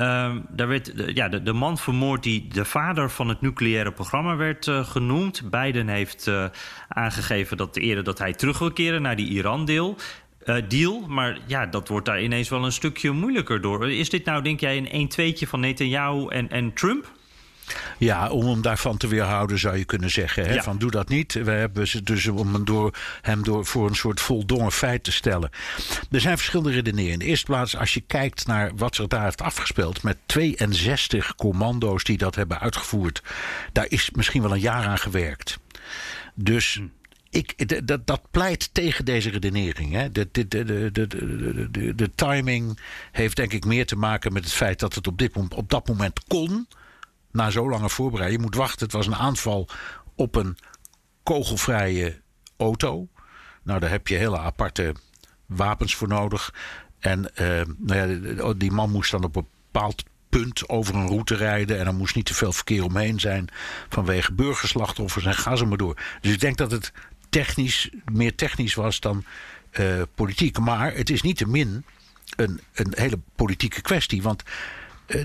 Um, 0.00 0.46
daar 0.48 0.68
werd 0.68 0.92
ja, 1.14 1.28
de, 1.28 1.42
de, 1.42 1.52
man 1.52 1.78
vermoord 1.78 2.22
die 2.22 2.48
de 2.48 2.64
vader 2.64 3.10
van 3.10 3.28
het 3.28 3.40
nucleaire 3.40 3.92
programma 3.92 4.36
werd 4.36 4.66
uh, 4.66 4.84
genoemd. 4.84 5.50
Biden 5.50 5.88
heeft 5.88 6.26
uh, 6.26 6.44
aangegeven 6.88 7.56
dat 7.56 7.76
eerder 7.76 8.04
dat 8.04 8.18
hij 8.18 8.32
terug 8.32 8.58
wil 8.58 8.72
keren 8.72 9.02
naar 9.02 9.16
die 9.16 9.28
Iran-deel. 9.28 9.96
Uh, 10.44 10.56
deal, 10.68 11.04
maar 11.08 11.38
ja, 11.46 11.66
dat 11.66 11.88
wordt 11.88 12.06
daar 12.06 12.22
ineens 12.22 12.48
wel 12.48 12.64
een 12.64 12.72
stukje 12.72 13.10
moeilijker 13.10 13.60
door. 13.60 13.90
Is 13.90 14.10
dit 14.10 14.24
nou, 14.24 14.42
denk 14.42 14.60
jij, 14.60 14.88
een 14.90 15.10
1-2'tje 15.10 15.48
van 15.48 15.60
Netanyahu 15.60 16.26
en, 16.28 16.50
en 16.50 16.72
Trump? 16.72 17.12
Ja, 17.98 18.30
om 18.30 18.46
hem 18.46 18.62
daarvan 18.62 18.96
te 18.96 19.06
weerhouden 19.06 19.58
zou 19.58 19.76
je 19.76 19.84
kunnen 19.84 20.10
zeggen. 20.10 20.46
Hè? 20.46 20.54
Ja. 20.54 20.62
Van 20.62 20.78
doe 20.78 20.90
dat 20.90 21.08
niet. 21.08 21.32
We 21.32 21.50
hebben 21.50 21.88
ze 21.88 22.02
dus 22.02 22.26
om 22.26 22.52
hem, 22.52 22.64
door, 22.64 22.94
hem 23.20 23.42
door 23.42 23.66
voor 23.66 23.88
een 23.88 23.94
soort 23.94 24.20
voldongen 24.20 24.72
feit 24.72 25.04
te 25.04 25.12
stellen. 25.12 25.50
Er 26.10 26.20
zijn 26.20 26.36
verschillende 26.36 26.72
redeneringen. 26.72 27.12
In 27.12 27.18
de 27.18 27.24
eerste 27.24 27.46
plaats, 27.46 27.76
als 27.76 27.94
je 27.94 28.00
kijkt 28.00 28.46
naar 28.46 28.72
wat 28.76 28.94
zich 28.94 29.06
daar 29.06 29.24
heeft 29.24 29.42
afgespeeld. 29.42 30.02
met 30.02 30.16
62 30.26 31.34
commando's 31.34 32.04
die 32.04 32.18
dat 32.18 32.34
hebben 32.34 32.60
uitgevoerd. 32.60 33.22
daar 33.72 33.86
is 33.88 34.10
misschien 34.10 34.42
wel 34.42 34.52
een 34.52 34.60
jaar 34.60 34.86
aan 34.86 34.98
gewerkt. 34.98 35.58
Dus. 36.34 36.74
Hm. 36.74 36.84
Ik, 37.32 37.86
dat, 37.86 38.06
dat 38.06 38.20
pleit 38.30 38.74
tegen 38.74 39.04
deze 39.04 39.30
redenering. 39.30 39.92
Hè. 39.92 40.12
De, 40.12 40.28
de, 40.32 40.48
de, 40.48 40.64
de, 40.92 41.06
de, 41.70 41.94
de, 41.94 42.10
timing 42.14 42.78
heeft 43.12 43.36
denk 43.36 43.52
ik 43.52 43.64
meer 43.64 43.86
te 43.86 43.96
maken 43.96 44.32
met 44.32 44.44
het 44.44 44.52
feit 44.52 44.78
dat 44.78 44.94
het 44.94 45.06
op, 45.06 45.18
dit, 45.18 45.36
op 45.36 45.70
dat 45.70 45.88
moment 45.88 46.24
kon 46.26 46.66
na 47.32 47.50
zo 47.50 47.68
lange 47.68 47.90
voorbereiding. 47.90 48.40
Je 48.40 48.46
moet 48.46 48.56
wachten. 48.56 48.86
Het 48.86 48.92
was 48.92 49.06
een 49.06 49.14
aanval 49.14 49.68
op 50.14 50.34
een 50.34 50.56
kogelvrije 51.22 52.20
auto. 52.56 53.08
Nou, 53.62 53.80
daar 53.80 53.90
heb 53.90 54.08
je 54.08 54.16
hele 54.16 54.38
aparte 54.38 54.94
wapens 55.46 55.94
voor 55.94 56.08
nodig. 56.08 56.54
En 56.98 57.30
uh, 57.40 57.60
nou 57.78 58.34
ja, 58.36 58.52
die 58.52 58.70
man 58.70 58.90
moest 58.90 59.10
dan 59.10 59.24
op 59.24 59.36
een 59.36 59.46
bepaald 59.72 60.04
punt 60.28 60.68
over 60.68 60.94
een 60.94 61.06
route 61.06 61.34
rijden. 61.34 61.78
En 61.78 61.86
er 61.86 61.94
moest 61.94 62.14
niet 62.14 62.26
te 62.26 62.34
veel 62.34 62.52
verkeer 62.52 62.84
omheen 62.84 63.20
zijn 63.20 63.48
vanwege 63.88 64.32
burgerslachtoffers 64.32 65.24
en 65.24 65.34
ga 65.34 65.56
ze 65.56 65.64
maar 65.64 65.78
door. 65.78 65.96
Dus 66.20 66.32
ik 66.32 66.40
denk 66.40 66.56
dat 66.56 66.70
het 66.70 66.92
technisch, 67.28 67.90
meer 68.12 68.34
technisch 68.34 68.74
was 68.74 69.00
dan 69.00 69.24
uh, 69.80 70.02
politiek. 70.14 70.58
Maar 70.58 70.94
het 70.94 71.10
is 71.10 71.22
niet 71.22 71.36
te 71.36 71.48
min 71.48 71.84
een, 72.36 72.60
een 72.72 72.92
hele 72.96 73.18
politieke 73.36 73.80
kwestie. 73.80 74.22
Want 74.22 74.42
eh, 74.42 74.50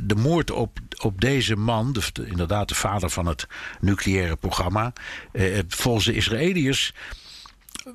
de 0.03 0.15
moord 0.15 0.51
op, 0.51 0.79
op 1.01 1.21
deze 1.21 1.55
man, 1.55 1.93
de, 1.93 2.25
inderdaad 2.25 2.69
de 2.69 2.75
vader 2.75 3.09
van 3.09 3.25
het 3.25 3.47
nucleaire 3.79 4.35
programma, 4.35 4.93
eh, 5.31 5.59
volgens 5.67 6.05
de 6.05 6.13
Israëliërs 6.13 6.93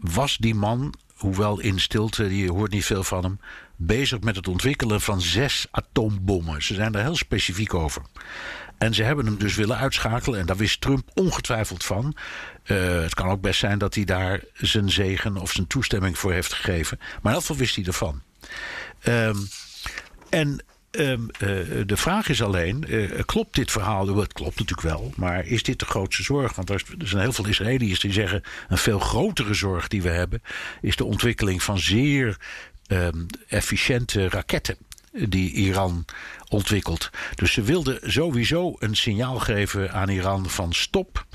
was 0.00 0.36
die 0.36 0.54
man, 0.54 0.94
hoewel 1.14 1.60
in 1.60 1.80
stilte, 1.80 2.36
je 2.36 2.50
hoort 2.50 2.72
niet 2.72 2.84
veel 2.84 3.04
van 3.04 3.24
hem, 3.24 3.40
bezig 3.76 4.20
met 4.20 4.36
het 4.36 4.48
ontwikkelen 4.48 5.00
van 5.00 5.20
zes 5.20 5.66
atoombommen. 5.70 6.62
Ze 6.62 6.74
zijn 6.74 6.92
daar 6.92 7.02
heel 7.02 7.16
specifiek 7.16 7.74
over. 7.74 8.02
En 8.78 8.94
ze 8.94 9.02
hebben 9.02 9.26
hem 9.26 9.38
dus 9.38 9.54
willen 9.54 9.76
uitschakelen. 9.76 10.40
En 10.40 10.46
daar 10.46 10.56
wist 10.56 10.80
Trump 10.80 11.10
ongetwijfeld 11.14 11.84
van. 11.84 12.16
Uh, 12.64 13.00
het 13.02 13.14
kan 13.14 13.28
ook 13.28 13.40
best 13.40 13.58
zijn 13.58 13.78
dat 13.78 13.94
hij 13.94 14.04
daar 14.04 14.40
zijn 14.54 14.90
zegen 14.90 15.36
of 15.36 15.52
zijn 15.52 15.66
toestemming 15.66 16.18
voor 16.18 16.32
heeft 16.32 16.52
gegeven. 16.52 16.98
Maar 16.98 17.18
in 17.22 17.30
elk 17.30 17.40
geval 17.40 17.56
wist 17.56 17.74
hij 17.76 17.84
ervan. 17.84 18.22
Um, 19.04 19.48
en 20.28 20.64
ehm, 20.90 21.28
eh, 21.28 21.48
de 21.86 21.96
vraag 21.96 22.28
is 22.28 22.42
alleen, 22.42 22.84
eh, 22.84 23.20
klopt 23.24 23.54
dit 23.54 23.70
verhaal? 23.70 24.16
Het 24.16 24.32
klopt 24.32 24.58
natuurlijk 24.58 24.88
wel, 24.88 25.12
maar 25.16 25.46
is 25.46 25.62
dit 25.62 25.78
de 25.78 25.84
grootste 25.84 26.22
zorg? 26.22 26.54
Want 26.54 26.70
er 26.70 26.84
zijn 26.98 27.22
heel 27.22 27.32
veel 27.32 27.46
Israëliërs 27.46 28.00
die 28.00 28.12
zeggen... 28.12 28.42
een 28.68 28.78
veel 28.78 28.98
grotere 28.98 29.54
zorg 29.54 29.88
die 29.88 30.02
we 30.02 30.08
hebben... 30.08 30.42
is 30.80 30.96
de 30.96 31.04
ontwikkeling 31.04 31.62
van 31.62 31.78
zeer 31.78 32.36
ehm, 32.86 33.26
efficiënte 33.48 34.28
raketten 34.28 34.76
die 35.12 35.52
Iran 35.52 36.04
ontwikkelt. 36.48 37.10
Dus 37.34 37.52
ze 37.52 37.62
wilden 37.62 38.12
sowieso 38.12 38.76
een 38.78 38.96
signaal 38.96 39.38
geven 39.38 39.92
aan 39.92 40.08
Iran 40.08 40.50
van 40.50 40.72
stop. 40.72 41.26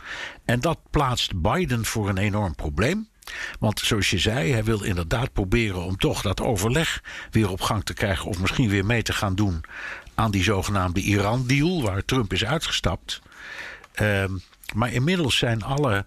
En 0.45 0.59
dat 0.59 0.79
plaatst 0.89 1.41
Biden 1.41 1.85
voor 1.85 2.09
een 2.09 2.17
enorm 2.17 2.55
probleem. 2.55 3.07
Want 3.59 3.79
zoals 3.79 4.09
je 4.09 4.17
zei, 4.17 4.51
hij 4.51 4.63
wil 4.63 4.83
inderdaad 4.83 5.33
proberen 5.33 5.83
om 5.83 5.97
toch 5.97 6.21
dat 6.21 6.41
overleg 6.41 7.03
weer 7.31 7.49
op 7.49 7.61
gang 7.61 7.83
te 7.83 7.93
krijgen. 7.93 8.25
Of 8.25 8.39
misschien 8.39 8.69
weer 8.69 8.85
mee 8.85 9.01
te 9.01 9.13
gaan 9.13 9.35
doen 9.35 9.63
aan 10.15 10.31
die 10.31 10.43
zogenaamde 10.43 11.01
Iran-deal, 11.01 11.83
waar 11.83 12.05
Trump 12.05 12.33
is 12.33 12.45
uitgestapt. 12.45 13.21
Ehm, 13.93 14.31
maar 14.73 14.93
inmiddels 14.93 15.37
zijn 15.37 15.63
alle 15.63 16.05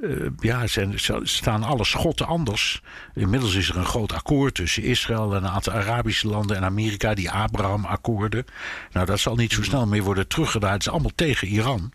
uh, 0.00 0.26
ja, 0.38 0.66
zijn, 0.66 0.94
staan 1.22 1.62
alle 1.62 1.84
schotten 1.84 2.26
anders. 2.26 2.82
Inmiddels 3.14 3.54
is 3.54 3.68
er 3.68 3.76
een 3.76 3.84
groot 3.84 4.12
akkoord 4.12 4.54
tussen 4.54 4.82
Israël 4.82 5.34
en 5.34 5.44
een 5.44 5.50
aantal 5.50 5.72
Arabische 5.72 6.28
landen 6.28 6.56
en 6.56 6.64
Amerika, 6.64 7.14
die 7.14 7.30
Abraham-akkoorden. 7.30 8.44
Nou, 8.92 9.06
dat 9.06 9.20
zal 9.20 9.34
niet 9.34 9.52
zo 9.52 9.62
snel 9.62 9.86
meer 9.86 10.02
worden 10.02 10.28
teruggedraaid. 10.28 10.74
Het 10.74 10.82
is 10.82 10.92
allemaal 10.92 11.12
tegen 11.14 11.48
Iran. 11.48 11.92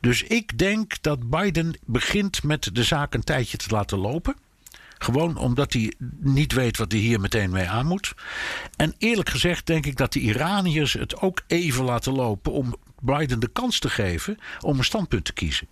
Dus 0.00 0.22
ik 0.22 0.58
denk 0.58 1.02
dat 1.02 1.30
Biden 1.30 1.78
begint 1.84 2.42
met 2.42 2.70
de 2.72 2.82
zaak 2.82 3.14
een 3.14 3.24
tijdje 3.24 3.56
te 3.56 3.70
laten 3.70 3.98
lopen. 3.98 4.36
Gewoon 4.98 5.36
omdat 5.36 5.72
hij 5.72 5.92
niet 6.20 6.52
weet 6.52 6.76
wat 6.76 6.92
hij 6.92 7.00
hier 7.00 7.20
meteen 7.20 7.50
mee 7.50 7.68
aan 7.68 7.86
moet. 7.86 8.14
En 8.76 8.94
eerlijk 8.98 9.28
gezegd 9.28 9.66
denk 9.66 9.86
ik 9.86 9.96
dat 9.96 10.12
de 10.12 10.20
Iraniërs 10.20 10.92
het 10.92 11.20
ook 11.20 11.42
even 11.46 11.84
laten 11.84 12.12
lopen 12.12 12.52
om 12.52 12.76
Biden 13.02 13.40
de 13.40 13.48
kans 13.48 13.78
te 13.78 13.90
geven 13.90 14.38
om 14.60 14.78
een 14.78 14.84
standpunt 14.84 15.24
te 15.24 15.32
kiezen. 15.32 15.68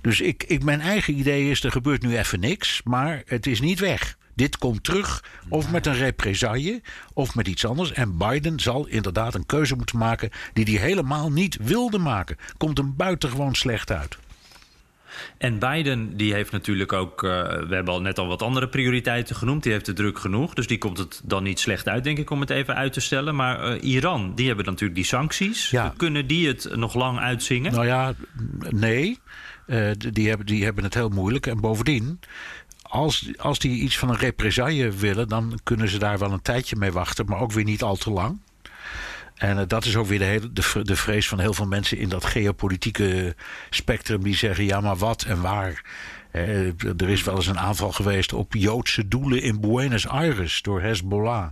Dus 0.00 0.20
ik, 0.20 0.44
ik, 0.46 0.62
mijn 0.64 0.80
eigen 0.80 1.18
idee 1.18 1.50
is: 1.50 1.64
er 1.64 1.70
gebeurt 1.70 2.02
nu 2.02 2.18
even 2.18 2.40
niks, 2.40 2.80
maar 2.84 3.22
het 3.26 3.46
is 3.46 3.60
niet 3.60 3.78
weg. 3.80 4.16
Dit 4.34 4.58
komt 4.58 4.84
terug, 4.84 5.24
of 5.48 5.70
met 5.70 5.86
een 5.86 5.94
represaille, 5.94 6.82
of 7.12 7.34
met 7.34 7.48
iets 7.48 7.66
anders. 7.66 7.92
En 7.92 8.16
Biden 8.18 8.60
zal 8.60 8.86
inderdaad 8.86 9.34
een 9.34 9.46
keuze 9.46 9.76
moeten 9.76 9.98
maken 9.98 10.30
die 10.52 10.64
hij 10.64 10.86
helemaal 10.86 11.30
niet 11.30 11.56
wilde 11.60 11.98
maken. 11.98 12.36
Komt 12.56 12.78
hem 12.78 12.96
buitengewoon 12.96 13.54
slecht 13.54 13.90
uit. 13.90 14.18
En 15.38 15.58
Biden 15.58 16.16
die 16.16 16.32
heeft 16.32 16.52
natuurlijk 16.52 16.92
ook, 16.92 17.22
uh, 17.22 17.30
we 17.68 17.74
hebben 17.74 17.94
al 17.94 18.00
net 18.00 18.18
al 18.18 18.26
wat 18.26 18.42
andere 18.42 18.68
prioriteiten 18.68 19.36
genoemd. 19.36 19.62
Die 19.62 19.72
heeft 19.72 19.86
de 19.86 19.92
druk 19.92 20.18
genoeg, 20.18 20.54
dus 20.54 20.66
die 20.66 20.78
komt 20.78 20.98
het 20.98 21.20
dan 21.24 21.42
niet 21.42 21.60
slecht 21.60 21.88
uit, 21.88 22.04
denk 22.04 22.18
ik, 22.18 22.30
om 22.30 22.40
het 22.40 22.50
even 22.50 22.74
uit 22.74 22.92
te 22.92 23.00
stellen. 23.00 23.34
Maar 23.34 23.74
uh, 23.74 23.92
Iran, 23.92 24.34
die 24.34 24.46
hebben 24.46 24.64
natuurlijk 24.64 24.94
die 24.94 25.04
sancties. 25.04 25.70
Ja. 25.70 25.92
Kunnen 25.96 26.26
die 26.26 26.48
het 26.48 26.68
nog 26.74 26.94
lang 26.94 27.18
uitzingen? 27.18 27.72
Nou 27.72 27.86
ja, 27.86 28.14
nee. 28.68 29.18
Uh, 29.66 29.90
die, 29.96 30.28
hebben, 30.28 30.46
die 30.46 30.64
hebben 30.64 30.84
het 30.84 30.94
heel 30.94 31.08
moeilijk. 31.08 31.46
En 31.46 31.60
bovendien, 31.60 32.20
als, 32.82 33.30
als 33.36 33.58
die 33.58 33.80
iets 33.80 33.98
van 33.98 34.08
een 34.08 34.18
represaille 34.18 34.90
willen, 34.90 35.28
dan 35.28 35.58
kunnen 35.62 35.88
ze 35.88 35.98
daar 35.98 36.18
wel 36.18 36.32
een 36.32 36.42
tijdje 36.42 36.76
mee 36.76 36.92
wachten, 36.92 37.26
maar 37.26 37.40
ook 37.40 37.52
weer 37.52 37.64
niet 37.64 37.82
al 37.82 37.96
te 37.96 38.10
lang. 38.10 38.40
En 39.42 39.58
uh, 39.58 39.62
dat 39.66 39.84
is 39.84 39.96
ook 39.96 40.06
weer 40.06 40.18
de, 40.18 40.24
hele, 40.24 40.52
de, 40.52 40.82
de, 40.82 40.96
vrees 40.96 41.28
van 41.28 41.38
heel 41.38 41.54
veel 41.54 41.66
mensen 41.66 41.98
in 41.98 42.08
dat 42.08 42.24
geopolitieke 42.24 43.34
spectrum. 43.70 44.22
Die 44.22 44.36
zeggen: 44.36 44.64
ja, 44.64 44.80
maar 44.80 44.96
wat 44.96 45.22
en 45.22 45.40
waar? 45.40 45.84
Er 46.30 47.08
is 47.08 47.24
wel 47.24 47.36
eens 47.36 47.46
een 47.46 47.58
aanval 47.58 47.92
geweest 47.92 48.32
op 48.32 48.54
Joodse 48.54 49.08
doelen 49.08 49.42
in 49.42 49.60
Buenos 49.60 50.06
Aires 50.06 50.62
door 50.62 50.80
Hezbollah. 50.80 51.46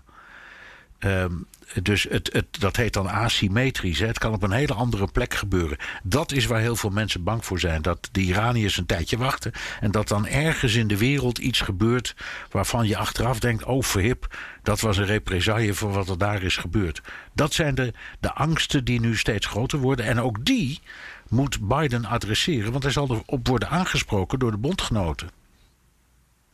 Um, 0.98 1.46
dus 1.82 2.02
het, 2.02 2.32
het, 2.32 2.60
dat 2.60 2.76
heet 2.76 2.92
dan 2.92 3.08
asymmetrisch. 3.08 3.98
Hè. 3.98 4.06
Het 4.06 4.18
kan 4.18 4.32
op 4.32 4.42
een 4.42 4.52
hele 4.52 4.74
andere 4.74 5.06
plek 5.06 5.34
gebeuren. 5.34 5.78
Dat 6.02 6.32
is 6.32 6.46
waar 6.46 6.60
heel 6.60 6.76
veel 6.76 6.90
mensen 6.90 7.24
bang 7.24 7.44
voor 7.44 7.60
zijn. 7.60 7.82
Dat 7.82 8.08
de 8.12 8.20
Iraniërs 8.20 8.76
een 8.76 8.86
tijdje 8.86 9.16
wachten. 9.16 9.52
En 9.80 9.90
dat 9.90 10.08
dan 10.08 10.26
ergens 10.26 10.74
in 10.74 10.86
de 10.86 10.98
wereld 10.98 11.38
iets 11.38 11.60
gebeurt. 11.60 12.14
waarvan 12.50 12.86
je 12.86 12.96
achteraf 12.96 13.38
denkt: 13.38 13.64
oh 13.64 13.82
verhip, 13.82 14.36
dat 14.62 14.80
was 14.80 14.96
een 14.96 15.06
represaille 15.06 15.74
voor 15.74 15.92
wat 15.92 16.08
er 16.08 16.18
daar 16.18 16.42
is 16.42 16.56
gebeurd. 16.56 17.00
Dat 17.34 17.52
zijn 17.52 17.74
de, 17.74 17.92
de 18.20 18.32
angsten 18.32 18.84
die 18.84 19.00
nu 19.00 19.16
steeds 19.16 19.46
groter 19.46 19.78
worden. 19.78 20.04
En 20.04 20.20
ook 20.20 20.44
die 20.44 20.80
moet 21.28 21.68
Biden 21.68 22.04
adresseren. 22.04 22.70
Want 22.70 22.82
hij 22.82 22.92
zal 22.92 23.10
erop 23.10 23.48
worden 23.48 23.68
aangesproken 23.68 24.38
door 24.38 24.50
de 24.50 24.56
bondgenoten. 24.56 25.30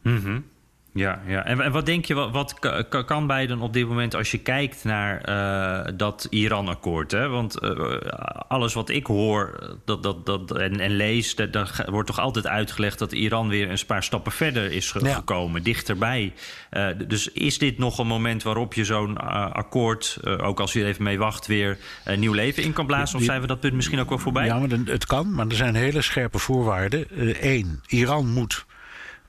Mhm. 0.03 0.41
Ja, 0.97 1.23
ja. 1.27 1.45
En, 1.45 1.61
en 1.61 1.73
wat 1.73 1.87
denk 1.87 2.05
je, 2.05 2.15
wat, 2.15 2.31
wat 2.31 2.59
kan 3.07 3.27
Biden 3.27 3.61
op 3.61 3.73
dit 3.73 3.89
moment 3.89 4.15
als 4.15 4.31
je 4.31 4.39
kijkt 4.39 4.85
naar 4.85 5.29
uh, 5.29 5.93
dat 5.97 6.27
Iran-akkoord? 6.31 7.13
Want 7.13 7.63
uh, 7.63 7.97
alles 8.49 8.75
wat 8.75 8.89
ik 8.89 9.07
hoor 9.07 9.75
dat, 9.85 10.03
dat, 10.03 10.27
dat, 10.27 10.57
en, 10.57 10.81
en 10.81 10.97
lees, 10.97 11.35
dat, 11.35 11.85
wordt 11.87 12.07
toch 12.07 12.19
altijd 12.19 12.47
uitgelegd 12.47 12.99
dat 12.99 13.13
Iran 13.13 13.49
weer 13.49 13.71
een 13.71 13.87
paar 13.87 14.03
stappen 14.03 14.33
verder 14.33 14.73
is 14.73 14.91
gekomen, 14.91 15.63
dichterbij. 15.63 16.33
Uh, 16.73 16.87
dus 17.07 17.29
is 17.29 17.59
dit 17.59 17.79
nog 17.79 17.99
een 17.99 18.07
moment 18.07 18.43
waarop 18.43 18.75
je 18.75 18.85
zo'n 18.85 19.17
akkoord, 19.53 20.19
ook 20.25 20.61
als 20.61 20.73
je 20.73 20.81
er 20.81 20.87
even 20.87 21.03
mee 21.03 21.19
wacht, 21.19 21.47
weer 21.47 21.79
een 22.05 22.21
nieuw 22.21 22.33
leven 22.33 22.63
in 22.63 22.73
kan 22.73 22.87
blazen? 22.87 23.19
Of 23.19 23.25
zijn 23.25 23.41
we 23.41 23.47
dat 23.47 23.61
punt 23.61 23.75
misschien 23.75 24.01
ook 24.01 24.09
wel 24.09 24.19
voorbij? 24.19 24.47
Ja, 24.47 24.59
maar 24.59 24.79
het 24.85 25.07
kan, 25.07 25.35
maar 25.35 25.47
er 25.47 25.55
zijn 25.55 25.75
hele 25.75 26.03
scherpe 26.03 26.39
voorwaarden. 26.39 27.07
Eén, 27.41 27.81
Iran 27.87 28.29
moet 28.33 28.67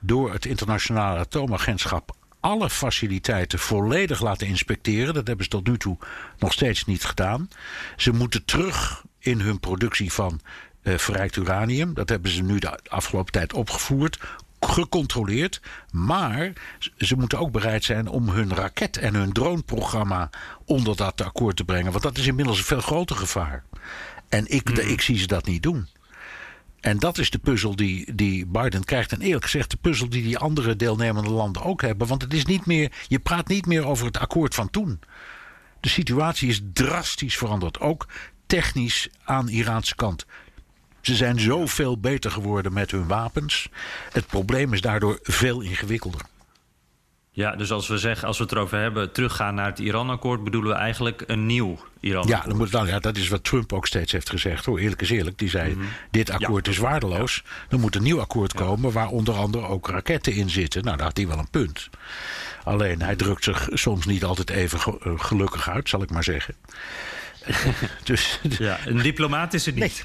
door 0.00 0.32
het 0.32 0.46
internationale 0.46 1.18
atoomagentschap 1.18 2.16
alle 2.40 2.70
faciliteiten 2.70 3.58
volledig 3.58 4.20
laten 4.20 4.46
inspecteren. 4.46 5.14
Dat 5.14 5.26
hebben 5.26 5.44
ze 5.44 5.50
tot 5.50 5.66
nu 5.66 5.78
toe 5.78 5.98
nog 6.38 6.52
steeds 6.52 6.84
niet 6.84 7.04
gedaan. 7.04 7.48
Ze 7.96 8.12
moeten 8.12 8.44
terug 8.44 9.04
in 9.18 9.40
hun 9.40 9.60
productie 9.60 10.12
van 10.12 10.40
uh, 10.82 10.98
verrijkt 10.98 11.36
uranium. 11.36 11.94
Dat 11.94 12.08
hebben 12.08 12.30
ze 12.30 12.42
nu 12.42 12.58
de 12.58 12.78
afgelopen 12.88 13.32
tijd 13.32 13.52
opgevoerd. 13.52 14.18
Gecontroleerd, 14.60 15.60
maar 15.90 16.52
ze 16.96 17.16
moeten 17.16 17.38
ook 17.38 17.52
bereid 17.52 17.84
zijn 17.84 18.08
om 18.08 18.28
hun 18.28 18.54
raket- 18.54 18.96
en 18.96 19.14
hun 19.14 19.32
droneprogramma 19.32 20.30
onder 20.64 20.96
dat 20.96 21.20
akkoord 21.20 21.56
te 21.56 21.64
brengen. 21.64 21.90
Want 21.90 22.02
dat 22.02 22.18
is 22.18 22.26
inmiddels 22.26 22.58
een 22.58 22.64
veel 22.64 22.80
groter 22.80 23.16
gevaar. 23.16 23.64
En 24.28 24.46
ik, 24.46 24.68
hmm. 24.68 24.78
ik 24.78 25.00
zie 25.00 25.18
ze 25.18 25.26
dat 25.26 25.46
niet 25.46 25.62
doen. 25.62 25.88
En 26.80 26.98
dat 26.98 27.18
is 27.18 27.30
de 27.30 27.38
puzzel 27.38 27.76
die, 27.76 28.14
die 28.14 28.46
Biden 28.46 28.84
krijgt. 28.84 29.12
En 29.12 29.20
eerlijk 29.20 29.44
gezegd, 29.44 29.70
de 29.70 29.76
puzzel 29.76 30.08
die 30.08 30.22
die 30.22 30.38
andere 30.38 30.76
deelnemende 30.76 31.30
landen 31.30 31.62
ook 31.62 31.82
hebben. 31.82 32.06
Want 32.06 32.22
het 32.22 32.34
is 32.34 32.44
niet 32.44 32.66
meer, 32.66 32.92
je 33.08 33.18
praat 33.18 33.48
niet 33.48 33.66
meer 33.66 33.86
over 33.86 34.06
het 34.06 34.18
akkoord 34.18 34.54
van 34.54 34.70
toen. 34.70 35.00
De 35.80 35.88
situatie 35.88 36.48
is 36.48 36.60
drastisch 36.72 37.36
veranderd. 37.36 37.80
Ook 37.80 38.06
technisch 38.46 39.08
aan 39.24 39.48
Iraanse 39.48 39.94
kant. 39.94 40.26
Ze 41.00 41.14
zijn 41.14 41.40
zoveel 41.40 41.98
beter 42.00 42.30
geworden 42.30 42.72
met 42.72 42.90
hun 42.90 43.06
wapens. 43.06 43.68
Het 44.12 44.26
probleem 44.26 44.72
is 44.72 44.80
daardoor 44.80 45.18
veel 45.22 45.60
ingewikkelder. 45.60 46.20
Ja, 47.38 47.56
dus 47.56 47.70
als 47.70 47.88
we 47.88 47.98
zeggen, 47.98 48.28
als 48.28 48.38
we 48.38 48.42
het 48.44 48.52
erover 48.52 48.78
hebben, 48.78 49.12
teruggaan 49.12 49.54
naar 49.54 49.66
het 49.66 49.78
Iran-akkoord, 49.78 50.44
bedoelen 50.44 50.72
we 50.72 50.76
eigenlijk 50.76 51.24
een 51.26 51.46
nieuw 51.46 51.78
Iran-akkoord. 52.00 52.42
Ja, 52.42 52.48
dan 52.48 52.56
moet, 52.56 52.70
dan, 52.70 52.86
ja, 52.86 52.98
dat 52.98 53.16
is 53.16 53.28
wat 53.28 53.44
Trump 53.44 53.72
ook 53.72 53.86
steeds 53.86 54.12
heeft 54.12 54.30
gezegd. 54.30 54.64
Hoor. 54.64 54.78
Eerlijk 54.78 55.02
is 55.02 55.10
eerlijk. 55.10 55.38
Die 55.38 55.48
zei: 55.48 55.74
mhm. 55.74 55.84
dit 56.10 56.30
akkoord 56.30 56.68
is 56.68 56.78
waardeloos. 56.78 57.44
Er 57.68 57.78
moet 57.78 57.94
een 57.94 58.02
nieuw 58.02 58.20
akkoord 58.20 58.54
komen 58.54 58.92
waar 58.92 59.08
onder 59.08 59.34
andere 59.34 59.66
ook 59.66 59.88
raketten 59.88 60.34
in 60.34 60.50
zitten. 60.50 60.84
Nou, 60.84 60.96
daar 60.96 61.06
had 61.06 61.16
hij 61.16 61.26
wel 61.26 61.38
een 61.38 61.50
punt. 61.50 61.88
Alleen 62.64 63.02
hij 63.02 63.16
drukt 63.16 63.44
zich 63.44 63.68
soms 63.72 64.06
niet 64.06 64.24
altijd 64.24 64.50
even 64.50 64.78
eh, 64.78 65.12
gelukkig 65.16 65.68
uit, 65.68 65.88
zal 65.88 66.02
ik 66.02 66.10
maar 66.10 66.24
zeggen. 66.24 66.54
dus, 68.04 68.40
ja, 68.58 68.78
een 68.86 69.02
diplomaat 69.02 69.54
is 69.54 69.66
het 69.66 69.74
niet. 69.74 70.04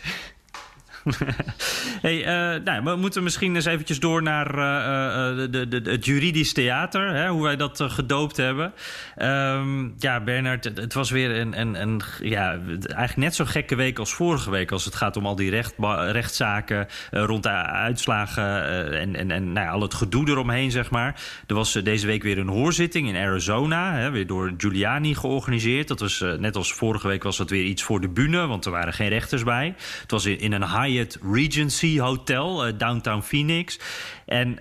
hey, 2.02 2.20
uh, 2.20 2.64
nou, 2.64 2.84
we 2.84 2.96
moeten 2.96 3.24
misschien 3.24 3.56
eens 3.56 3.66
eventjes 3.66 4.00
door 4.00 4.22
naar 4.22 4.48
uh, 4.48 5.52
de, 5.52 5.68
de, 5.68 5.82
het 5.92 6.06
juridisch 6.06 6.54
theater. 6.54 7.14
Hè, 7.16 7.30
hoe 7.30 7.44
wij 7.44 7.56
dat 7.56 7.84
gedoopt 7.88 8.38
hebben. 8.38 8.74
Um, 9.18 9.94
ja, 9.98 10.20
Bernard, 10.20 10.64
het, 10.64 10.94
was 10.94 11.12
weer 11.12 11.40
een, 11.40 11.82
een, 11.82 12.02
ja, 12.22 12.50
eigenlijk 12.52 13.16
net 13.16 13.36
zo 13.36 13.46
gekke 13.46 13.76
week 13.76 14.00
als 14.00 14.14
vorige 14.14 14.50
week. 14.50 14.72
Als 14.72 14.86
het 14.86 14.96
gaat 14.96 15.18
om 15.18 15.26
al 15.26 15.36
die 15.36 15.50
recht, 15.50 15.74
rechtszaken 16.12 16.88
rond 17.12 17.44
de 17.44 17.50
uitslagen 17.50 18.64
en, 19.00 19.16
en, 19.16 19.32
en 19.32 19.54
nou 19.54 19.70
al 19.70 19.82
het 19.82 19.94
gedoe 19.94 20.30
eromheen, 20.30 20.72
zeg 20.72 20.92
maar. 20.92 21.22
Er 21.48 21.56
was 21.56 21.72
deze 21.72 22.08
week 22.08 22.24
weer 22.24 22.38
een 22.38 22.48
hoorzitting 22.48 23.08
in 23.08 23.16
Arizona. 23.16 23.94
Hè, 23.94 24.12
weer 24.12 24.28
door 24.28 24.54
Giuliani 24.58 25.16
georganiseerd. 25.16 25.88
Dat 25.88 26.00
was 26.00 26.24
net 26.38 26.56
als 26.56 26.74
vorige 26.74 27.08
week 27.08 27.24
was 27.24 27.38
dat 27.38 27.50
weer 27.50 27.64
iets 27.64 27.84
voor 27.84 28.02
de 28.02 28.10
bühne, 28.10 28.48
want 28.48 28.66
er 28.66 28.72
waren 28.72 28.94
geen 28.94 29.10
rechters 29.10 29.44
bij. 29.44 29.76
Het 30.02 30.12
was 30.12 30.26
in, 30.26 30.40
in 30.40 30.52
een 30.52 30.70
high 30.70 30.93
Hyatt 30.94 31.18
Regency 31.32 32.00
Hotel, 32.00 32.78
downtown 32.78 33.22
Phoenix. 33.22 33.80
En 34.26 34.56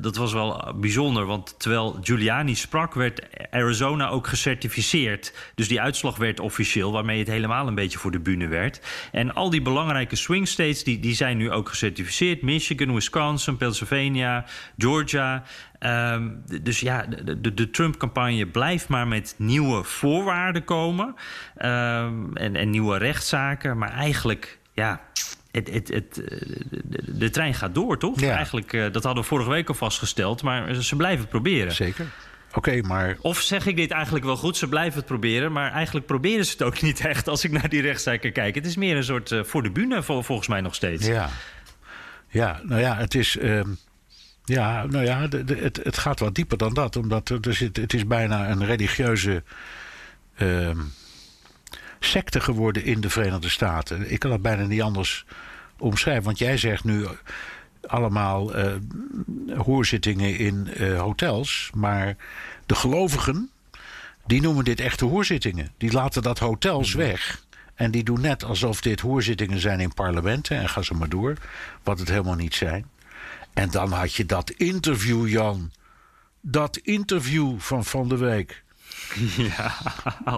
dat 0.00 0.16
was 0.16 0.32
wel 0.32 0.74
bijzonder, 0.76 1.26
want 1.26 1.54
terwijl 1.58 1.98
Giuliani 2.02 2.54
sprak, 2.54 2.94
werd 2.94 3.22
Arizona 3.50 4.08
ook 4.08 4.26
gecertificeerd. 4.26 5.32
Dus 5.54 5.68
die 5.68 5.80
uitslag 5.80 6.16
werd 6.16 6.40
officieel, 6.40 6.92
waarmee 6.92 7.18
het 7.18 7.28
helemaal 7.28 7.66
een 7.66 7.74
beetje 7.74 7.98
voor 7.98 8.10
de 8.10 8.20
bühne 8.20 8.46
werd. 8.46 8.80
En 9.12 9.34
al 9.34 9.50
die 9.50 9.62
belangrijke 9.62 10.16
swing 10.16 10.48
states 10.48 10.84
die, 10.84 11.00
die 11.00 11.14
zijn 11.14 11.36
nu 11.36 11.50
ook 11.50 11.68
gecertificeerd: 11.68 12.42
Michigan, 12.42 12.94
Wisconsin, 12.94 13.56
Pennsylvania, 13.56 14.44
Georgia. 14.78 15.42
Ehm, 15.78 16.28
dus 16.62 16.80
ja, 16.80 17.06
de, 17.24 17.54
de, 17.54 17.70
Trump-campagne 17.70 18.46
blijft 18.46 18.88
maar 18.88 19.08
met 19.08 19.34
nieuwe 19.36 19.84
voorwaarden 19.84 20.64
komen. 20.64 21.14
Ehm, 21.56 22.36
en, 22.36 22.56
en 22.56 22.70
nieuwe 22.70 22.98
rechtszaken. 22.98 23.78
Maar 23.78 23.92
eigenlijk, 23.92 24.58
ja, 24.72 25.00
het, 25.50 25.70
het, 25.72 25.88
het, 25.88 26.22
de, 27.18 27.30
trein 27.30 27.54
gaat 27.54 27.74
door, 27.74 27.98
toch? 27.98 28.22
Eigenlijk, 28.22 28.72
uh, 28.72 28.92
dat 28.92 29.04
hadden 29.04 29.22
we 29.22 29.28
vorige 29.28 29.50
week 29.50 29.68
al 29.68 29.74
vastgesteld. 29.74 30.42
Maar 30.42 30.74
ze 30.74 30.96
blijven 30.96 31.28
proberen. 31.28 31.72
Zeker. 31.72 32.06
Oké, 32.54 32.80
maar... 32.80 33.16
Of 33.20 33.40
zeg 33.40 33.66
ik 33.66 33.76
dit 33.76 33.90
eigenlijk 33.90 34.24
wel 34.24 34.36
goed? 34.36 34.56
Ze 34.56 34.68
blijven 34.68 34.98
het 34.98 35.06
proberen, 35.06 35.52
maar 35.52 35.72
eigenlijk 35.72 36.06
proberen 36.06 36.44
ze 36.44 36.52
het 36.52 36.62
ook 36.62 36.80
niet 36.88 37.00
echt 37.00 37.28
als 37.28 37.44
ik 37.44 37.50
naar 37.50 37.68
die 37.68 37.82
rechtszaken 37.82 38.32
kijk. 38.32 38.54
Het 38.54 38.66
is 38.66 38.76
meer 38.76 38.96
een 38.96 39.04
soort 39.04 39.30
uh, 39.30 39.44
voor 39.44 39.62
de 39.62 39.70
bühne 39.70 40.02
volgens 40.02 40.48
mij 40.48 40.60
nog 40.60 40.74
steeds. 40.74 41.06
Ja, 41.06 41.28
ja 42.28 42.60
nou 42.62 42.80
ja, 42.80 42.96
het 42.96 43.14
is. 43.14 43.36
Ehm, 43.36 43.68
ja, 44.44 44.86
nou 44.86 45.04
ja, 45.04 45.26
de, 45.26 45.56
het, 45.60 45.80
het 45.82 45.98
gaat 45.98 46.20
wat 46.20 46.34
dieper 46.34 46.58
dan 46.58 46.74
dat. 46.74 46.96
Omdat 46.96 47.28
er 47.28 47.54
zit, 47.54 47.76
het 47.76 47.94
is 47.94 48.06
bijna 48.06 48.50
een 48.50 48.64
religieuze 48.64 49.42
uh, 50.38 50.70
secte 52.00 52.40
geworden 52.40 52.84
in 52.84 53.00
de 53.00 53.10
Verenigde 53.10 53.48
Staten. 53.48 54.12
Ik 54.12 54.18
kan 54.18 54.32
het 54.32 54.42
bijna 54.42 54.64
niet 54.64 54.82
anders 54.82 55.24
omschrijven. 55.78 56.24
Want 56.24 56.38
jij 56.38 56.56
zegt 56.56 56.84
nu 56.84 57.06
allemaal 57.86 58.58
uh, 58.58 58.72
hoorzittingen 59.56 60.38
in 60.38 60.68
uh, 60.76 61.00
hotels. 61.00 61.70
Maar 61.74 62.16
de 62.66 62.74
gelovigen, 62.74 63.50
die 64.26 64.40
noemen 64.40 64.64
dit 64.64 64.80
echte 64.80 65.04
hoorzittingen. 65.04 65.70
Die 65.76 65.92
laten 65.92 66.22
dat 66.22 66.38
hotels 66.38 66.94
mhm. 66.94 66.98
weg. 66.98 67.46
En 67.74 67.90
die 67.90 68.04
doen 68.04 68.20
net 68.20 68.44
alsof 68.44 68.80
dit 68.80 69.00
hoorzittingen 69.00 69.60
zijn 69.60 69.80
in 69.80 69.94
parlementen. 69.94 70.56
En 70.56 70.68
ga 70.68 70.82
ze 70.82 70.94
maar 70.94 71.08
door. 71.08 71.36
Wat 71.82 71.98
het 71.98 72.08
helemaal 72.08 72.34
niet 72.34 72.54
zijn. 72.54 72.86
En 73.52 73.70
dan 73.70 73.92
had 73.92 74.14
je 74.14 74.26
dat 74.26 74.50
interview, 74.50 75.28
Jan. 75.28 75.70
Dat 76.40 76.76
interview 76.76 77.58
van 77.58 77.84
Van 77.84 78.08
de 78.08 78.16
Week. 78.16 78.62
Ja, 79.54 79.72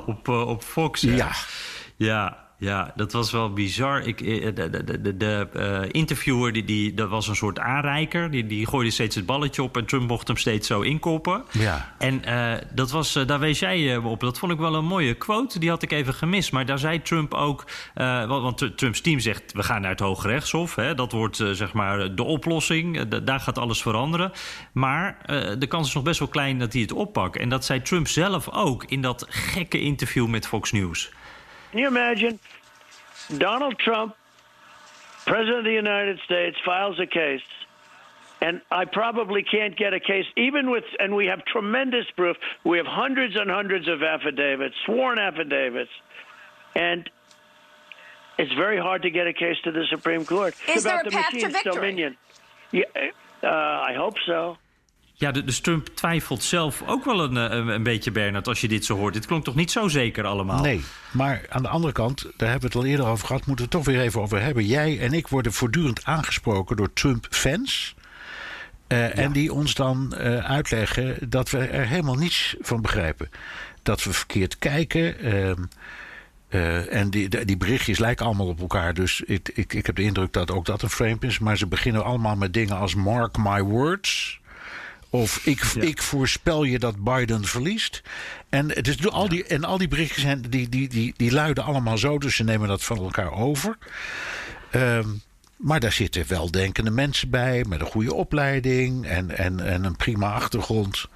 op, 0.07 0.29
uh, 0.29 0.49
op 0.49 0.63
Fox. 0.63 1.03
Hè? 1.03 1.15
Ja. 1.15 1.31
Ja, 1.97 2.50
ja, 2.61 2.93
dat 2.97 3.13
was 3.13 3.31
wel 3.31 3.53
bizar. 3.53 4.03
Ik, 4.07 4.21
eh, 4.21 4.55
de 4.55 4.71
de, 4.71 5.01
de, 5.01 5.17
de 5.17 5.49
uh, 5.57 5.89
interviewer, 5.91 6.53
die, 6.53 6.65
die, 6.65 6.95
dat 6.95 7.09
was 7.09 7.29
een 7.29 7.37
soort 7.37 7.59
aanreiker. 7.59 8.31
Die, 8.31 8.47
die 8.47 8.67
gooide 8.67 8.91
steeds 8.91 9.15
het 9.15 9.27
balletje 9.27 9.63
op 9.63 9.77
en 9.77 9.85
Trump 9.85 10.09
mocht 10.09 10.27
hem 10.27 10.37
steeds 10.37 10.67
zo 10.67 10.81
inkoppen. 10.81 11.45
Ja. 11.51 11.95
En 11.99 12.23
uh, 12.29 12.53
dat 12.75 12.91
was, 12.91 13.13
daar 13.13 13.39
wees 13.39 13.59
jij 13.59 13.97
op. 13.97 14.21
Dat 14.21 14.39
vond 14.39 14.53
ik 14.53 14.59
wel 14.59 14.75
een 14.75 14.85
mooie 14.85 15.15
quote. 15.15 15.59
Die 15.59 15.69
had 15.69 15.83
ik 15.83 15.93
even 15.93 16.15
gemist. 16.15 16.53
Maar 16.53 16.67
daar 16.67 16.79
zei 16.79 17.03
Trump 17.03 17.35
ook... 17.35 17.65
want, 17.95 18.29
want 18.29 18.79
Trumps 18.79 19.01
team 19.01 19.21
zegt, 19.21 19.53
we 19.53 19.63
gaan 19.63 19.81
naar 19.81 19.91
het 19.91 20.01
Hoge 20.01 20.29
Rechtshof. 20.29 20.75
Hè. 20.75 20.95
Dat 20.95 21.13
wordt 21.13 21.37
zeg 21.37 21.73
maar 21.73 22.15
de 22.15 22.23
oplossing. 22.23 23.09
daar 23.09 23.41
gaat 23.41 23.59
alles 23.59 23.83
veranderen. 23.83 24.33
Maar 24.73 25.17
de 25.59 25.67
kans 25.67 25.89
is 25.89 25.95
nog 25.95 26.03
best 26.03 26.19
wel 26.19 26.29
klein 26.29 26.59
dat 26.59 26.73
hij 26.73 26.83
het 26.83 26.93
oppakt. 26.93 27.37
En 27.37 27.49
dat 27.49 27.65
zei 27.65 27.83
Trump 27.83 28.09
zelf 28.09 28.51
ook 28.51 28.85
in 28.85 29.03
dat 29.03 29.27
gekke 29.29 29.81
interview 29.81 30.27
met 30.27 30.47
Fox 30.47 30.73
News. 30.73 31.11
Can 31.71 31.81
you 31.81 31.87
imagine? 31.87 32.39
Donald 33.37 33.79
Trump, 33.79 34.17
President 35.27 35.59
of 35.59 35.65
the 35.65 35.73
United 35.73 36.19
States, 36.25 36.57
files 36.65 36.99
a 36.99 37.07
case. 37.07 37.43
And 38.43 38.63
I 38.71 38.87
probably 38.87 39.43
can't 39.43 39.77
get 39.77 39.93
a 39.93 40.01
case, 40.01 40.25
even 40.37 40.71
with, 40.71 40.85
and 40.99 41.15
we 41.15 41.27
have 41.27 41.45
tremendous 41.45 42.07
proof. 42.17 42.39
We 42.65 42.79
have 42.79 42.87
hundreds 42.87 43.37
and 43.37 43.51
hundreds 43.51 43.87
of 43.87 44.03
affidavits, 44.03 44.75
sworn 44.87 45.19
affidavits. 45.19 45.91
And 46.75 47.09
it's 48.39 48.53
very 48.55 48.79
hard 48.79 49.03
to 49.03 49.11
get 49.11 49.27
a 49.27 49.35
case 49.35 49.57
to 49.65 49.73
the 49.73 49.85
Supreme 49.91 50.25
Court. 50.25 50.55
Is 50.69 50.87
about 50.87 50.91
there 50.91 51.01
a 51.01 51.05
the 51.05 51.11
path 51.11 51.33
to 51.33 51.49
victory? 51.49 51.73
Dominion. 51.73 52.17
Yeah, 52.73 52.85
uh, 53.43 53.47
I 53.49 53.93
hope 53.95 54.15
so. 54.27 54.57
Ja, 55.21 55.33
dus 55.33 55.61
Trump 55.61 55.89
twijfelt 55.95 56.43
zelf 56.43 56.83
ook 56.87 57.05
wel 57.05 57.25
een, 57.25 57.37
een, 57.37 57.69
een, 57.69 57.83
beetje, 57.83 58.11
Bernard, 58.11 58.49
als 58.49 58.61
je 58.61 58.69
dit 58.69 58.85
zo 58.85 58.97
hoort. 58.97 59.15
Dit 59.15 59.27
klonk 59.27 59.45
toch 59.45 59.55
niet 59.55 59.71
zo 59.71 59.89
zeker 59.89 60.25
allemaal? 60.25 60.61
Nee, 60.61 60.85
maar 61.11 61.45
aan 61.49 61.63
de 61.63 61.69
andere 61.69 61.93
kant, 61.93 62.23
daar 62.37 62.51
hebben 62.51 62.71
we 62.71 62.77
het 62.77 62.85
al 62.87 62.91
eerder 62.91 63.07
over 63.07 63.27
gehad... 63.27 63.47
moeten 63.47 63.67
we 63.67 63.77
het 63.77 63.85
toch 63.85 63.95
weer 63.95 64.05
even 64.05 64.21
over 64.21 64.43
hebben. 64.43 64.67
Jij 64.67 64.99
en 65.01 65.13
ik 65.13 65.29
worden 65.29 65.53
voortdurend 65.53 66.05
aangesproken 66.05 66.77
door 66.77 66.93
Trump-fans... 66.93 67.95
Uh, 68.89 69.19
En 69.19 69.33
die 69.33 69.53
ons 69.53 69.75
dan 69.75 70.15
uh, 70.19 70.37
uitleggen 70.37 71.17
dat 71.29 71.51
we 71.51 71.59
er 71.59 71.87
helemaal 71.87 72.15
niets 72.15 72.57
van 72.61 72.83
begrijpen. 72.83 73.31
Dat 73.83 74.03
we 74.03 74.13
verkeerd 74.13 74.59
kijken. 74.59 75.27
Uh, 76.51 76.95
en 76.95 77.11
die, 77.11 77.45
die 77.45 77.57
berichtjes 77.57 77.99
lijken 77.99 78.27
allemaal 78.27 78.47
op 78.47 78.61
elkaar. 78.61 78.95
Dus 78.95 79.21
ik, 79.21 79.51
ik, 79.55 79.73
ik 79.73 79.87
heb 79.87 79.97
de 79.97 80.03
indruk 80.03 80.33
dat 80.33 80.51
ook 80.51 80.67
dat 80.67 80.83
een 80.83 80.91
frame 80.91 81.17
is. 81.21 81.39
Maar 81.39 81.57
ze 81.57 81.67
beginnen 81.67 82.05
allemaal 82.05 82.37
met 82.37 82.53
dingen 82.53 82.77
als 82.77 82.95
mark 82.95 83.37
my 83.37 83.63
words. 83.63 84.40
Of 85.11 85.47
ik, 85.47 85.61
ik 85.63 86.03
voorspel 86.03 86.65
je 86.65 86.79
dat 86.79 87.05
Biden 87.05 87.45
verliest. 87.45 88.03
En, 88.49 88.69
dus 88.69 89.09
al 89.09 89.29
die, 89.29 89.45
en 89.45 89.65
al 89.65 89.79
die 89.79 89.89
berichten 89.89 90.21
zijn, 90.21 90.41
die, 90.49 90.69
die, 90.69 90.89
die, 90.89 91.15
die 91.17 91.33
luiden 91.33 91.65
allemaal 91.65 91.99
zo. 91.99 92.19
Dus 92.19 92.37
ze 92.37 92.45
nemen 92.45 92.69
dat 92.69 92.85
van 92.85 92.97
elkaar 92.97 93.33
over. 93.33 93.79
Um, 94.75 95.23
maar 95.57 95.81
daar 95.81 95.93
zitten 95.93 96.25
weldenkende 96.29 96.91
mensen 96.91 97.31
bij. 97.31 97.65
Met 97.69 97.81
een 97.81 97.87
goede 97.87 98.15
opleiding. 98.15 99.07
En, 99.07 99.37
en, 99.37 99.61
en 99.61 99.85
een 99.85 99.97
prima 99.97 100.33
achtergrond. 100.33 101.07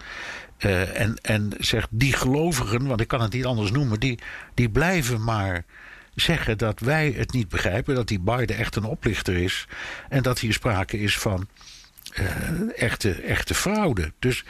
Uh, 0.58 1.00
en, 1.00 1.16
en 1.22 1.52
zeg, 1.58 1.86
die 1.90 2.12
gelovigen, 2.12 2.86
want 2.86 3.00
ik 3.00 3.08
kan 3.08 3.20
het 3.20 3.32
niet 3.32 3.44
anders 3.44 3.70
noemen. 3.70 4.00
Die, 4.00 4.18
die 4.54 4.70
blijven 4.70 5.24
maar 5.24 5.64
zeggen 6.14 6.58
dat 6.58 6.80
wij 6.80 7.14
het 7.16 7.32
niet 7.32 7.48
begrijpen. 7.48 7.94
Dat 7.94 8.08
die 8.08 8.20
Biden 8.20 8.56
echt 8.56 8.76
een 8.76 8.84
oplichter 8.84 9.36
is. 9.36 9.66
En 10.08 10.22
dat 10.22 10.38
hier 10.38 10.52
sprake 10.52 10.98
is 10.98 11.18
van 11.18 11.48
echte, 12.76 13.12
echte 13.12 13.54
fraude. 13.54 14.12
Dus 14.18 14.44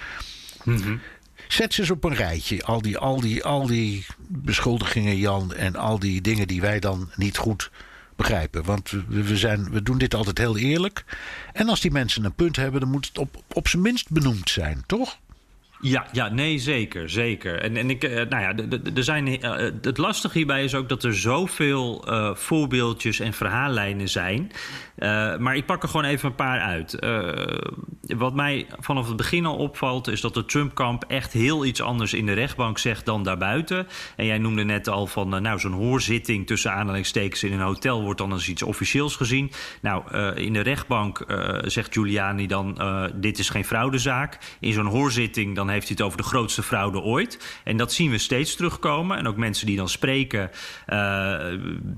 mm 0.64 1.00
zet 1.48 1.74
ze 1.74 1.80
eens 1.80 1.90
op 1.90 2.04
een 2.04 2.14
rijtje. 2.14 2.62
Al 2.62 2.82
die, 2.82 2.98
al, 2.98 3.20
die, 3.20 3.44
al 3.44 3.66
die 3.66 4.06
beschuldigingen, 4.18 5.16
Jan, 5.16 5.54
en 5.54 5.76
al 5.76 5.98
die 5.98 6.20
dingen 6.20 6.48
die 6.48 6.60
wij 6.60 6.80
dan 6.80 7.10
niet 7.16 7.36
goed 7.36 7.70
begrijpen. 8.16 8.64
Want 8.64 8.90
we, 9.08 9.36
zijn, 9.36 9.70
we 9.70 9.82
doen 9.82 9.98
dit 9.98 10.14
altijd 10.14 10.38
heel 10.38 10.56
eerlijk. 10.56 11.04
En 11.52 11.68
als 11.68 11.80
die 11.80 11.90
mensen 11.90 12.24
een 12.24 12.34
punt 12.34 12.56
hebben, 12.56 12.80
dan 12.80 12.90
moet 12.90 13.06
het 13.06 13.18
op, 13.18 13.42
op 13.52 13.68
zijn 13.68 13.82
minst 13.82 14.10
benoemd 14.10 14.50
zijn, 14.50 14.82
toch? 14.86 15.18
Ja, 15.80 16.06
ja, 16.12 16.28
nee, 16.28 16.58
zeker, 16.58 17.10
zeker. 17.10 17.60
En, 17.60 17.76
en 17.76 17.90
ik, 17.90 18.04
eh, 18.04 18.14
nou 18.14 18.42
ja, 18.42 18.78
er 18.94 19.04
zijn, 19.04 19.28
uh, 19.28 19.52
het 19.80 19.98
lastige 19.98 20.38
hierbij 20.38 20.64
is 20.64 20.74
ook 20.74 20.88
dat 20.88 21.02
er 21.04 21.14
zoveel 21.14 22.04
uh, 22.08 22.34
voorbeeldjes 22.34 23.20
en 23.20 23.32
verhaallijnen 23.32 24.08
zijn. 24.08 24.52
Maar 25.38 25.56
ik 25.56 25.66
pak 25.66 25.82
er 25.82 25.88
gewoon 25.88 26.06
even 26.06 26.28
een 26.28 26.34
paar 26.34 26.60
uit. 26.60 26.98
Wat 28.16 28.34
mij 28.34 28.66
vanaf 28.78 29.06
het 29.06 29.16
begin 29.16 29.46
al 29.46 29.56
opvalt, 29.56 30.08
is 30.08 30.20
dat 30.20 30.34
de 30.34 30.44
Trump-kamp 30.44 31.04
echt 31.08 31.32
heel 31.32 31.64
iets 31.64 31.82
anders 31.82 32.12
in 32.12 32.26
de 32.26 32.32
rechtbank 32.32 32.78
zegt 32.78 33.04
dan 33.04 33.22
daarbuiten. 33.22 33.86
En 34.16 34.26
jij 34.26 34.38
noemde 34.38 34.64
net 34.64 34.88
al 34.88 35.06
van, 35.06 35.42
nou, 35.42 35.58
zo'n 35.58 35.72
hoorzitting 35.72 36.46
tussen 36.46 36.72
aanhalingstekens 36.72 37.42
in 37.42 37.52
een 37.52 37.60
hotel 37.60 38.02
wordt 38.02 38.18
dan 38.18 38.32
als 38.32 38.48
iets 38.48 38.62
officieels 38.62 39.16
gezien. 39.16 39.50
Nou, 39.82 40.16
in 40.34 40.52
de 40.52 40.60
rechtbank 40.60 41.24
zegt 41.64 41.92
Giuliani 41.92 42.46
dan, 42.46 42.78
dit 43.14 43.38
is 43.38 43.48
geen 43.48 43.64
fraudezaak. 43.64 44.38
In 44.60 44.72
zo'n 44.72 44.86
hoorzitting 44.86 45.54
dan 45.54 45.68
heeft 45.74 45.88
hij 45.88 45.96
het 45.96 46.06
over 46.06 46.18
de 46.18 46.28
grootste 46.28 46.62
fraude 46.62 47.00
ooit. 47.00 47.60
En 47.64 47.76
dat 47.76 47.92
zien 47.92 48.10
we 48.10 48.18
steeds 48.18 48.56
terugkomen. 48.56 49.18
En 49.18 49.26
ook 49.26 49.36
mensen 49.36 49.66
die 49.66 49.76
dan 49.76 49.88
spreken 49.88 50.50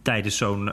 tijdens 0.02 0.36
zo'n 0.36 0.70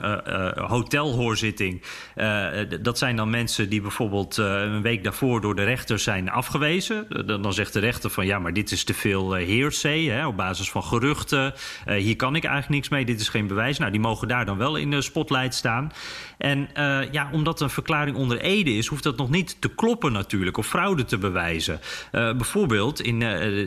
hotelhoorzitting. 0.54 1.82
Uh, 2.16 2.48
dat 2.80 2.98
zijn 2.98 3.16
dan 3.16 3.30
mensen 3.30 3.68
die 3.68 3.80
bijvoorbeeld 3.80 4.36
een 4.36 4.82
week 4.82 5.04
daarvoor 5.04 5.40
door 5.40 5.54
de 5.54 5.64
rechter 5.64 5.98
zijn 5.98 6.30
afgewezen. 6.30 7.06
Dan, 7.26 7.42
dan 7.42 7.52
zegt 7.52 7.72
de 7.72 7.80
rechter 7.80 8.10
van 8.10 8.26
ja, 8.26 8.38
maar 8.38 8.52
dit 8.52 8.70
is 8.70 8.84
te 8.84 8.94
veel 8.94 9.30
hearsay, 9.30 10.04
hè, 10.04 10.26
op 10.26 10.36
basis 10.36 10.70
van 10.70 10.82
geruchten. 10.82 11.54
hier 11.96 12.16
kan 12.16 12.36
ik 12.36 12.44
eigenlijk 12.44 12.74
niks 12.74 12.88
mee, 12.88 13.04
dit 13.04 13.20
is 13.20 13.28
geen 13.28 13.46
bewijs. 13.46 13.78
Nou, 13.78 13.90
die 13.90 14.00
mogen 14.00 14.28
daar 14.28 14.44
dan 14.44 14.58
wel 14.58 14.76
in 14.76 14.90
de 14.90 15.02
spotlight 15.02 15.54
staan. 15.54 15.92
En 16.38 16.68
ja, 17.10 17.28
omdat 17.32 17.60
een 17.60 17.70
verklaring 17.70 18.16
onder 18.16 18.40
ede 18.40 18.76
is, 18.76 18.86
hoeft 18.86 19.02
dat 19.02 19.16
nog 19.16 19.30
niet 19.30 19.56
te 19.60 19.68
kloppen 19.68 20.12
natuurlijk, 20.12 20.56
of 20.56 20.66
fraude 20.66 21.04
te 21.04 21.18
bewijzen. 21.18 21.80
bijvoorbeeld 22.10 22.83
in 22.92 23.18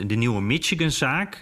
de 0.07 0.15
nieuwe 0.15 0.41
Michigan-zaak, 0.41 1.37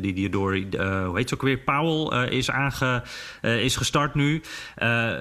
die, 0.00 0.12
die 0.12 0.28
door, 0.28 0.54
hoe 0.54 1.12
heet 1.14 1.30
het 1.30 1.34
ook 1.34 1.42
weer, 1.42 1.58
Powell 1.58 2.28
is, 2.28 2.50
aange, 2.50 3.02
is 3.42 3.76
gestart 3.76 4.14
nu. 4.14 4.42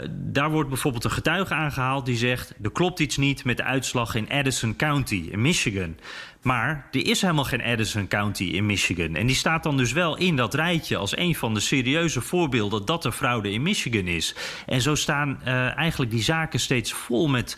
daar 0.09 0.51
wordt 0.51 0.69
bijvoorbeeld 0.69 1.03
een 1.03 1.11
getuige 1.11 1.53
aangehaald 1.53 2.05
die 2.05 2.17
zegt: 2.17 2.53
er 2.61 2.71
klopt 2.71 2.99
iets 2.99 3.17
niet 3.17 3.43
met 3.43 3.57
de 3.57 3.63
uitslag 3.63 4.15
in 4.15 4.29
Addison 4.29 4.75
County 4.75 5.27
in 5.31 5.41
Michigan. 5.41 5.95
Maar 6.41 6.87
er 6.91 7.07
is 7.07 7.21
helemaal 7.21 7.43
geen 7.43 7.63
Addison 7.63 8.07
County 8.07 8.43
in 8.43 8.65
Michigan. 8.65 9.15
En 9.15 9.25
die 9.25 9.35
staat 9.35 9.63
dan 9.63 9.77
dus 9.77 9.91
wel 9.91 10.17
in 10.17 10.35
dat 10.35 10.53
rijtje 10.53 10.97
als 10.97 11.17
een 11.17 11.35
van 11.35 11.53
de 11.53 11.59
serieuze 11.59 12.21
voorbeelden 12.21 12.85
dat 12.85 13.05
er 13.05 13.11
fraude 13.11 13.51
in 13.51 13.61
Michigan 13.61 14.07
is. 14.07 14.35
En 14.65 14.81
zo 14.81 14.95
staan 14.95 15.43
eigenlijk 15.75 16.11
die 16.11 16.21
zaken 16.21 16.59
steeds 16.59 16.93
vol 16.93 17.27
met 17.27 17.57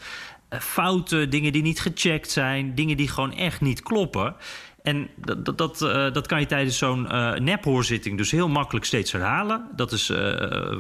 fouten, 0.62 1.30
dingen 1.30 1.52
die 1.52 1.62
niet 1.62 1.80
gecheckt 1.80 2.32
zijn, 2.32 2.76
dingen 2.76 2.98
die 2.98 3.08
gewoon 3.08 3.34
echt 3.34 3.62
niet 3.62 3.82
kloppen. 3.82 4.36
En 4.84 5.10
dat, 5.16 5.46
dat, 5.46 5.58
dat, 5.58 5.82
uh, 5.82 6.14
dat, 6.14 6.28
kan 6.28 6.40
je 6.40 6.46
tijdens 6.46 6.78
zo'n 6.78 7.06
uh, 7.12 7.34
nephoorzitting 7.34 8.18
dus 8.18 8.32
heel 8.32 8.50
makkelijk 8.50 8.86
steeds 8.86 9.12
herhalen. 9.12 9.68
Dat 9.76 9.92
is 9.92 10.10
uh, 10.10 10.18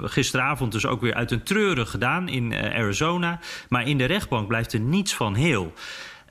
gisteravond 0.03 0.71
dus 0.71 0.86
ook 0.86 1.01
weer 1.01 1.13
uit 1.13 1.32
een 1.32 1.43
treuren 1.43 1.88
gedaan 1.88 2.28
in 2.28 2.53
Arizona. 2.53 3.39
Maar 3.69 3.88
in 3.88 3.97
de 3.97 4.05
rechtbank 4.05 4.47
blijft 4.47 4.73
er 4.73 4.80
niets 4.80 5.15
van 5.15 5.36
heel. 5.36 5.73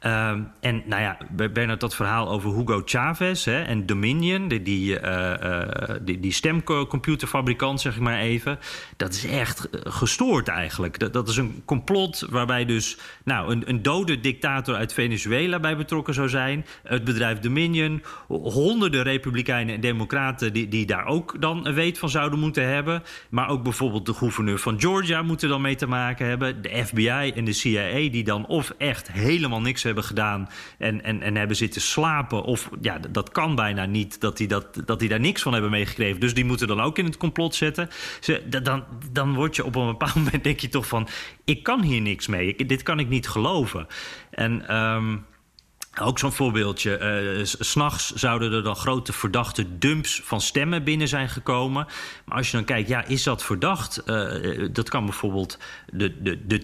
Um, 0.07 0.51
en 0.61 0.83
nou 0.87 1.03
ja, 1.03 1.19
Bernard, 1.53 1.81
dat 1.81 1.95
verhaal 1.95 2.31
over 2.31 2.57
Hugo 2.57 2.83
Chavez 2.85 3.45
hè, 3.45 3.63
en 3.63 3.87
Dominion, 3.87 4.49
die, 4.49 4.63
die, 4.63 5.01
uh, 5.01 5.35
uh, 5.43 5.95
die, 6.03 6.33
stemcomputerfabrikant, 6.33 7.81
zeg 7.81 7.95
ik 7.95 8.01
maar 8.01 8.19
even. 8.19 8.59
Dat 8.97 9.13
is 9.13 9.27
echt 9.27 9.69
gestoord 9.73 10.49
eigenlijk. 10.49 10.99
Dat, 10.99 11.13
dat 11.13 11.29
is 11.29 11.37
een 11.37 11.63
complot 11.65 12.27
waarbij 12.31 12.65
dus 12.65 12.99
nou, 13.25 13.53
een, 13.53 13.69
een, 13.69 13.83
dode 13.83 14.21
dictator 14.21 14.75
uit 14.75 14.93
Venezuela 14.93 15.61
bij 15.61 15.77
betrokken 15.77 16.15
zou 16.15 16.29
zijn. 16.29 16.67
Het 16.83 17.05
bedrijf 17.05 17.39
Dominion, 17.39 18.03
honderden 18.29 19.03
republikeinen 19.03 19.75
en 19.75 19.81
democraten 19.81 20.53
die, 20.53 20.69
die 20.69 20.87
daar 20.87 21.07
ook 21.07 21.41
dan 21.41 21.75
weet 21.75 21.99
van 21.99 22.11
zouden 22.11 22.39
moeten 22.39 22.69
hebben. 22.69 23.03
Maar 23.29 23.49
ook 23.49 23.63
bijvoorbeeld 23.63 24.07
de 24.07 24.15
gouverneur 24.15 24.59
van 24.59 24.81
Georgia 24.81 25.23
moeten 25.23 25.49
dan 25.49 25.61
mee 25.61 25.77
te 25.77 25.87
maken 25.87 26.27
hebben. 26.27 26.63
De 26.63 26.85
FBI 26.85 27.33
en 27.35 27.45
de 27.45 27.53
CIA 27.53 28.11
die 28.11 28.25
dan 28.25 28.47
of 28.47 28.75
echt 28.79 29.13
helemaal 29.13 29.61
niks 29.61 29.83
hebben 29.83 29.93
hebben 29.95 30.05
gedaan 30.05 30.49
en, 30.79 31.05
en, 31.05 31.23
en 31.23 31.37
hebben 31.37 31.57
zitten 31.57 31.81
slapen. 31.81 32.43
Of 32.43 32.69
ja, 32.81 32.99
dat 33.11 33.31
kan 33.31 33.55
bijna 33.55 33.85
niet 33.85 34.21
dat 34.21 34.37
die, 34.37 34.49
dat, 34.49 34.83
dat 34.85 34.99
die 34.99 35.09
daar 35.09 35.21
niks 35.21 35.43
van 35.43 35.53
hebben 35.53 35.71
meegekregen. 35.71 36.21
Dus 36.21 36.35
die 36.35 36.45
moeten 36.45 36.69
dan 36.69 36.81
ook 36.81 36.99
in 36.99 37.05
het 37.05 37.17
complot 37.17 37.55
zetten. 37.55 37.89
Ze, 38.21 38.43
dan, 38.63 38.85
dan 39.13 39.35
word 39.35 39.57
je 39.57 39.65
op 39.65 39.75
een 39.75 39.87
bepaald 39.87 40.15
moment 40.25 40.45
denk 40.45 40.61
je 40.61 40.69
toch 40.69 40.87
van... 40.87 41.09
ik 41.45 41.63
kan 41.63 41.83
hier 41.83 42.01
niks 42.01 42.27
mee, 42.27 42.55
ik, 42.55 42.69
dit 42.69 42.83
kan 42.83 42.99
ik 42.99 43.09
niet 43.09 43.29
geloven. 43.29 43.87
En... 44.31 44.77
Um, 44.77 45.25
ook 46.01 46.19
zo'n 46.19 46.33
voorbeeldje. 46.33 46.99
Uh, 47.39 47.45
S'nachts 47.45 48.13
zouden 48.13 48.53
er 48.53 48.63
dan 48.63 48.77
grote 48.77 49.13
verdachte 49.13 49.79
dumps 49.79 50.21
van 50.25 50.41
stemmen 50.41 50.85
binnen 50.85 51.09
zijn 51.09 51.29
gekomen. 51.29 51.87
Maar 52.25 52.37
als 52.37 52.51
je 52.51 52.57
dan 52.57 52.67
kijkt, 52.67 52.89
ja, 52.89 53.05
is 53.05 53.23
dat 53.23 53.45
verdacht? 53.45 54.03
Uh, 54.07 54.69
dat 54.73 54.89
kan 54.89 55.05
bijvoorbeeld 55.05 55.59
de, 55.93 56.23
de, 56.23 56.47
de 56.47 56.63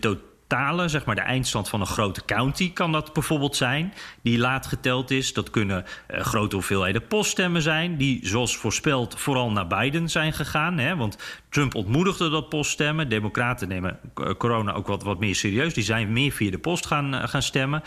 talen, 0.50 0.90
zeg 0.90 1.04
maar 1.04 1.14
de 1.14 1.20
eindstand 1.20 1.68
van 1.68 1.80
een 1.80 1.86
grote 1.86 2.24
county 2.24 2.72
kan 2.72 2.92
dat 2.92 3.12
bijvoorbeeld 3.12 3.56
zijn, 3.56 3.94
die 4.22 4.38
laat 4.38 4.66
geteld 4.66 5.10
is. 5.10 5.32
Dat 5.32 5.50
kunnen 5.50 5.84
uh, 6.10 6.20
grote 6.20 6.54
hoeveelheden 6.54 7.06
poststemmen 7.06 7.62
zijn, 7.62 7.96
die 7.96 8.26
zoals 8.26 8.56
voorspeld 8.56 9.20
vooral 9.20 9.50
naar 9.50 9.66
Biden 9.66 10.08
zijn 10.08 10.32
gegaan. 10.32 10.78
Hè, 10.78 10.96
want 10.96 11.18
Trump 11.48 11.74
ontmoedigde 11.74 12.30
dat 12.30 12.48
poststemmen. 12.48 13.08
Democraten 13.08 13.68
nemen 13.68 13.98
corona 14.38 14.72
ook 14.72 14.86
wat, 14.86 15.02
wat 15.02 15.18
meer 15.18 15.34
serieus. 15.34 15.74
Die 15.74 15.84
zijn 15.84 16.12
meer 16.12 16.32
via 16.32 16.50
de 16.50 16.58
post 16.58 16.86
gaan, 16.86 17.14
uh, 17.14 17.28
gaan 17.28 17.42
stemmen. 17.42 17.82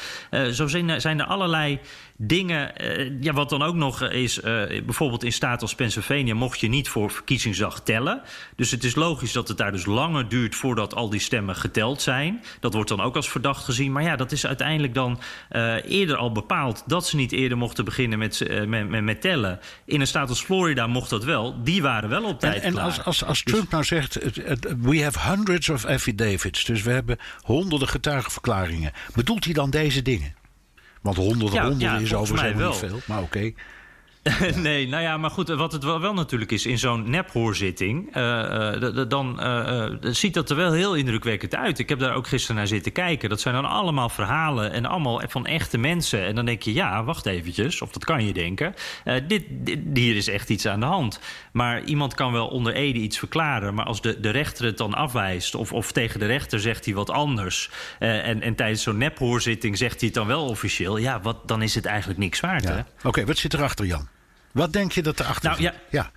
Zo 0.51 0.67
zijn, 0.67 1.01
zijn 1.01 1.19
er 1.19 1.25
allerlei 1.25 1.79
dingen. 2.17 2.71
Uh, 2.99 3.21
ja, 3.21 3.33
wat 3.33 3.49
dan 3.49 3.61
ook 3.61 3.75
nog 3.75 4.01
is, 4.01 4.37
uh, 4.37 4.43
bijvoorbeeld 4.67 5.23
in 5.23 5.33
staten 5.33 5.61
als 5.61 5.75
Pennsylvania 5.75 6.35
mocht 6.35 6.59
je 6.59 6.67
niet 6.67 6.89
voor 6.89 7.11
verkiezingsdag 7.11 7.83
tellen. 7.83 8.21
Dus 8.55 8.71
het 8.71 8.83
is 8.83 8.95
logisch 8.95 9.31
dat 9.31 9.47
het 9.47 9.57
daar 9.57 9.71
dus 9.71 9.85
langer 9.85 10.29
duurt 10.29 10.55
voordat 10.55 10.95
al 10.95 11.09
die 11.09 11.19
stemmen 11.19 11.55
geteld 11.55 12.01
zijn. 12.01 12.43
Dat 12.59 12.73
wordt 12.73 12.89
dan 12.89 13.01
ook 13.01 13.15
als 13.15 13.29
verdacht 13.29 13.63
gezien. 13.63 13.91
Maar 13.91 14.03
ja, 14.03 14.15
dat 14.15 14.31
is 14.31 14.45
uiteindelijk 14.45 14.93
dan 14.93 15.19
uh, 15.51 15.75
eerder 15.85 16.15
al 16.15 16.31
bepaald 16.31 16.83
dat 16.87 17.07
ze 17.07 17.15
niet 17.15 17.31
eerder 17.31 17.57
mochten 17.57 17.85
beginnen 17.85 18.19
met, 18.19 18.45
met, 18.67 18.89
met, 18.89 19.03
met, 19.03 19.21
tellen. 19.21 19.59
In 19.85 20.01
een 20.01 20.07
staat 20.07 20.29
als 20.29 20.41
Florida 20.43 20.87
mocht 20.87 21.09
dat 21.09 21.23
wel. 21.23 21.63
Die 21.63 21.81
waren 21.81 22.09
wel 22.09 22.23
op 22.23 22.39
tijd. 22.39 22.61
En, 22.61 22.77
en 22.77 22.77
als, 22.77 23.03
als, 23.03 23.23
als 23.23 23.43
Trump 23.43 23.71
nou 23.71 23.83
zegt: 23.83 24.19
We 24.81 25.03
have 25.03 25.29
hundreds 25.29 25.69
of 25.69 25.85
affidavits. 25.85 26.65
Dus 26.65 26.81
we 26.81 26.91
hebben 26.91 27.17
honderden 27.41 27.87
getuigenverklaringen. 27.87 28.91
Bedoelt 29.13 29.45
hij 29.45 29.53
dan 29.53 29.69
deze 29.69 30.01
dingen? 30.01 30.42
Want 31.03 31.17
honderden, 31.17 31.61
honderden 31.61 32.01
is 32.01 32.13
overigens 32.13 32.41
helemaal 32.41 32.69
niet 32.69 32.79
veel. 32.79 32.99
Maar 33.05 33.21
oké. 33.21 33.37
Okay. 33.37 33.55
nee, 34.55 34.87
nou 34.87 35.03
ja, 35.03 35.17
maar 35.17 35.29
goed, 35.29 35.47
wat 35.47 35.71
het 35.71 35.83
wel, 35.83 36.01
wel 36.01 36.13
natuurlijk 36.13 36.51
is 36.51 36.65
in 36.65 36.77
zo'n 36.77 37.09
nephoorzitting, 37.09 38.15
uh, 38.17 39.07
dan 39.07 39.39
uh, 39.39 39.85
ziet 40.01 40.33
dat 40.33 40.49
er 40.49 40.55
wel 40.55 40.71
heel 40.71 40.95
indrukwekkend 40.95 41.55
uit. 41.55 41.79
Ik 41.79 41.89
heb 41.89 41.99
daar 41.99 42.15
ook 42.15 42.27
gisteren 42.27 42.55
naar 42.55 42.67
zitten 42.67 42.91
kijken. 42.91 43.29
Dat 43.29 43.41
zijn 43.41 43.55
dan 43.55 43.65
allemaal 43.65 44.09
verhalen 44.09 44.71
en 44.71 44.85
allemaal 44.85 45.21
van 45.27 45.45
echte 45.45 45.77
mensen. 45.77 46.25
En 46.25 46.35
dan 46.35 46.45
denk 46.45 46.61
je, 46.61 46.73
ja, 46.73 47.03
wacht 47.03 47.25
eventjes, 47.25 47.81
of 47.81 47.91
dat 47.91 48.05
kan 48.05 48.25
je 48.25 48.33
denken. 48.33 48.73
Dit, 49.27 49.43
dit, 49.49 49.79
hier 49.93 50.15
is 50.15 50.27
echt 50.27 50.49
iets 50.49 50.67
aan 50.67 50.79
de 50.79 50.85
hand. 50.85 51.19
Maar 51.51 51.83
iemand 51.83 52.13
kan 52.13 52.31
wel 52.31 52.47
onder 52.47 52.73
ede 52.73 52.99
iets 52.99 53.19
verklaren, 53.19 53.73
maar 53.73 53.85
als 53.85 54.01
de, 54.01 54.19
de 54.19 54.29
rechter 54.29 54.65
het 54.65 54.77
dan 54.77 54.93
afwijst, 54.93 55.55
of, 55.55 55.73
of 55.73 55.91
tegen 55.91 56.19
de 56.19 56.25
rechter 56.25 56.59
zegt 56.59 56.85
hij 56.85 56.93
wat 56.93 57.09
anders, 57.09 57.69
en, 57.99 58.41
en 58.41 58.55
tijdens 58.55 58.83
zo'n 58.83 58.97
nephoorzitting 58.97 59.77
zegt 59.77 59.99
hij 59.99 60.05
het 60.05 60.17
dan 60.17 60.27
wel 60.27 60.45
officieel, 60.45 60.97
ja, 60.97 61.21
wat, 61.21 61.47
dan 61.47 61.61
is 61.61 61.75
het 61.75 61.85
eigenlijk 61.85 62.19
niks 62.19 62.39
waard. 62.39 62.63
Ja. 62.63 62.85
Oké, 62.97 63.07
okay, 63.07 63.25
wat 63.25 63.37
zit 63.37 63.53
erachter, 63.53 63.85
Jan? 63.85 64.12
Wat 64.53 64.73
denk 64.73 64.91
je 64.91 65.01
dat 65.01 65.19
erachter 65.19 65.49
nou, 65.49 65.61
zit? 65.61 65.73
Ja. 65.73 65.79
ja. 65.89 66.11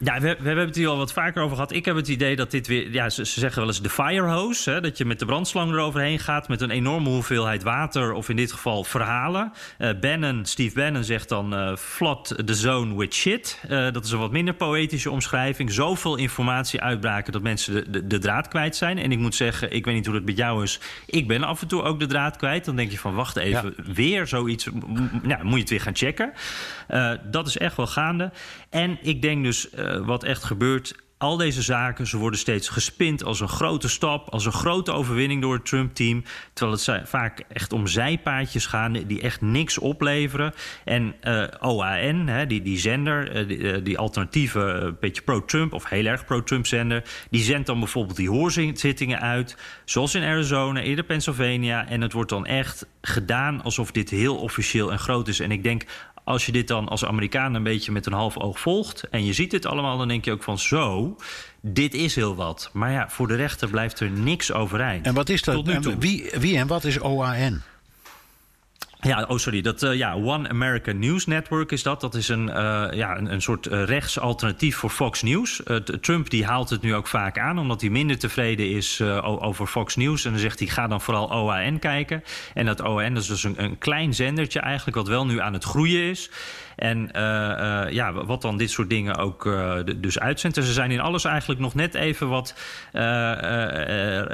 Ja, 0.00 0.20
we, 0.20 0.36
we, 0.38 0.46
hebben 0.46 0.66
het 0.66 0.76
hier 0.76 0.88
al 0.88 0.96
wat 0.96 1.12
vaker 1.12 1.42
over 1.42 1.56
gehad. 1.56 1.72
Ik 1.72 1.84
heb 1.84 1.96
het 1.96 2.08
idee 2.08 2.36
dat 2.36 2.50
dit 2.50 2.66
weer... 2.66 2.92
Ja, 2.92 3.10
ze, 3.10 3.26
ze 3.26 3.40
zeggen 3.40 3.60
wel 3.60 3.68
eens 3.68 3.82
de 3.82 3.90
firehose. 3.90 4.70
Hè, 4.70 4.80
dat 4.80 4.98
je 4.98 5.04
met 5.04 5.18
de 5.18 5.24
brandslang 5.24 5.72
eroverheen 5.72 6.18
gaat... 6.18 6.48
met 6.48 6.60
een 6.60 6.70
enorme 6.70 7.08
hoeveelheid 7.08 7.62
water 7.62 8.12
of 8.12 8.28
in 8.28 8.36
dit 8.36 8.52
geval 8.52 8.84
verhalen. 8.84 9.52
Uh, 9.78 9.90
Bannon, 10.00 10.44
Steve 10.44 10.74
Bannon 10.74 11.04
zegt 11.04 11.28
dan... 11.28 11.54
Uh, 11.54 11.76
flood 11.76 12.42
the 12.44 12.54
zone 12.54 12.96
with 12.96 13.14
shit. 13.14 13.60
Uh, 13.70 13.92
dat 13.92 14.04
is 14.04 14.10
een 14.10 14.18
wat 14.18 14.30
minder 14.30 14.54
poëtische 14.54 15.10
omschrijving. 15.10 15.72
Zoveel 15.72 16.16
informatie 16.16 16.80
uitbraken 16.80 17.32
dat 17.32 17.42
mensen 17.42 17.74
de, 17.74 17.90
de, 17.90 18.06
de, 18.06 18.18
draad 18.18 18.48
kwijt 18.48 18.76
zijn. 18.76 18.98
En 18.98 19.12
ik 19.12 19.18
moet 19.18 19.34
zeggen, 19.34 19.72
ik 19.72 19.84
weet 19.84 19.94
niet 19.94 20.06
hoe 20.06 20.14
het 20.14 20.24
met 20.24 20.36
jou 20.36 20.62
is... 20.62 20.80
ik 21.06 21.28
ben 21.28 21.42
af 21.42 21.62
en 21.62 21.68
toe 21.68 21.82
ook 21.82 22.00
de 22.00 22.06
draad 22.06 22.36
kwijt. 22.36 22.64
Dan 22.64 22.76
denk 22.76 22.90
je 22.90 22.98
van, 22.98 23.14
wacht 23.14 23.36
even, 23.36 23.74
ja. 23.76 23.92
weer 23.92 24.26
zoiets... 24.26 24.68
Ja, 25.22 25.38
moet 25.42 25.54
je 25.54 25.60
het 25.60 25.70
weer 25.70 25.80
gaan 25.80 25.96
checken. 25.96 26.32
dat 27.30 27.46
is 27.46 27.58
echt 27.58 27.76
wel 27.76 27.86
gaande. 27.86 28.30
En 28.70 28.98
ik 29.02 29.22
denk 29.22 29.44
dus... 29.44 29.68
Uh, 29.88 30.06
wat 30.06 30.24
echt 30.24 30.44
gebeurt. 30.44 30.94
Al 31.18 31.36
deze 31.36 31.62
zaken, 31.62 32.06
ze 32.06 32.16
worden 32.16 32.38
steeds 32.38 32.68
gespind 32.68 33.24
als 33.24 33.40
een 33.40 33.48
grote 33.48 33.88
stap, 33.88 34.28
als 34.28 34.46
een 34.46 34.52
grote 34.52 34.92
overwinning 34.92 35.42
door 35.42 35.54
het 35.54 35.66
Trump-team. 35.66 36.24
Terwijl 36.52 36.78
het 36.78 37.08
vaak 37.08 37.44
echt 37.52 37.72
om 37.72 37.86
zijpaadjes 37.86 38.66
gaan 38.66 38.92
die 38.92 39.20
echt 39.20 39.40
niks 39.40 39.78
opleveren. 39.78 40.54
En 40.84 41.14
uh, 41.22 41.44
OAN, 41.60 42.26
hè, 42.26 42.46
die, 42.46 42.62
die 42.62 42.78
zender, 42.78 43.36
uh, 43.36 43.48
die, 43.48 43.82
die, 43.82 43.98
alternatieve, 43.98 44.96
beetje 45.00 45.22
pro-Trump 45.22 45.72
of 45.72 45.88
heel 45.88 46.04
erg 46.04 46.24
pro-Trump 46.24 46.66
zender, 46.66 47.02
die 47.30 47.42
zendt 47.42 47.66
dan 47.66 47.78
bijvoorbeeld 47.78 48.16
die 48.16 48.30
hoorzittingen 48.30 49.20
uit, 49.20 49.56
zoals 49.84 50.14
in 50.14 50.22
Arizona, 50.22 50.80
eerder 50.80 51.04
Pennsylvania. 51.04 51.88
En 51.88 52.00
het 52.00 52.12
wordt 52.12 52.30
dan 52.30 52.46
echt 52.46 52.86
gedaan 53.00 53.62
alsof 53.62 53.90
dit 53.90 54.10
heel 54.10 54.36
officieel 54.36 54.92
en 54.92 54.98
groot 54.98 55.28
is. 55.28 55.40
En 55.40 55.50
ik 55.50 55.62
denk, 55.62 55.84
als 56.28 56.46
je 56.46 56.52
dit 56.52 56.68
dan 56.68 56.88
als 56.88 57.04
Amerikaan 57.04 57.54
een 57.54 57.62
beetje 57.62 57.92
met 57.92 58.06
een 58.06 58.12
half 58.12 58.38
oog 58.38 58.60
volgt 58.60 59.08
en 59.10 59.24
je 59.24 59.32
ziet 59.32 59.50
dit 59.50 59.66
allemaal, 59.66 59.98
dan 59.98 60.08
denk 60.08 60.24
je 60.24 60.32
ook 60.32 60.42
van 60.42 60.58
zo, 60.58 61.16
dit 61.60 61.94
is 61.94 62.14
heel 62.14 62.34
wat. 62.34 62.70
Maar 62.72 62.92
ja, 62.92 63.08
voor 63.08 63.28
de 63.28 63.34
rechter 63.34 63.68
blijft 63.68 64.00
er 64.00 64.10
niks 64.10 64.52
overeind. 64.52 65.06
En 65.06 65.14
wat 65.14 65.28
is 65.28 65.42
dat? 65.42 65.66
Wie, 65.98 66.30
wie 66.38 66.56
en 66.56 66.66
wat 66.66 66.84
is 66.84 67.00
OAN? 67.00 67.62
Ja, 69.00 69.24
oh 69.28 69.36
sorry. 69.36 69.60
Dat, 69.60 69.82
uh, 69.82 69.94
ja, 69.94 70.14
One 70.14 70.48
American 70.48 70.98
News 70.98 71.26
Network 71.26 71.72
is 71.72 71.82
dat. 71.82 72.00
Dat 72.00 72.14
is 72.14 72.28
een, 72.28 72.48
uh, 72.48 72.88
ja, 72.92 73.16
een, 73.16 73.32
een 73.32 73.42
soort 73.42 73.66
uh, 73.66 73.84
rechtsalternatief 73.84 74.76
voor 74.76 74.90
Fox 74.90 75.22
News. 75.22 75.62
Trump 76.00 76.30
die 76.30 76.44
haalt 76.44 76.70
het 76.70 76.82
nu 76.82 76.94
ook 76.94 77.06
vaak 77.06 77.38
aan, 77.38 77.58
omdat 77.58 77.80
hij 77.80 77.90
minder 77.90 78.18
tevreden 78.18 78.70
is 78.70 79.02
over 79.22 79.66
Fox 79.66 79.96
News. 79.96 80.24
En 80.24 80.30
dan 80.30 80.40
zegt 80.40 80.58
hij, 80.58 80.68
ga 80.68 80.86
dan 80.86 81.00
vooral 81.00 81.32
OAN 81.32 81.78
kijken. 81.78 82.24
En 82.54 82.66
dat 82.66 82.82
OAN 82.82 83.14
dat 83.14 83.22
is 83.22 83.28
dus 83.28 83.44
een, 83.44 83.62
een 83.62 83.78
klein 83.78 84.14
zendertje 84.14 84.60
eigenlijk, 84.60 84.96
wat 84.96 85.08
wel 85.08 85.26
nu 85.26 85.40
aan 85.40 85.52
het 85.52 85.64
groeien 85.64 86.02
is. 86.02 86.30
En 86.78 87.10
uh, 87.16 87.22
uh, 87.22 87.92
ja, 87.92 88.12
wat 88.12 88.42
dan 88.42 88.56
dit 88.56 88.70
soort 88.70 88.90
dingen 88.90 89.16
ook 89.16 89.46
uh, 89.46 89.74
dus 89.96 90.18
uitzendt. 90.18 90.56
En 90.56 90.62
ze 90.62 90.72
zijn 90.72 90.90
in 90.90 91.00
alles 91.00 91.24
eigenlijk 91.24 91.60
nog 91.60 91.74
net 91.74 91.94
even 91.94 92.28
wat 92.28 92.54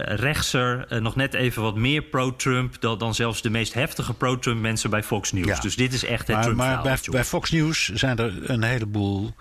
rechtser, 0.04 0.86
nog 1.00 1.16
net 1.16 1.34
even 1.34 1.62
wat 1.62 1.76
meer 1.76 2.02
pro-Trump 2.02 2.80
dan, 2.80 2.98
dan 2.98 3.14
zelfs 3.14 3.42
de 3.42 3.50
meest 3.50 3.74
heftige 3.74 4.14
pro-Trump 4.14 4.60
mensen 4.60 4.90
bij 4.90 5.02
Fox 5.02 5.32
News. 5.32 5.46
Ja. 5.46 5.60
Dus 5.60 5.76
dit 5.76 5.92
is 5.92 6.04
echt 6.04 6.26
het 6.26 6.36
maar, 6.36 6.44
Trump 6.44 6.58
Maar 6.58 6.82
bij, 6.82 6.98
bij, 7.10 7.24
Fox 7.24 7.50
News 7.50 7.88
zijn 7.88 8.18
er 8.18 8.50
een 8.50 8.62
heleboel 8.62 9.34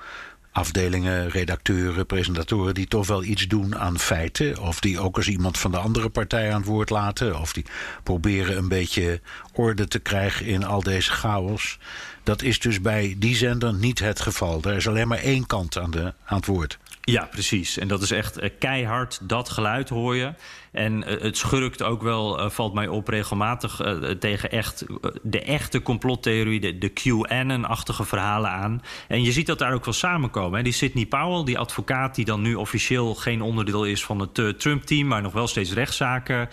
afdelingen, 0.54 1.30
redacteuren, 1.30 2.06
presentatoren 2.06 2.74
die 2.74 2.88
toch 2.88 3.08
wel 3.08 3.24
iets 3.24 3.48
doen 3.48 3.78
aan 3.78 4.00
feiten. 4.00 4.60
Of 4.60 4.80
die 4.80 5.00
ook 5.00 5.18
eens 5.18 5.28
iemand 5.28 5.58
van 5.58 5.72
de 5.72 5.78
andere 5.78 6.10
partij 6.10 6.52
aan 6.52 6.60
het 6.60 6.70
woord 6.70 6.90
laten. 6.90 7.40
Of 7.40 7.54
die 7.54 7.66
proberen 8.04 8.58
een 8.58 8.68
beetje 8.68 9.22
orde 9.54 9.88
te 9.88 10.00
krijgen 10.00 10.46
in 10.46 10.66
al 10.66 10.84
deze 10.84 11.12
chaos. 11.12 11.80
Dat 12.24 12.42
is 12.42 12.60
dus 12.60 12.82
bij 12.82 13.16
die 13.18 13.36
zender 13.36 13.74
niet 13.74 14.00
het 14.00 14.20
geval. 14.20 14.62
Er 14.64 14.76
is 14.76 14.88
alleen 14.88 15.08
maar 15.08 15.18
één 15.18 15.46
kant 15.46 15.78
aan, 15.78 15.92
de, 15.92 16.14
aan 16.26 16.38
het 16.38 16.46
woord. 16.46 16.78
Ja, 17.02 17.26
precies. 17.26 17.78
En 17.78 17.88
dat 17.88 18.02
is 18.02 18.12
echt 18.12 18.38
eh, 18.38 18.50
keihard, 18.60 19.20
dat 19.22 19.50
geluid 19.50 19.90
hoor 19.90 20.16
je. 20.16 20.34
En 20.74 21.04
eh, 21.04 21.22
het 21.22 21.38
schurkt 21.38 21.84
ook 21.84 22.02
wel, 22.02 22.40
uh, 22.40 22.50
valt 22.50 22.74
mij 22.74 22.88
op, 22.88 23.08
regelmatig 23.08 23.86
uh, 23.86 24.10
tegen 24.10 24.52
echt, 24.52 24.86
de 25.22 25.42
echte 25.42 25.82
complottheorie, 25.82 26.60
de, 26.60 26.78
de 26.78 26.90
QAnon-achtige 26.90 28.06
verhalen 28.06 28.50
aan. 28.50 28.82
En 29.08 29.24
je 29.24 29.32
ziet 29.32 29.48
dat 29.48 29.60
daar 29.60 29.74
ook 29.74 29.86
wel 29.86 29.94
samenkomen. 29.94 30.58
Hè. 30.58 30.64
Die 30.64 30.74
Sidney 30.74 31.06
Powell, 31.06 31.44
die 31.44 31.60
advocaat 31.60 32.16
die 32.16 32.26
dan 32.26 32.42
nu 32.42 32.56
officieel 32.56 33.16
geen 33.16 33.42
onderdeel 33.42 33.86
is 33.86 34.06
van 34.06 34.20
het 34.20 34.60
Trump-team, 34.60 35.08
maar 35.08 35.22
nog 35.22 35.34
wel 35.34 35.48
steeds 35.48 35.74
rechtszaken 35.74 36.50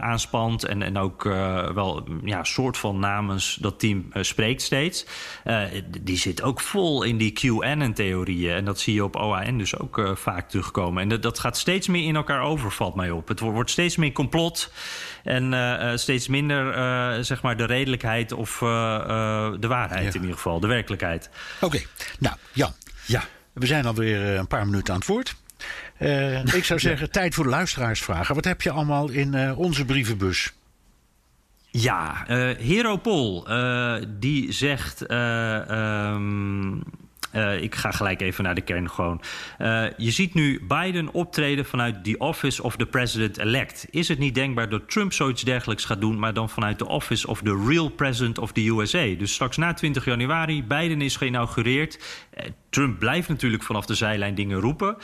aanspant. 0.00 0.64
En, 0.64 0.82
en 0.82 0.98
ook 0.98 1.22
wel 1.74 2.08
ja, 2.24 2.44
soort 2.44 2.76
van 2.76 2.98
namens 2.98 3.58
dat 3.60 3.78
team 3.78 4.08
spreekt 4.12 4.62
steeds. 4.62 5.06
die 6.00 6.16
zit 6.16 6.42
ook 6.42 6.60
vol 6.60 7.02
in 7.02 7.16
die 7.16 7.32
QAnon-theorieën. 7.32 8.54
En 8.54 8.64
dat 8.64 8.80
zie 8.80 8.94
je 8.94 9.04
op 9.04 9.16
OAN 9.16 9.58
dus 9.58 9.78
ook 9.78 10.12
vaak 10.14 10.48
terugkomen. 10.48 11.02
En 11.02 11.08
dat, 11.08 11.22
dat 11.22 11.38
gaat 11.38 11.56
steeds 11.56 11.88
meer 11.88 12.04
in 12.04 12.16
elkaar 12.16 12.42
over, 12.42 12.72
valt 12.72 12.94
mij 12.94 13.10
op. 13.10 13.19
Het 13.28 13.40
wordt 13.40 13.70
steeds 13.70 13.96
meer 13.96 14.12
complot 14.12 14.72
en 15.24 15.52
uh, 15.52 15.96
steeds 15.96 16.28
minder 16.28 16.76
uh, 16.76 17.22
zeg 17.22 17.42
maar 17.42 17.56
de 17.56 17.64
redelijkheid 17.64 18.32
of 18.32 18.60
uh, 18.60 18.68
de 19.60 19.66
waarheid 19.66 20.04
ja. 20.04 20.12
in 20.12 20.20
ieder 20.20 20.36
geval, 20.36 20.60
de 20.60 20.66
werkelijkheid. 20.66 21.30
Oké, 21.54 21.64
okay. 21.64 21.86
nou 22.18 22.36
Jan, 22.52 22.72
ja. 23.06 23.22
we 23.52 23.66
zijn 23.66 23.86
alweer 23.86 24.38
een 24.38 24.46
paar 24.46 24.66
minuten 24.66 24.94
aan 24.94 25.00
het 25.00 25.08
woord. 25.08 25.36
ik 26.54 26.64
zou 26.64 26.80
zeggen, 26.80 27.06
ja. 27.06 27.12
tijd 27.12 27.34
voor 27.34 27.44
de 27.44 27.50
luisteraarsvragen. 27.50 28.34
Wat 28.34 28.44
heb 28.44 28.62
je 28.62 28.70
allemaal 28.70 29.10
in 29.10 29.54
onze 29.56 29.84
brievenbus? 29.84 30.52
Ja, 31.70 32.24
Hero 32.58 32.96
Pol, 32.96 33.46
die 34.18 34.52
zegt... 34.52 35.12
Um, 35.12 36.82
uh, 37.32 37.62
ik 37.62 37.74
ga 37.74 37.90
gelijk 37.90 38.20
even 38.20 38.44
naar 38.44 38.54
de 38.54 38.60
kern 38.60 38.90
gewoon. 38.90 39.20
Uh, 39.58 39.84
je 39.96 40.10
ziet 40.10 40.34
nu 40.34 40.60
Biden 40.68 41.12
optreden 41.12 41.64
vanuit 41.64 42.04
the 42.04 42.18
office 42.18 42.62
of 42.62 42.76
the 42.76 42.86
president-elect. 42.86 43.86
Is 43.90 44.08
het 44.08 44.18
niet 44.18 44.34
denkbaar 44.34 44.68
dat 44.68 44.90
Trump 44.90 45.12
zoiets 45.12 45.42
dergelijks 45.42 45.84
gaat 45.84 46.00
doen... 46.00 46.18
maar 46.18 46.34
dan 46.34 46.48
vanuit 46.48 46.78
de 46.78 46.88
office 46.88 47.26
of 47.26 47.42
the 47.42 47.64
real 47.68 47.88
president 47.88 48.38
of 48.38 48.52
the 48.52 48.66
USA? 48.66 49.14
Dus 49.18 49.32
straks 49.32 49.56
na 49.56 49.74
20 49.74 50.04
januari, 50.04 50.64
Biden 50.64 51.00
is 51.00 51.16
geïnaugureerd... 51.16 51.98
Trump 52.70 52.98
blijft 52.98 53.28
natuurlijk 53.28 53.62
vanaf 53.62 53.86
de 53.86 53.94
zijlijn 53.94 54.34
dingen 54.34 54.60
roepen. 54.60 54.96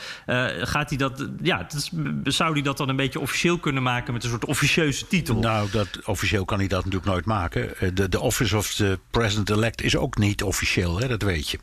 gaat 0.61 0.89
hij 0.89 0.97
dat, 0.97 1.29
ja, 1.41 1.67
zou 2.23 2.53
hij 2.53 2.61
dat 2.61 2.77
dan 2.77 2.89
een 2.89 2.95
beetje 2.95 3.19
officieel 3.19 3.57
kunnen 3.57 3.83
maken 3.83 4.13
met 4.13 4.23
een 4.23 4.29
soort 4.29 4.45
officieuze 4.45 5.07
titel? 5.07 5.39
Nou, 5.39 5.69
dat, 5.71 6.05
officieel 6.05 6.45
kan 6.45 6.57
hij 6.57 6.67
dat 6.67 6.85
natuurlijk 6.85 7.11
nooit 7.11 7.25
maken. 7.25 7.95
De, 7.95 8.09
de 8.09 8.19
office 8.19 8.57
of 8.57 8.73
the 8.73 8.99
president-elect 9.11 9.81
is 9.81 9.95
ook 9.95 10.17
niet 10.17 10.43
officieel, 10.43 10.99
hè, 10.99 11.07
dat 11.07 11.21
weet 11.21 11.49
je. 11.49 11.59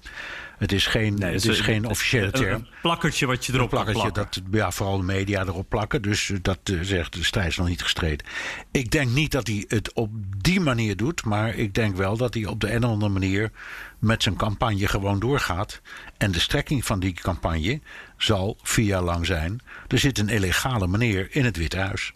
Het 0.58 0.72
is 0.72 0.86
geen, 0.86 1.14
nee, 1.14 1.32
het 1.32 1.44
is 1.44 1.58
een, 1.58 1.64
geen 1.64 1.86
officiële 1.86 2.30
term. 2.30 2.54
Een 2.54 2.66
plakkertje 2.82 3.26
wat 3.26 3.46
je 3.46 3.52
erop 3.52 3.62
een 3.62 3.68
plakkertje 3.68 4.12
dat 4.12 4.40
ja, 4.50 4.70
vooral 4.70 4.96
de 4.96 5.04
media 5.04 5.40
erop 5.40 5.68
plakken. 5.68 6.02
Dus 6.02 6.32
dat 6.42 6.58
uh, 6.70 6.80
zegt 6.82 7.12
de 7.12 7.24
strijd 7.24 7.48
is 7.48 7.56
nog 7.56 7.68
niet 7.68 7.82
gestreden. 7.82 8.26
Ik 8.70 8.90
denk 8.90 9.10
niet 9.10 9.32
dat 9.32 9.46
hij 9.46 9.64
het 9.68 9.92
op 9.92 10.10
die 10.38 10.60
manier 10.60 10.96
doet. 10.96 11.24
Maar 11.24 11.54
ik 11.54 11.74
denk 11.74 11.96
wel 11.96 12.16
dat 12.16 12.34
hij 12.34 12.46
op 12.46 12.60
de 12.60 12.72
een 12.72 12.84
of 12.84 12.90
andere 12.90 13.12
manier 13.12 13.50
met 13.99 14.22
zijn 14.22 14.36
campagne 14.36 14.88
gewoon 14.88 15.18
doorgaat. 15.18 15.80
En 16.16 16.32
de 16.32 16.40
strekking 16.40 16.84
van 16.84 17.01
die 17.01 17.12
campagne 17.12 17.80
zal 18.16 18.59
vier 18.62 18.86
jaar 18.86 19.03
lang 19.03 19.26
zijn. 19.26 19.61
Er 19.88 19.99
zit 19.99 20.18
een 20.18 20.28
illegale 20.28 20.86
meneer 20.86 21.28
in 21.30 21.45
het 21.45 21.57
Witte 21.57 21.78
Huis. 21.78 22.12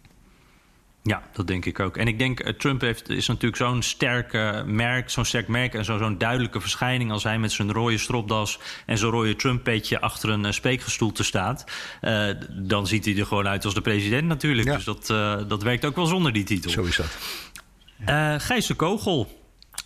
Ja, 1.03 1.23
dat 1.33 1.47
denk 1.47 1.65
ik 1.65 1.81
ook. 1.81 1.97
En 1.97 2.07
ik 2.07 2.19
denk, 2.19 2.45
uh, 2.45 2.53
Trump 2.53 2.81
heeft, 2.81 3.09
is 3.09 3.27
natuurlijk 3.27 3.57
zo'n 3.57 3.83
sterk 3.83 4.33
merk, 4.67 5.11
zo'n 5.11 5.25
sterk 5.25 5.49
merk 5.49 5.75
en 5.75 5.85
zo'n 5.85 5.99
zo 5.99 6.17
duidelijke 6.17 6.61
verschijning 6.61 7.11
als 7.11 7.23
hij 7.23 7.39
met 7.39 7.53
zijn 7.53 7.73
rode 7.73 7.99
stropdas 7.99 8.59
en 8.87 8.99
zo'n 8.99 9.11
rode 9.11 9.37
Trump-petje 9.37 10.01
achter 10.01 10.29
een 10.29 10.45
uh, 10.45 10.51
spreekgestoelte 10.51 11.25
staat. 11.25 11.65
Uh, 12.03 12.29
dan 12.51 12.87
ziet 12.87 13.05
hij 13.05 13.17
er 13.17 13.27
gewoon 13.27 13.49
uit 13.49 13.65
als 13.65 13.75
de 13.75 13.81
president 13.81 14.27
natuurlijk. 14.27 14.69
Ja. 14.69 14.75
Dus 14.75 14.85
dat, 14.85 15.07
dat 15.49 15.63
werkt 15.63 15.85
ook 15.85 15.97
wel 15.97 16.07
zonder 16.07 16.33
die 16.33 16.45
titel. 16.45 16.71
Zo 16.71 16.83
is 16.83 16.97
dat. 16.97 17.19
Ja. 18.07 18.39
Gijs 18.39 18.67
de 18.67 18.75
Kogel. 18.75 19.38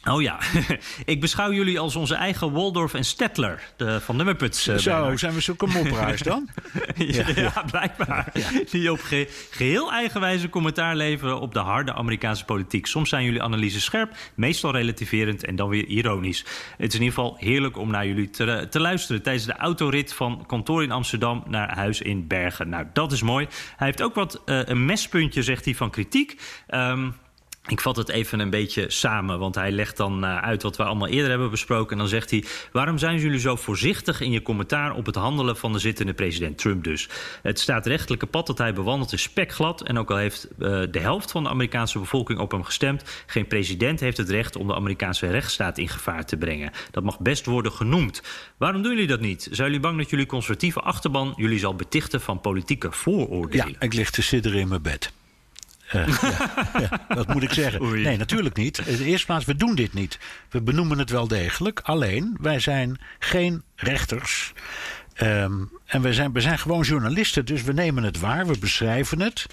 Oh 0.04 0.22
ja, 0.22 0.38
ik 1.04 1.20
beschouw 1.20 1.52
jullie 1.52 1.78
als 1.78 1.96
onze 1.96 2.14
eigen 2.14 2.52
Waldorf 2.52 2.94
en 2.94 3.04
Stettler 3.04 3.62
de, 3.76 4.00
van 4.00 4.18
de 4.18 4.24
Muppets. 4.24 4.68
Uh, 4.68 4.76
Zo, 4.76 5.00
bijna. 5.00 5.16
zijn 5.16 5.34
we 5.34 5.40
zulke 5.40 5.66
mopperaars 5.66 6.20
dan? 6.32 6.48
ja, 6.96 7.24
ja, 7.34 7.40
ja, 7.54 7.64
blijkbaar. 7.70 8.30
Ja. 8.32 8.48
Die 8.70 8.92
op 8.92 9.00
ge 9.00 9.46
geheel 9.50 9.92
eigenwijze 9.92 10.48
commentaar 10.48 10.96
leveren 10.96 11.40
op 11.40 11.54
de 11.54 11.58
harde 11.58 11.94
Amerikaanse 11.94 12.44
politiek. 12.44 12.86
Soms 12.86 13.08
zijn 13.08 13.24
jullie 13.24 13.42
analyses 13.42 13.84
scherp, 13.84 14.14
meestal 14.34 14.72
relativerend 14.72 15.44
en 15.44 15.56
dan 15.56 15.68
weer 15.68 15.84
ironisch. 15.84 16.44
Het 16.76 16.92
is 16.92 16.98
in 16.98 17.02
ieder 17.02 17.14
geval 17.14 17.36
heerlijk 17.38 17.76
om 17.76 17.90
naar 17.90 18.06
jullie 18.06 18.30
te, 18.30 18.66
te 18.70 18.80
luisteren 18.80 19.22
tijdens 19.22 19.46
de 19.46 19.56
autorit 19.56 20.14
van 20.14 20.44
kantoor 20.46 20.82
in 20.82 20.92
Amsterdam 20.92 21.42
naar 21.46 21.74
huis 21.74 22.00
in 22.00 22.26
Bergen. 22.26 22.68
Nou, 22.68 22.86
dat 22.92 23.12
is 23.12 23.22
mooi. 23.22 23.46
Hij 23.76 23.86
heeft 23.86 24.02
ook 24.02 24.14
wat 24.14 24.42
uh, 24.46 24.60
een 24.64 24.84
mespuntje, 24.84 25.42
zegt 25.42 25.64
hij, 25.64 25.74
van 25.74 25.90
kritiek. 25.90 26.40
Um, 26.68 27.14
ik 27.68 27.80
vat 27.80 27.96
het 27.96 28.08
even 28.08 28.40
een 28.40 28.50
beetje 28.50 28.90
samen, 28.90 29.38
want 29.38 29.54
hij 29.54 29.72
legt 29.72 29.96
dan 29.96 30.24
uh, 30.24 30.38
uit 30.38 30.62
wat 30.62 30.76
we 30.76 30.84
allemaal 30.84 31.08
eerder 31.08 31.30
hebben 31.30 31.50
besproken. 31.50 31.92
En 31.92 31.98
dan 31.98 32.08
zegt 32.08 32.30
hij: 32.30 32.44
Waarom 32.72 32.98
zijn 32.98 33.18
jullie 33.18 33.38
zo 33.38 33.56
voorzichtig 33.56 34.20
in 34.20 34.30
je 34.30 34.42
commentaar 34.42 34.94
op 34.94 35.06
het 35.06 35.14
handelen 35.14 35.56
van 35.56 35.72
de 35.72 35.78
zittende 35.78 36.14
president 36.14 36.58
Trump 36.58 36.84
dus? 36.84 37.08
Het 37.42 37.60
staatsrechtelijke 37.60 38.26
pad 38.26 38.46
dat 38.46 38.58
hij 38.58 38.72
bewandelt 38.72 39.12
is 39.12 39.22
spekglad. 39.22 39.82
En 39.82 39.98
ook 39.98 40.10
al 40.10 40.16
heeft 40.16 40.48
uh, 40.58 40.82
de 40.90 40.98
helft 40.98 41.30
van 41.30 41.42
de 41.42 41.48
Amerikaanse 41.48 41.98
bevolking 41.98 42.38
op 42.38 42.50
hem 42.50 42.64
gestemd, 42.64 43.24
geen 43.26 43.46
president 43.46 44.00
heeft 44.00 44.16
het 44.16 44.30
recht 44.30 44.56
om 44.56 44.66
de 44.66 44.74
Amerikaanse 44.74 45.26
rechtsstaat 45.26 45.78
in 45.78 45.88
gevaar 45.88 46.24
te 46.24 46.36
brengen. 46.36 46.72
Dat 46.90 47.04
mag 47.04 47.20
best 47.20 47.46
worden 47.46 47.72
genoemd. 47.72 48.22
Waarom 48.56 48.82
doen 48.82 48.92
jullie 48.92 49.06
dat 49.06 49.20
niet? 49.20 49.48
Zijn 49.50 49.66
jullie 49.66 49.82
bang 49.82 49.98
dat 49.98 50.10
jullie 50.10 50.26
conservatieve 50.26 50.80
achterban 50.80 51.32
jullie 51.36 51.58
zal 51.58 51.74
betichten 51.74 52.20
van 52.20 52.40
politieke 52.40 52.92
vooroordelen? 52.92 53.68
Ja, 53.68 53.76
ik 53.78 53.94
lig 53.94 54.10
te 54.10 54.22
sidderen 54.22 54.60
in 54.60 54.68
mijn 54.68 54.82
bed. 54.82 55.12
Uh, 55.94 56.06
ja, 56.06 56.50
ja, 56.78 57.14
dat 57.14 57.28
moet 57.28 57.42
ik 57.42 57.52
zeggen. 57.52 57.82
Oei. 57.82 58.02
Nee, 58.02 58.16
natuurlijk 58.16 58.56
niet. 58.56 58.78
In 58.78 58.96
de 58.96 59.04
eerste 59.04 59.26
plaats, 59.26 59.44
we 59.44 59.54
doen 59.54 59.74
dit 59.74 59.92
niet. 59.92 60.18
We 60.50 60.62
benoemen 60.62 60.98
het 60.98 61.10
wel 61.10 61.28
degelijk. 61.28 61.80
Alleen, 61.80 62.36
wij 62.40 62.58
zijn 62.58 63.00
geen 63.18 63.62
rechters. 63.76 64.52
Um, 65.22 65.70
en 65.86 66.02
we 66.02 66.14
zijn, 66.14 66.32
we 66.32 66.40
zijn 66.40 66.58
gewoon 66.58 66.82
journalisten, 66.82 67.44
dus 67.44 67.62
we 67.62 67.72
nemen 67.72 68.02
het 68.02 68.20
waar, 68.20 68.46
we 68.46 68.58
beschrijven 68.58 69.20
het. 69.20 69.46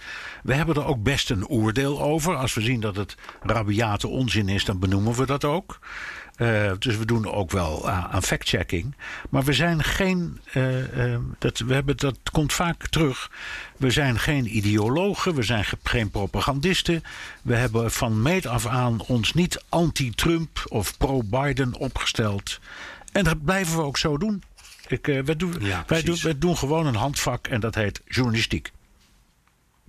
We 0.43 0.53
hebben 0.53 0.75
er 0.75 0.85
ook 0.85 1.03
best 1.03 1.29
een 1.29 1.47
oordeel 1.47 2.01
over. 2.01 2.35
Als 2.35 2.53
we 2.53 2.61
zien 2.61 2.79
dat 2.79 2.95
het 2.95 3.15
rabiate 3.41 4.07
onzin 4.07 4.49
is, 4.49 4.65
dan 4.65 4.79
benoemen 4.79 5.13
we 5.13 5.25
dat 5.25 5.43
ook. 5.43 5.79
Uh, 6.41 6.71
dus 6.79 6.97
we 6.97 7.05
doen 7.05 7.31
ook 7.31 7.51
wel 7.51 7.89
aan, 7.89 8.07
aan 8.11 8.23
fact-checking. 8.23 8.95
Maar 9.29 9.43
we 9.43 9.53
zijn 9.53 9.83
geen. 9.83 10.39
Uh, 10.53 11.11
uh, 11.11 11.17
dat, 11.39 11.57
we 11.57 11.73
hebben, 11.73 11.97
dat 11.97 12.17
komt 12.31 12.53
vaak 12.53 12.87
terug. 12.87 13.31
We 13.77 13.91
zijn 13.91 14.19
geen 14.19 14.57
ideologen, 14.57 15.35
we 15.35 15.43
zijn 15.43 15.65
geen 15.83 16.09
propagandisten. 16.09 17.03
We 17.41 17.55
hebben 17.55 17.91
van 17.91 18.21
meet 18.21 18.45
af 18.45 18.65
aan 18.65 19.01
ons 19.01 19.33
niet 19.33 19.63
anti-Trump 19.69 20.65
of 20.67 20.97
pro-Biden 20.97 21.75
opgesteld. 21.75 22.59
En 23.11 23.23
dat 23.23 23.43
blijven 23.43 23.77
we 23.77 23.83
ook 23.83 23.97
zo 23.97 24.17
doen. 24.17 24.43
Ik, 24.87 25.05
wij, 25.05 25.35
doen, 25.35 25.55
ja, 25.59 25.83
wij, 25.87 26.01
doen, 26.01 26.17
wij 26.21 26.37
doen 26.37 26.57
gewoon 26.57 26.85
een 26.85 26.95
handvak 26.95 27.47
en 27.47 27.59
dat 27.59 27.75
heet 27.75 28.01
journalistiek. 28.05 28.71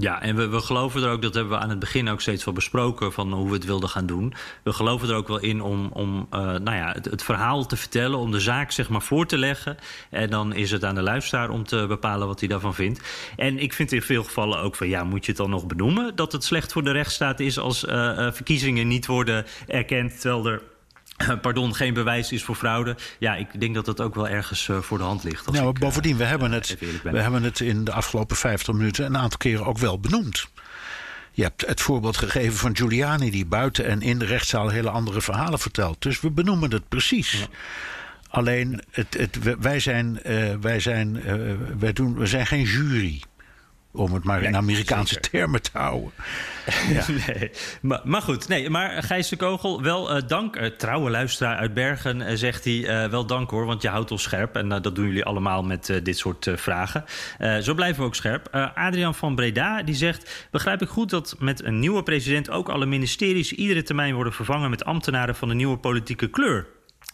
Ja, 0.00 0.22
en 0.22 0.36
we, 0.36 0.48
we 0.48 0.60
geloven 0.60 1.02
er 1.02 1.10
ook, 1.10 1.22
dat 1.22 1.34
hebben 1.34 1.52
we 1.52 1.62
aan 1.62 1.70
het 1.70 1.78
begin 1.78 2.08
ook 2.08 2.20
steeds 2.20 2.44
wel 2.44 2.54
besproken, 2.54 3.12
van 3.12 3.32
hoe 3.32 3.46
we 3.46 3.54
het 3.54 3.64
wilden 3.64 3.88
gaan 3.88 4.06
doen. 4.06 4.34
We 4.62 4.72
geloven 4.72 5.08
er 5.08 5.14
ook 5.14 5.28
wel 5.28 5.40
in 5.40 5.62
om, 5.62 5.90
om 5.92 6.26
uh, 6.34 6.40
nou 6.40 6.76
ja, 6.76 6.92
het, 6.92 7.04
het, 7.04 7.22
verhaal 7.22 7.66
te 7.66 7.76
vertellen, 7.76 8.18
om 8.18 8.30
de 8.30 8.40
zaak 8.40 8.70
zeg 8.70 8.88
maar 8.88 9.02
voor 9.02 9.26
te 9.26 9.38
leggen. 9.38 9.76
En 10.10 10.30
dan 10.30 10.54
is 10.54 10.70
het 10.70 10.84
aan 10.84 10.94
de 10.94 11.02
luisteraar 11.02 11.50
om 11.50 11.64
te 11.64 11.84
bepalen 11.88 12.26
wat 12.26 12.40
hij 12.40 12.48
daarvan 12.48 12.74
vindt. 12.74 13.00
En 13.36 13.58
ik 13.58 13.72
vind 13.72 13.92
in 13.92 14.02
veel 14.02 14.24
gevallen 14.24 14.58
ook 14.58 14.76
van, 14.76 14.88
ja, 14.88 15.04
moet 15.04 15.24
je 15.24 15.30
het 15.30 15.40
dan 15.40 15.50
nog 15.50 15.66
benoemen 15.66 16.16
dat 16.16 16.32
het 16.32 16.44
slecht 16.44 16.72
voor 16.72 16.84
de 16.84 16.92
rechtsstaat 16.92 17.40
is 17.40 17.58
als 17.58 17.84
uh, 17.84 17.92
uh, 17.92 18.32
verkiezingen 18.32 18.88
niet 18.88 19.06
worden 19.06 19.46
erkend, 19.66 20.20
terwijl 20.20 20.46
er 20.46 20.62
pardon, 21.42 21.74
geen 21.74 21.94
bewijs 21.94 22.32
is 22.32 22.44
voor 22.44 22.54
fraude. 22.54 22.96
Ja, 23.18 23.34
ik 23.34 23.60
denk 23.60 23.74
dat 23.74 23.84
dat 23.84 24.00
ook 24.00 24.14
wel 24.14 24.28
ergens 24.28 24.68
uh, 24.68 24.78
voor 24.78 24.98
de 24.98 25.04
hand 25.04 25.24
ligt. 25.24 25.46
Als 25.46 25.56
nou, 25.56 25.68
ik, 25.68 25.78
bovendien, 25.78 26.16
we, 26.16 26.22
uh, 26.22 26.28
hebben 26.28 26.52
het, 26.52 26.76
we 27.02 27.18
hebben 27.18 27.42
het 27.42 27.60
in 27.60 27.84
de 27.84 27.92
afgelopen 27.92 28.36
50 28.36 28.74
minuten 28.74 29.04
een 29.04 29.16
aantal 29.16 29.38
keren 29.38 29.66
ook 29.66 29.78
wel 29.78 30.00
benoemd. 30.00 30.48
Je 31.32 31.42
hebt 31.42 31.66
het 31.66 31.80
voorbeeld 31.80 32.16
gegeven 32.16 32.58
van 32.58 32.76
Giuliani, 32.76 33.30
die 33.30 33.46
buiten 33.46 33.86
en 33.86 34.00
in 34.00 34.18
de 34.18 34.24
rechtszaal 34.24 34.68
hele 34.68 34.90
andere 34.90 35.20
verhalen 35.20 35.58
vertelt. 35.58 36.02
Dus 36.02 36.20
we 36.20 36.30
benoemen 36.30 36.70
het 36.72 36.88
precies. 36.88 37.32
Ja. 37.32 37.46
Alleen, 38.28 38.82
het, 38.90 39.14
het, 39.14 39.58
wij 39.60 39.80
zijn, 39.80 40.20
uh, 40.26 40.54
wij 40.60 40.80
zijn, 40.80 41.22
wij 41.78 41.92
doen, 41.92 42.14
we 42.14 42.26
zijn 42.26 42.46
geen 42.46 42.62
jury. 42.62 43.22
Om 43.92 44.14
het 44.14 44.24
maar 44.24 44.42
in 44.42 44.56
Amerikaanse 44.56 45.20
termen 45.20 45.62
te 45.62 45.70
houden. 45.72 46.10
Ja. 46.88 47.04
nee, 47.26 47.50
maar, 47.82 48.00
maar, 48.04 48.22
goed, 48.22 48.48
nee, 48.48 48.70
maar 48.70 49.02
Gijs 49.02 49.28
de 49.28 49.36
Kogel, 49.36 49.82
wel 49.82 50.16
uh, 50.16 50.22
dank. 50.26 50.56
Uh, 50.56 50.66
trouwe 50.66 51.10
luisteraar 51.10 51.56
uit 51.56 51.74
Bergen 51.74 52.20
uh, 52.20 52.28
zegt 52.34 52.64
hij, 52.64 53.08
wel 53.10 53.26
dank 53.26 53.50
hoor, 53.50 53.66
want 53.66 53.82
je 53.82 53.88
houdt 53.88 54.10
ons 54.10 54.22
scherp. 54.22 54.56
En 54.56 54.68
dat 54.68 54.94
doen 54.94 55.06
jullie 55.06 55.24
allemaal 55.24 55.62
met 55.62 56.00
dit 56.02 56.18
soort 56.18 56.50
vragen. 56.54 57.04
zo 57.60 57.74
blijven 57.74 58.00
we 58.00 58.06
ook 58.06 58.14
scherp. 58.14 58.48
Adrian 58.74 59.14
van 59.14 59.34
Breda, 59.34 59.82
die 59.82 59.94
zegt, 59.94 60.48
begrijp 60.50 60.82
ik 60.82 60.88
goed 60.88 61.10
dat 61.10 61.36
met 61.38 61.64
een 61.64 61.78
nieuwe 61.78 62.02
president 62.02 62.50
ook 62.50 62.68
alle 62.68 62.86
ministeries 62.86 63.52
iedere 63.52 63.82
termijn 63.82 64.14
worden 64.14 64.32
vervangen 64.32 64.70
met 64.70 64.84
ambtenaren 64.84 65.34
van 65.34 65.50
een 65.50 65.56
nieuwe 65.56 65.78
politieke 65.78 66.28
kleur? 66.28 66.66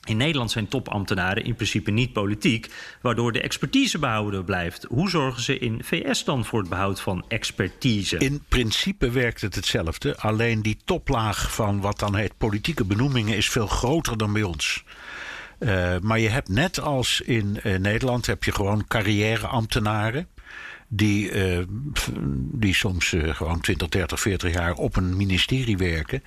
In 0.06 0.16
Nederland 0.16 0.50
zijn 0.50 0.68
topambtenaren 0.68 1.44
in 1.44 1.54
principe 1.54 1.90
niet 1.90 2.12
politiek, 2.12 2.70
waardoor 3.00 3.32
de 3.32 3.40
expertise 3.40 3.98
behouden 3.98 4.44
blijft. 4.44 4.86
Hoe 4.88 5.10
zorgen 5.10 5.42
ze 5.42 5.58
in 5.58 5.84
VS 5.84 6.24
dan 6.24 6.44
voor 6.44 6.60
het 6.60 6.68
behoud 6.68 7.00
van 7.00 7.24
expertise? 7.28 8.18
In 8.18 8.42
principe 8.48 9.10
werkt 9.10 9.40
het 9.40 9.54
hetzelfde, 9.54 10.16
alleen 10.16 10.62
die 10.62 10.78
toplaag 10.84 11.54
van 11.54 11.80
wat 11.80 11.98
dan 11.98 12.16
heet 12.16 12.38
politieke 12.38 12.84
benoemingen 12.84 13.36
is 13.36 13.48
veel 13.48 13.66
groter 13.66 14.18
dan 14.18 14.32
bij 14.32 14.42
ons. 14.42 14.84
Uh, 15.58 15.96
maar 16.00 16.18
je 16.18 16.28
hebt 16.28 16.48
net 16.48 16.80
als 16.80 17.20
in 17.20 17.60
uh, 17.64 17.78
Nederland 17.78 18.26
heb 18.26 18.44
je 18.44 18.52
gewoon 18.52 18.86
carrièreambtenaren. 18.88 20.28
Die, 20.88 21.30
uh, 21.32 21.64
die 22.52 22.74
soms 22.74 23.14
gewoon 23.18 23.60
20, 23.60 23.88
30, 23.88 24.20
40 24.20 24.52
jaar 24.52 24.72
op 24.72 24.96
een 24.96 25.16
ministerie 25.16 25.76
werken. 25.76 26.22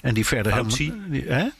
En 0.00 0.14
die 0.14 0.26
verder 0.26 0.52
helemaal. 0.52 1.50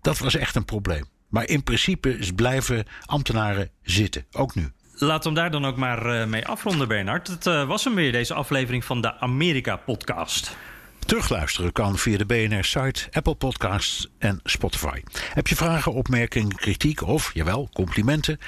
Dat 0.00 0.18
was 0.18 0.34
echt 0.34 0.54
een 0.54 0.64
probleem. 0.64 1.04
Maar 1.28 1.48
in 1.48 1.62
principe 1.62 2.32
blijven 2.34 2.86
ambtenaren 3.06 3.70
zitten, 3.82 4.26
ook 4.32 4.54
nu. 4.54 4.72
We 5.02 5.08
hem 5.24 5.34
daar 5.34 5.50
dan 5.50 5.64
ook 5.64 5.76
maar 5.76 6.06
uh, 6.06 6.26
mee 6.26 6.46
afronden, 6.46 6.88
Bernard. 6.88 7.28
Het 7.28 7.46
uh, 7.46 7.66
was 7.66 7.84
hem 7.84 7.94
weer, 7.94 8.12
deze 8.12 8.34
aflevering 8.34 8.84
van 8.84 9.00
de 9.00 9.18
Amerika-podcast. 9.18 10.56
Terugluisteren 10.98 11.72
kan 11.72 11.98
via 11.98 12.18
de 12.18 12.26
BNR-site, 12.26 13.08
Apple 13.10 13.34
Podcasts 13.34 14.08
en 14.18 14.40
Spotify. 14.44 15.02
Heb 15.34 15.46
je 15.46 15.56
vragen, 15.56 15.92
opmerkingen, 15.92 16.54
kritiek 16.54 17.02
of, 17.02 17.30
jawel, 17.34 17.68
complimenten? 17.72 18.38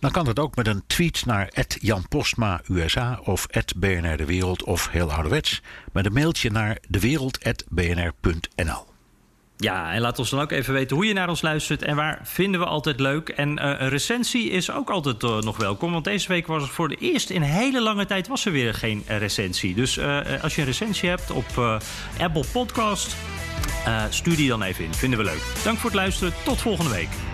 Dan 0.00 0.10
kan 0.10 0.24
dat 0.24 0.38
ook 0.38 0.56
met 0.56 0.66
een 0.66 0.82
tweet 0.86 1.26
naar 1.26 1.50
Jan 1.80 2.08
Postma 2.08 2.60
USA 2.70 3.20
of 3.24 3.46
BNR 3.76 4.16
De 4.16 4.24
Wereld 4.24 4.64
of 4.64 4.88
heel 4.88 5.12
ouderwets 5.12 5.62
met 5.92 6.06
een 6.06 6.12
mailtje 6.12 6.50
naar 6.50 6.78
dewereld.bnr.nl. 6.88 8.93
Ja, 9.56 9.92
en 9.92 10.00
laat 10.00 10.18
ons 10.18 10.30
dan 10.30 10.40
ook 10.40 10.50
even 10.50 10.72
weten 10.72 10.96
hoe 10.96 11.06
je 11.06 11.12
naar 11.12 11.28
ons 11.28 11.42
luistert 11.42 11.82
en 11.82 11.96
waar 11.96 12.20
vinden 12.22 12.60
we 12.60 12.66
altijd 12.66 13.00
leuk. 13.00 13.28
En 13.28 13.48
uh, 13.48 13.64
een 13.64 13.88
recensie 13.88 14.50
is 14.50 14.70
ook 14.70 14.90
altijd 14.90 15.22
uh, 15.22 15.38
nog 15.38 15.56
welkom, 15.56 15.92
want 15.92 16.04
deze 16.04 16.28
week 16.28 16.46
was 16.46 16.62
het 16.62 16.70
voor 16.70 16.88
de 16.88 16.96
eerst 16.96 17.30
in 17.30 17.42
hele 17.42 17.80
lange 17.80 18.06
tijd 18.06 18.28
was 18.28 18.46
er 18.46 18.52
weer 18.52 18.74
geen 18.74 19.04
recensie. 19.06 19.74
Dus 19.74 19.96
uh, 19.96 20.20
als 20.42 20.54
je 20.54 20.60
een 20.60 20.66
recensie 20.66 21.08
hebt 21.08 21.30
op 21.30 21.80
Apple 22.18 22.44
Podcast, 22.52 23.16
stuur 24.08 24.36
die 24.36 24.48
dan 24.48 24.62
even 24.62 24.84
in. 24.84 24.94
Vinden 24.94 25.18
we 25.18 25.24
leuk. 25.24 25.42
Dank 25.64 25.78
voor 25.78 25.90
het 25.90 25.98
luisteren. 25.98 26.32
Tot 26.44 26.60
volgende 26.60 26.90
week. 26.90 27.33